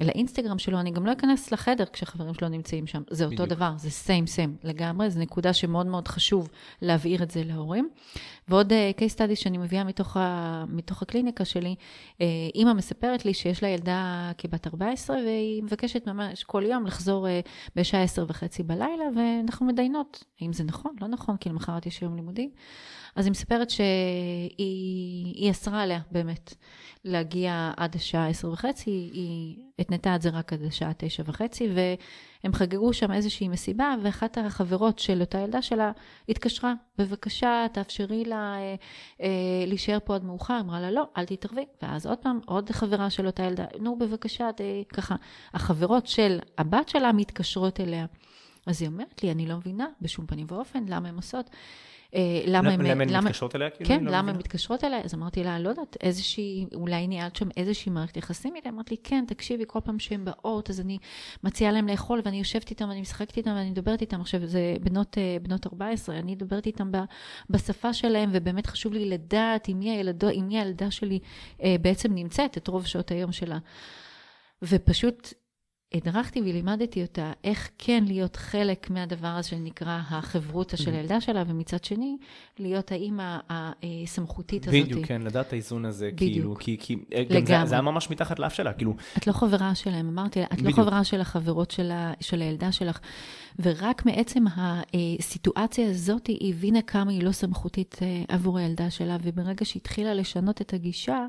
לאינסטגרם 0.01 0.59
שלו, 0.59 0.80
אני 0.80 0.90
גם 0.90 1.07
לא 1.07 1.12
אכנס 1.12 1.53
לחדר 1.53 1.84
כשחברים 1.92 2.34
שלו 2.34 2.49
נמצאים 2.49 2.86
שם. 2.86 3.03
זה 3.11 3.24
אותו 3.24 3.34
בדיוק. 3.34 3.49
דבר, 3.49 3.72
זה 3.76 3.90
סיים 3.90 4.26
סיים 4.26 4.57
לגמרי, 4.64 5.11
זו 5.11 5.20
נקודה 5.20 5.53
שמאוד 5.53 5.86
מאוד 5.86 6.09
חשוב 6.09 6.49
להבהיר 6.82 7.22
את 7.22 7.30
זה 7.30 7.42
להורים. 7.45 7.88
ועוד 8.49 8.72
uh, 8.72 9.01
case 9.01 9.14
study 9.14 9.34
שאני 9.34 9.59
מביאה 9.59 9.84
מתוך, 9.84 10.16
ה, 10.16 10.64
מתוך 10.68 11.03
הקליניקה 11.03 11.45
שלי, 11.45 11.74
uh, 11.78 12.20
אימא 12.55 12.72
מספרת 12.72 13.24
לי 13.24 13.34
שיש 13.34 13.62
לה 13.62 13.68
ילדה 13.68 14.32
כבת 14.38 14.66
14, 14.66 15.16
והיא 15.16 15.62
מבקשת 15.62 16.07
ממש 16.07 16.45
כל 16.45 16.62
יום 16.66 16.86
לחזור 16.86 17.26
uh, 17.26 17.30
בשעה 17.76 18.03
10 18.03 18.24
וחצי 18.28 18.62
בלילה, 18.62 19.05
ואנחנו 19.16 19.66
מדיינות, 19.66 20.24
האם 20.40 20.53
זה 20.53 20.64
נכון, 20.64 20.97
לא 21.01 21.09
נכון, 21.09 21.36
כי 21.36 21.49
למחרת 21.49 21.86
יש 21.86 22.03
יום 22.03 22.16
לימודים. 22.16 22.51
אז 23.17 23.27
היא 23.27 23.31
מספרת 23.31 23.71
שהיא 23.71 25.51
אסרה 25.51 25.83
עליה 25.83 26.01
באמת 26.11 26.55
להגיע 27.05 27.73
עד 27.77 27.95
השעה 27.95 28.29
10 28.29 28.51
וחצי, 28.51 28.91
היא... 28.91 29.57
התנתה 29.79 30.17
את 30.17 30.23
זה 30.23 30.29
רק 30.29 30.53
עד 30.53 30.62
השעה 30.62 30.93
תשע 30.97 31.23
וחצי, 31.27 31.69
והם 31.75 32.53
חגגו 32.53 32.93
שם 32.93 33.12
איזושהי 33.12 33.49
מסיבה, 33.49 33.95
ואחת 34.03 34.39
החברות 34.39 34.99
של 34.99 35.21
אותה 35.21 35.39
ילדה 35.39 35.62
שלה 35.62 35.93
התקשרה, 36.29 36.75
בבקשה, 36.99 37.67
תאפשרי 37.73 38.25
לה 38.25 38.57
אה, 38.57 38.75
אה, 39.21 39.65
להישאר 39.67 39.99
פה 40.05 40.15
עד 40.15 40.25
מאוחר. 40.25 40.61
אמרה 40.61 40.81
לה, 40.81 40.91
לא, 40.91 41.09
אל 41.17 41.25
תתערבי. 41.25 41.65
ואז 41.83 42.07
עוד 42.07 42.19
פעם, 42.19 42.41
עוד 42.47 42.71
חברה 42.71 43.11
של 43.11 43.27
אותה 43.27 43.43
ילדה, 43.43 43.65
נו, 43.81 43.99
בבקשה, 43.99 44.53
ת... 44.53 44.61
ככה. 44.89 45.17
החברות 45.55 46.07
של 46.07 46.39
הבת 46.59 46.89
שלה 46.89 47.12
מתקשרות 47.12 47.81
אליה. 47.81 48.07
אז 48.67 48.83
היא 48.83 48.89
אומרת 48.89 49.23
לי, 49.23 49.31
אני 49.31 49.47
לא 49.47 49.57
מבינה 49.57 49.87
בשום 50.01 50.27
פנים 50.27 50.47
ואופן 50.49 50.85
למה 50.89 51.09
הן 51.09 51.17
עושות. 51.17 51.51
אה, 52.15 52.21
למה 52.47 52.71
הן... 52.71 52.81
למה 52.87 53.03
הן 53.03 53.25
מתקשרות 53.25 53.57
אליה? 53.57 53.71
כן, 53.71 54.05
למה 54.05 54.31
הן 54.31 54.37
מתקשרות 54.37 54.85
אליה? 54.85 55.01
אז 55.05 55.15
אמרתי 55.15 55.45
לה, 55.45 55.59
לא 55.59 55.69
יודעת, 55.69 55.97
איזושהי, 56.01 56.67
אולי 56.75 57.07
ניהלת 57.07 57.37
שם 57.37 57.49
איזושהי 57.57 57.93
מערכת 57.93 58.17
יחסים 58.17 58.57
איתה? 58.57 58.69
אמרתי 58.69 58.95
לי, 58.95 59.01
כן, 59.05 59.25
תקשיבי, 59.29 59.65
כל 59.67 59.79
פעם 59.85 59.99
שהן 59.99 60.25
באות, 60.25 60.71
אז 60.71 60.81
אני 60.81 60.99
מציעה 61.45 61.73
להן 61.73 61.91
לאכול, 61.91 62.21
ואני 62.25 62.39
יושבת 62.39 62.71
איתן, 62.71 62.89
ואני 62.89 63.01
משחקת 63.01 63.37
איתן, 63.37 63.51
ואני 63.51 63.71
מדברת 63.71 64.01
איתן. 64.01 64.21
עכשיו, 64.21 64.47
זה 64.47 64.77
בנות, 64.81 65.19
אה, 65.19 65.37
בנות 65.43 65.67
14, 65.67 66.19
אני 66.19 66.33
מדברת 66.33 66.67
איתן 66.67 66.91
בשפה 67.51 67.93
שלהן, 67.93 68.31
ובאמת 68.33 68.67
חשוב 68.67 68.93
לי 68.93 69.09
לדעת 69.09 69.69
עם 69.69 69.79
מי, 69.79 69.91
הילדו, 69.91 70.29
עם 70.33 70.49
מי 70.49 70.59
הילדה 70.59 70.91
שלי 70.91 71.19
אה, 71.62 71.77
בעצם 71.81 72.15
נמצאת 72.15 72.59
את 72.59 72.69
רוב 72.69 72.87
שעות 72.87 73.11
היום 73.11 73.33
שלה. 73.33 73.59
ופשוט 74.62 75.35
הדרכתי 75.95 76.40
ולימדתי 76.40 77.03
אותה 77.03 77.32
איך 77.45 77.70
כן 77.78 78.05
להיות 78.07 78.36
חלק 78.36 78.90
מהדבר 78.90 79.28
הזה 79.28 79.49
שנקרא 79.49 80.01
החברותא 80.11 80.76
של 80.76 80.95
הילדה 80.95 81.20
שלה, 81.20 81.42
ומצד 81.47 81.84
שני, 81.84 82.16
להיות 82.59 82.92
האימא 82.92 83.38
הסמכותית 83.51 84.68
הזאת. 84.68 84.84
בדיוק, 84.84 85.07
כן, 85.07 85.22
לדעת 85.22 85.53
האיזון 85.53 85.84
הזה, 85.84 86.11
בדיוק. 86.14 86.32
כאילו, 86.32 86.57
כי, 86.59 86.76
כי 86.80 86.97
גם 87.28 87.64
זה, 87.64 87.66
זה 87.66 87.74
היה 87.74 87.82
ממש 87.82 88.11
מתחת 88.11 88.38
לאף 88.38 88.55
שלה, 88.55 88.72
כאילו. 88.72 88.95
את 89.18 89.26
לא 89.26 89.32
חברה 89.32 89.74
שלהם, 89.74 90.09
אמרתי 90.09 90.40
לה, 90.40 90.47
את 90.47 90.53
לא 90.53 90.57
בדיוק. 90.59 90.78
לא 90.78 90.84
חברה 90.84 91.05
של 91.05 91.20
החברות 91.20 91.70
של, 91.70 91.90
ה, 91.90 92.12
של 92.20 92.40
הילדה 92.40 92.72
שלך, 92.72 93.01
ורק 93.59 94.07
מעצם 94.07 94.45
הסיטואציה 94.55 95.90
הזאת 95.90 96.26
היא 96.26 96.55
הבינה 96.55 96.82
כמה 96.82 97.11
היא 97.11 97.22
לא 97.22 97.32
סמכותית 97.32 97.99
אה, 98.03 98.22
עבור 98.28 98.59
הילדה 98.59 98.90
שלה, 98.90 99.16
וברגע 99.22 99.64
שהתחילה 99.64 100.14
לשנות 100.14 100.61
את 100.61 100.74
הגישה, 100.74 101.26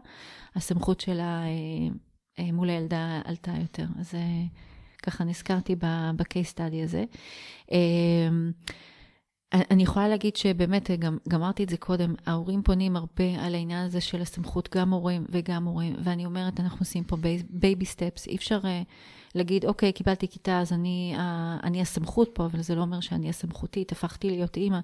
הסמכות 0.56 1.00
שלה... 1.00 1.44
אה, 2.40 2.52
מול 2.52 2.70
הילדה 2.70 3.22
עלתה 3.24 3.52
יותר. 3.62 3.86
אז 4.00 4.16
אה, 4.16 4.44
ככה 5.04 5.24
נזכרתי 5.24 5.76
ב-case 5.76 6.54
study 6.56 6.84
הזה. 6.84 7.04
אה, 7.72 8.28
אני 9.54 9.84
יכולה 9.84 10.08
להגיד 10.08 10.36
שבאמת, 10.36 10.90
גם 11.00 11.18
אמרתי 11.34 11.64
את 11.64 11.70
זה 11.70 11.78
קודם, 11.78 12.14
ההורים 12.26 12.64
פונים 12.64 12.96
הרבה 12.96 13.24
על 13.40 13.56
העניין 13.56 13.86
הזה 13.86 14.02
של 14.02 14.22
הסמכות, 14.22 14.76
גם 14.76 14.94
הורים 14.94 15.26
וגם 15.30 15.66
הורים, 15.66 15.96
ואני 16.04 16.26
אומרת, 16.26 16.60
אנחנו 16.60 16.80
עושים 16.80 17.04
פה 17.04 17.18
baby 17.50 17.86
steps, 17.86 18.28
אי 18.28 18.36
אפשר 18.36 18.60
להגיד, 19.36 19.66
אוקיי, 19.66 19.94
קיבלתי 19.94 20.28
כיתה, 20.28 20.60
אז 20.60 20.74
אני, 20.74 21.16
אני 21.64 21.82
הסמכות 21.82 22.30
פה, 22.34 22.46
אבל 22.46 22.62
זה 22.62 22.76
לא 22.76 22.82
אומר 22.82 23.00
שאני 23.00 23.30
הסמכותית, 23.30 23.92
הפכתי 23.92 24.30
להיות 24.30 24.58
אימא. 24.58 24.80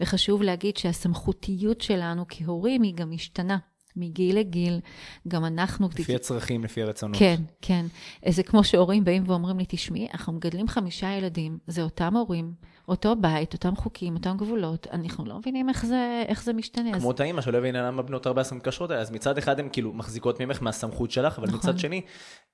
וחשוב 0.00 0.42
להגיד 0.42 0.76
שהסמכותיות 0.76 1.80
שלנו 1.80 2.24
כהורים 2.28 2.82
היא 2.82 2.94
גם 2.94 3.10
משתנה. 3.10 3.58
מגיל 3.96 4.38
לגיל, 4.38 4.80
גם 5.28 5.44
אנחנו... 5.44 5.88
לפי 5.98 6.14
הצרכים, 6.14 6.64
לפי 6.64 6.82
הרצונות. 6.82 7.18
כן, 7.18 7.36
כן. 7.62 7.86
זה 8.28 8.42
כמו 8.42 8.64
שהורים 8.64 9.04
באים 9.04 9.22
ואומרים 9.26 9.58
לי, 9.58 9.64
תשמעי, 9.68 10.08
אנחנו 10.14 10.32
מגדלים 10.32 10.68
חמישה 10.68 11.12
ילדים, 11.12 11.58
זה 11.66 11.82
אותם 11.82 12.16
הורים, 12.16 12.52
אותו 12.88 13.16
בית, 13.16 13.52
אותם 13.52 13.76
חוקים, 13.76 14.14
אותם 14.14 14.36
גבולות, 14.36 14.86
אנחנו 14.92 15.24
לא 15.24 15.38
מבינים 15.38 15.68
איך 15.68 15.86
זה, 15.86 16.22
איך 16.28 16.42
זה 16.42 16.52
משתנה. 16.52 16.98
כמו 16.98 17.08
אותה 17.08 17.24
אימא 17.24 17.40
שלא 17.40 17.58
הבינה 17.58 17.82
למה 17.82 18.02
בנות 18.02 18.26
14 18.26 18.58
מתקשרות 18.58 18.90
אז 18.90 19.10
מצד 19.10 19.38
אחד 19.38 19.60
הן 19.60 19.68
כאילו 19.72 19.92
מחזיקות 19.92 20.40
ממך 20.40 20.62
מהסמכות 20.62 21.10
שלך, 21.10 21.38
אבל 21.38 21.48
נכון. 21.48 21.58
מצד 21.58 21.78
שני, 21.78 22.00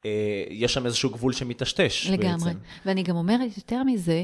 אה, 0.05 0.45
יש 0.51 0.74
שם 0.74 0.86
איזשהו 0.86 1.11
גבול 1.11 1.32
שמטשטש 1.32 2.07
לגמרי. 2.07 2.32
בעצם. 2.32 2.49
לגמרי. 2.49 2.55
ואני 2.86 3.03
גם 3.03 3.16
אומרת 3.16 3.57
יותר 3.57 3.82
מזה, 3.82 4.22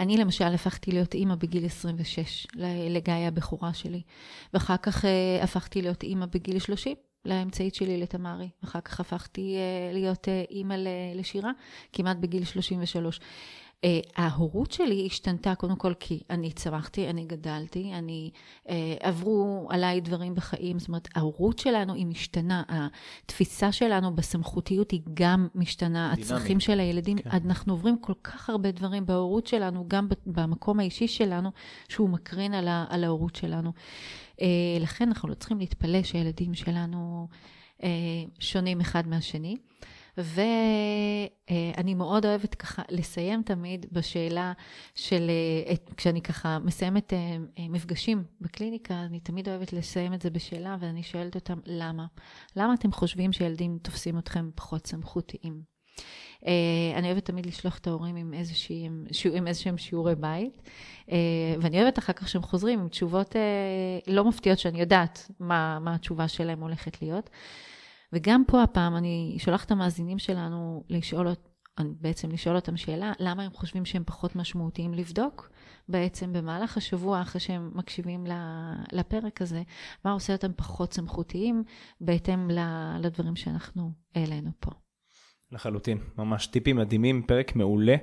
אני 0.00 0.16
למשל 0.16 0.44
הפכתי 0.44 0.92
להיות 0.92 1.14
אימא 1.14 1.34
בגיל 1.34 1.64
26 1.64 2.46
לגיא 2.90 3.12
הבכורה 3.12 3.74
שלי, 3.74 4.02
ואחר 4.54 4.76
כך 4.76 5.04
אה, 5.04 5.38
הפכתי 5.42 5.82
להיות 5.82 6.02
אימא 6.02 6.26
בגיל 6.26 6.58
30 6.58 6.96
לאמצעית 7.24 7.74
שלי 7.74 8.00
לתמרי, 8.00 8.48
ואחר 8.62 8.80
כך 8.80 9.00
הפכתי 9.00 9.56
אה, 9.56 9.92
להיות 9.92 10.28
אימא 10.50 10.74
לשירה 11.14 11.50
כמעט 11.92 12.16
בגיל 12.16 12.44
33. 12.44 13.20
Uh, 13.86 13.88
ההורות 14.16 14.72
שלי 14.72 15.06
השתנתה 15.06 15.54
קודם 15.54 15.76
כל 15.76 15.94
כי 16.00 16.20
אני 16.30 16.52
צמחתי, 16.52 17.08
אני 17.10 17.24
גדלתי, 17.24 17.90
אני, 17.94 18.30
uh, 18.64 18.70
עברו 19.00 19.68
עליי 19.70 20.00
דברים 20.00 20.34
בחיים, 20.34 20.78
זאת 20.78 20.88
אומרת, 20.88 21.08
ההורות 21.14 21.58
שלנו 21.58 21.94
היא 21.94 22.06
משתנה, 22.06 22.62
התפיסה 22.68 23.72
שלנו 23.72 24.16
בסמכותיות 24.16 24.90
היא 24.90 25.00
גם 25.14 25.48
משתנה, 25.54 26.12
דינמי. 26.14 26.22
הצרכים 26.22 26.60
של 26.60 26.80
הילדים, 26.80 27.18
כן. 27.18 27.30
אנחנו 27.30 27.72
עוברים 27.72 27.98
כל 27.98 28.12
כך 28.24 28.50
הרבה 28.50 28.70
דברים 28.70 29.06
בהורות 29.06 29.46
שלנו, 29.46 29.84
גם 29.88 30.08
במקום 30.26 30.80
האישי 30.80 31.08
שלנו, 31.08 31.50
שהוא 31.88 32.08
מקרין 32.08 32.54
על, 32.54 32.68
ה, 32.68 32.84
על 32.88 33.04
ההורות 33.04 33.36
שלנו. 33.36 33.72
Uh, 34.36 34.40
לכן 34.80 35.08
אנחנו 35.08 35.28
לא 35.28 35.34
צריכים 35.34 35.58
להתפלא 35.58 36.02
שהילדים 36.02 36.54
שלנו 36.54 37.28
uh, 37.80 37.84
שונים 38.38 38.80
אחד 38.80 39.08
מהשני. 39.08 39.56
ואני 40.18 41.94
מאוד 41.94 42.26
אוהבת 42.26 42.54
ככה 42.54 42.82
לסיים 42.90 43.42
תמיד 43.42 43.86
בשאלה 43.92 44.52
של, 44.94 45.30
אה, 45.68 45.74
כשאני 45.96 46.22
ככה 46.22 46.58
מסיימת 46.58 47.12
אה, 47.12 47.18
אה, 47.58 47.68
מפגשים 47.68 48.24
בקליניקה, 48.40 48.94
אני 48.94 49.20
תמיד 49.20 49.48
אוהבת 49.48 49.72
לסיים 49.72 50.14
את 50.14 50.22
זה 50.22 50.30
בשאלה, 50.30 50.76
ואני 50.80 51.02
שואלת 51.02 51.34
אותם, 51.34 51.58
למה? 51.66 52.06
למה 52.56 52.74
אתם 52.74 52.92
חושבים 52.92 53.32
שילדים 53.32 53.78
תופסים 53.82 54.18
אתכם 54.18 54.50
פחות 54.54 54.86
סמכותיים? 54.86 55.76
אני 56.96 57.06
אוהבת 57.06 57.24
תמיד 57.24 57.46
לשלוח 57.46 57.78
את 57.78 57.86
ההורים 57.86 58.16
עם 58.16 58.34
איזשהם, 58.34 59.04
עם 59.34 59.46
איזשהם 59.46 59.78
שיעורי 59.78 60.14
בית, 60.14 60.62
ואני 61.60 61.82
אוהבת 61.82 61.98
אחר 61.98 62.12
כך 62.12 62.28
שהם 62.28 62.42
חוזרים 62.42 62.80
עם 62.80 62.88
תשובות 62.88 63.36
לא 64.06 64.24
מפתיעות, 64.24 64.58
שאני 64.58 64.80
יודעת 64.80 65.30
מה, 65.40 65.78
מה 65.78 65.94
התשובה 65.94 66.28
שלהם 66.28 66.60
הולכת 66.60 67.02
להיות. 67.02 67.30
וגם 68.16 68.42
פה 68.46 68.62
הפעם 68.62 68.96
אני 68.96 69.36
שולחת 69.38 69.66
את 69.66 69.70
המאזינים 69.70 70.18
שלנו 70.18 70.84
לשאול, 70.88 71.28
בעצם 71.80 72.30
לשאול 72.30 72.56
אותם 72.56 72.76
שאלה, 72.76 73.12
למה 73.18 73.42
הם 73.42 73.52
חושבים 73.52 73.84
שהם 73.84 74.02
פחות 74.06 74.36
משמעותיים 74.36 74.94
לבדוק 74.94 75.50
בעצם 75.88 76.32
במהלך 76.32 76.76
השבוע, 76.76 77.22
אחרי 77.22 77.40
שהם 77.40 77.70
מקשיבים 77.74 78.26
לפרק 78.92 79.42
הזה, 79.42 79.62
מה 80.04 80.12
עושה 80.12 80.32
אותם 80.32 80.52
פחות 80.56 80.92
סמכותיים 80.92 81.64
בהתאם 82.00 82.50
לדברים 83.00 83.36
שאנחנו 83.36 83.92
העלינו 84.14 84.50
פה. 84.60 84.70
לחלוטין, 85.52 85.98
ממש 86.18 86.46
טיפים 86.46 86.76
מדהימים, 86.76 87.22
פרק 87.22 87.56
מעולה. 87.56 87.96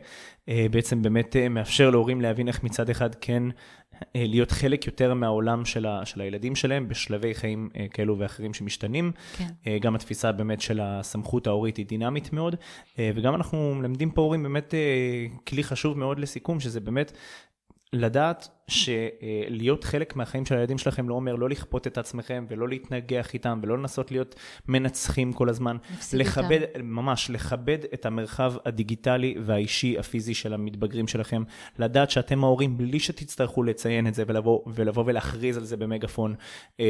אה, 0.50 0.66
בעצם 0.72 1.02
באמת 1.02 1.36
אה, 1.36 1.50
מאפשר 1.50 1.90
להורים 1.90 2.22
להבין 2.22 2.48
איך 2.48 2.64
מצד 2.64 2.90
אחד 2.90 3.16
כן 3.16 3.44
אה, 4.16 4.26
להיות 4.28 4.52
חלק 4.52 4.86
יותר 4.86 5.14
מהעולם 5.14 5.66
של, 5.66 5.86
ה, 5.86 6.06
של 6.06 6.22
הילדים 6.22 6.56
שלהם 6.56 6.88
בשלבי 6.88 7.36
חיים 7.36 7.70
כאלו 7.92 8.20
ואחרים 8.20 8.54
שמשתנים. 8.54 9.12
כן. 9.38 9.78
גם 9.82 9.96
התפיסה 9.96 10.32
באמת 10.32 10.62
של 10.62 10.80
הסמכות 10.84 11.48
ההורית 11.48 11.78
היא 11.78 11.86
דינמית 11.86 12.34
מאוד, 12.34 12.56
וגם 12.98 13.36
אנחנו 13.36 13.76
מלמדים 13.76 14.12
פה 14.12 14.22
הורים 14.22 14.44
באמת 14.44 14.74
כלי 15.48 15.64
חשוב 15.64 15.98
מאוד 15.98 16.20
לסיכום, 16.20 16.60
שזה 16.60 16.80
באמת 16.80 17.12
לדעת 17.94 18.48
שלהיות 18.74 19.84
חלק 19.84 20.16
מהחיים 20.16 20.46
של 20.46 20.56
הילדים 20.56 20.78
שלכם 20.78 21.10
לא 21.10 21.16
אומר 21.16 21.36
לא 21.36 21.50
לכפות 21.50 21.88
את 21.88 21.98
עצמכם 21.98 22.46
ולא 22.50 22.70
להתנגח 22.70 23.34
איתם 23.34 23.60
ולא 23.64 23.78
לנסות 23.78 24.12
להיות 24.12 24.36
מנצחים 24.68 25.34
כל 25.34 25.50
הזמן. 25.50 25.78
לכבד, 26.14 26.62
איתם. 26.62 26.86
ממש, 26.86 27.30
לכבד 27.30 27.78
את 27.94 28.06
המרחב 28.06 28.54
הדיגיטלי 28.66 29.36
והאישי 29.46 30.00
הפיזי 30.00 30.34
של 30.34 30.54
המתבגרים 30.54 31.08
שלכם. 31.08 31.44
לדעת 31.80 32.12
שאתם 32.12 32.44
ההורים 32.44 32.78
בלי 32.78 33.00
שתצטרכו 33.00 33.64
לציין 33.64 34.08
את 34.08 34.14
זה 34.14 34.24
ולבוא, 34.28 34.60
ולבוא 34.68 35.04
ולהכריז 35.08 35.58
על 35.58 35.64
זה 35.64 35.78
במגפון. 35.78 36.36
אה, 36.80 36.86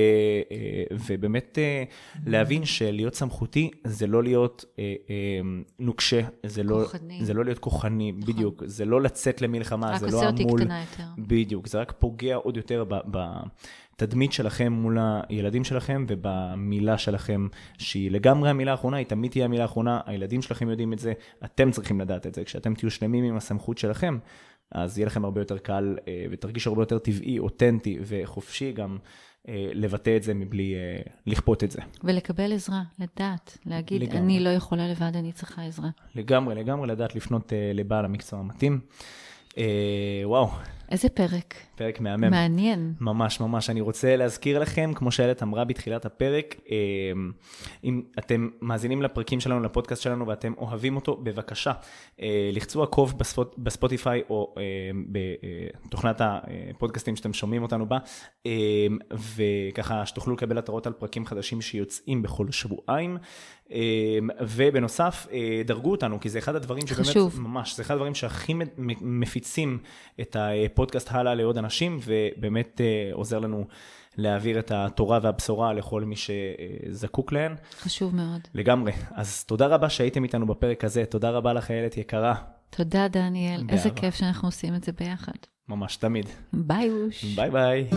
אה, 0.51 0.83
ובאמת 1.07 1.57
אה, 1.61 1.83
להבין 2.25 2.65
שלהיות 2.65 3.15
סמכותי 3.15 3.71
זה 3.83 4.07
לא 4.07 4.23
להיות 4.23 4.65
נוקשה, 5.79 6.21
זה 6.45 6.63
לא, 6.63 6.85
זה 7.21 7.33
לא 7.33 7.45
להיות 7.45 7.59
כוחני, 7.59 8.11
נכון. 8.11 8.33
בדיוק. 8.33 8.63
זה 8.65 8.85
לא 8.85 9.01
לצאת 9.01 9.41
למלחמה, 9.41 9.99
זה 9.99 10.07
לא 10.07 10.11
המול... 10.11 10.27
רק 10.27 10.33
עושה 10.33 10.43
אותי 10.43 10.63
קטנה 10.63 10.81
יותר. 10.81 11.03
בדיוק. 11.17 11.67
זה 11.73 11.81
רק 11.81 11.93
פוגע 11.99 12.35
עוד 12.35 12.57
יותר 12.57 12.85
בתדמית 13.05 14.33
שלכם 14.33 14.73
מול 14.73 14.97
הילדים 15.29 15.63
שלכם 15.63 16.05
ובמילה 16.07 16.97
שלכם, 16.97 17.47
שהיא 17.77 18.11
לגמרי 18.11 18.49
המילה 18.49 18.71
האחרונה, 18.71 18.97
היא 18.97 19.05
תמיד 19.05 19.31
תהיה 19.31 19.45
המילה 19.45 19.63
האחרונה, 19.63 19.99
הילדים 20.05 20.41
שלכם 20.41 20.69
יודעים 20.69 20.93
את 20.93 20.99
זה, 20.99 21.13
אתם 21.45 21.71
צריכים 21.71 22.01
לדעת 22.01 22.27
את 22.27 22.35
זה. 22.35 22.43
כשאתם 22.43 22.73
תהיו 22.73 22.91
שלמים 22.91 23.23
עם 23.23 23.37
הסמכות 23.37 23.77
שלכם, 23.77 24.17
אז 24.71 24.97
יהיה 24.97 25.05
לכם 25.05 25.25
הרבה 25.25 25.41
יותר 25.41 25.57
קל 25.57 25.97
אה, 26.07 26.25
ותרגיש 26.31 26.67
הרבה 26.67 26.81
יותר 26.81 26.99
טבעי, 26.99 27.39
אותנטי 27.39 27.99
וחופשי 28.01 28.71
גם. 28.71 28.97
אה, 29.47 29.71
לבטא 29.73 30.17
את 30.17 30.23
זה 30.23 30.33
מבלי 30.33 30.75
אה, 30.75 31.01
לכפות 31.25 31.63
את 31.63 31.71
זה. 31.71 31.81
ולקבל 32.03 32.53
עזרה, 32.53 32.81
לדעת, 32.99 33.57
להגיד, 33.65 34.01
לגמרי. 34.01 34.19
אני 34.19 34.39
לא 34.39 34.49
יכולה 34.49 34.87
לבד, 34.87 35.11
אני 35.15 35.31
צריכה 35.31 35.63
עזרה. 35.63 35.89
לגמרי, 36.15 36.55
לגמרי, 36.55 36.87
לדעת 36.87 37.15
לפנות 37.15 37.53
לבעל 37.73 38.05
המקצוע 38.05 38.39
המתאים. 38.39 38.79
וואו, 40.23 40.49
איזה 40.93 41.09
פרק. 41.09 41.53
פרק 41.83 42.01
מהמם. 42.01 42.29
מעניין. 42.29 42.93
ממש 42.99 43.39
ממש. 43.39 43.69
אני 43.69 43.81
רוצה 43.81 44.15
להזכיר 44.15 44.59
לכם, 44.59 44.91
כמו 44.95 45.11
שאיילת 45.11 45.43
אמרה 45.43 45.63
בתחילת 45.63 46.05
הפרק, 46.05 46.55
אה, 46.71 46.75
אם 47.83 48.01
אתם 48.19 48.49
מאזינים 48.61 49.01
לפרקים 49.01 49.39
שלנו, 49.39 49.59
לפודקאסט 49.59 50.01
שלנו, 50.01 50.27
ואתם 50.27 50.53
אוהבים 50.57 50.95
אותו, 50.95 51.15
בבקשה, 51.23 51.71
אה, 52.21 52.49
לחצו 52.53 52.83
עקוב 52.83 53.17
בספוט, 53.17 53.55
בספוטיפיי 53.57 54.21
או 54.29 54.55
אה, 54.57 54.63
בתוכנת 55.85 56.21
הפודקאסטים 56.21 57.15
שאתם 57.15 57.33
שומעים 57.33 57.63
אותנו 57.63 57.85
בה, 57.85 57.97
וככה 59.35 60.05
שתוכלו 60.05 60.33
לקבל 60.33 60.57
התראות 60.57 60.87
על 60.87 60.93
פרקים 60.93 61.25
חדשים 61.25 61.61
שיוצאים 61.61 62.21
בכל 62.21 62.51
שבועיים. 62.51 63.17
ובנוסף, 64.41 65.27
דרגו 65.65 65.91
אותנו, 65.91 66.19
כי 66.19 66.29
זה 66.29 66.39
אחד 66.39 66.55
הדברים 66.55 66.87
שבאמת, 66.87 67.07
חשוב. 67.07 67.41
ממש, 67.41 67.75
זה 67.75 67.83
אחד 67.83 67.93
הדברים 67.93 68.15
שהכי 68.15 68.53
מפיצים 69.01 69.77
את 70.21 70.35
הפודקאסט 70.39 71.07
הלאה 71.11 71.35
לעוד 71.35 71.57
אנשים, 71.73 71.99
ובאמת 72.05 72.81
עוזר 73.11 73.39
לנו 73.39 73.65
להעביר 74.17 74.59
את 74.59 74.71
התורה 74.71 75.19
והבשורה 75.21 75.73
לכל 75.73 76.03
מי 76.03 76.15
שזקוק 76.15 77.31
להן. 77.31 77.55
חשוב 77.79 78.15
מאוד. 78.15 78.41
לגמרי. 78.53 78.91
אז 79.11 79.43
תודה 79.43 79.67
רבה 79.67 79.89
שהייתם 79.89 80.23
איתנו 80.23 80.47
בפרק 80.47 80.83
הזה, 80.83 81.05
תודה 81.05 81.29
רבה 81.29 81.53
לך, 81.53 81.71
איילת 81.71 81.97
יקרה. 81.97 82.35
תודה, 82.69 83.07
דניאל. 83.07 83.57
באהבה. 83.57 83.73
איזה 83.73 83.89
כיף 83.89 84.15
שאנחנו 84.15 84.47
עושים 84.47 84.75
את 84.75 84.83
זה 84.83 84.91
ביחד. 84.91 85.31
ממש, 85.69 85.95
תמיד. 85.95 86.25
ביי 86.53 86.89
אוש. 86.89 87.23
ביי 87.23 87.51
ביי. 87.51 87.87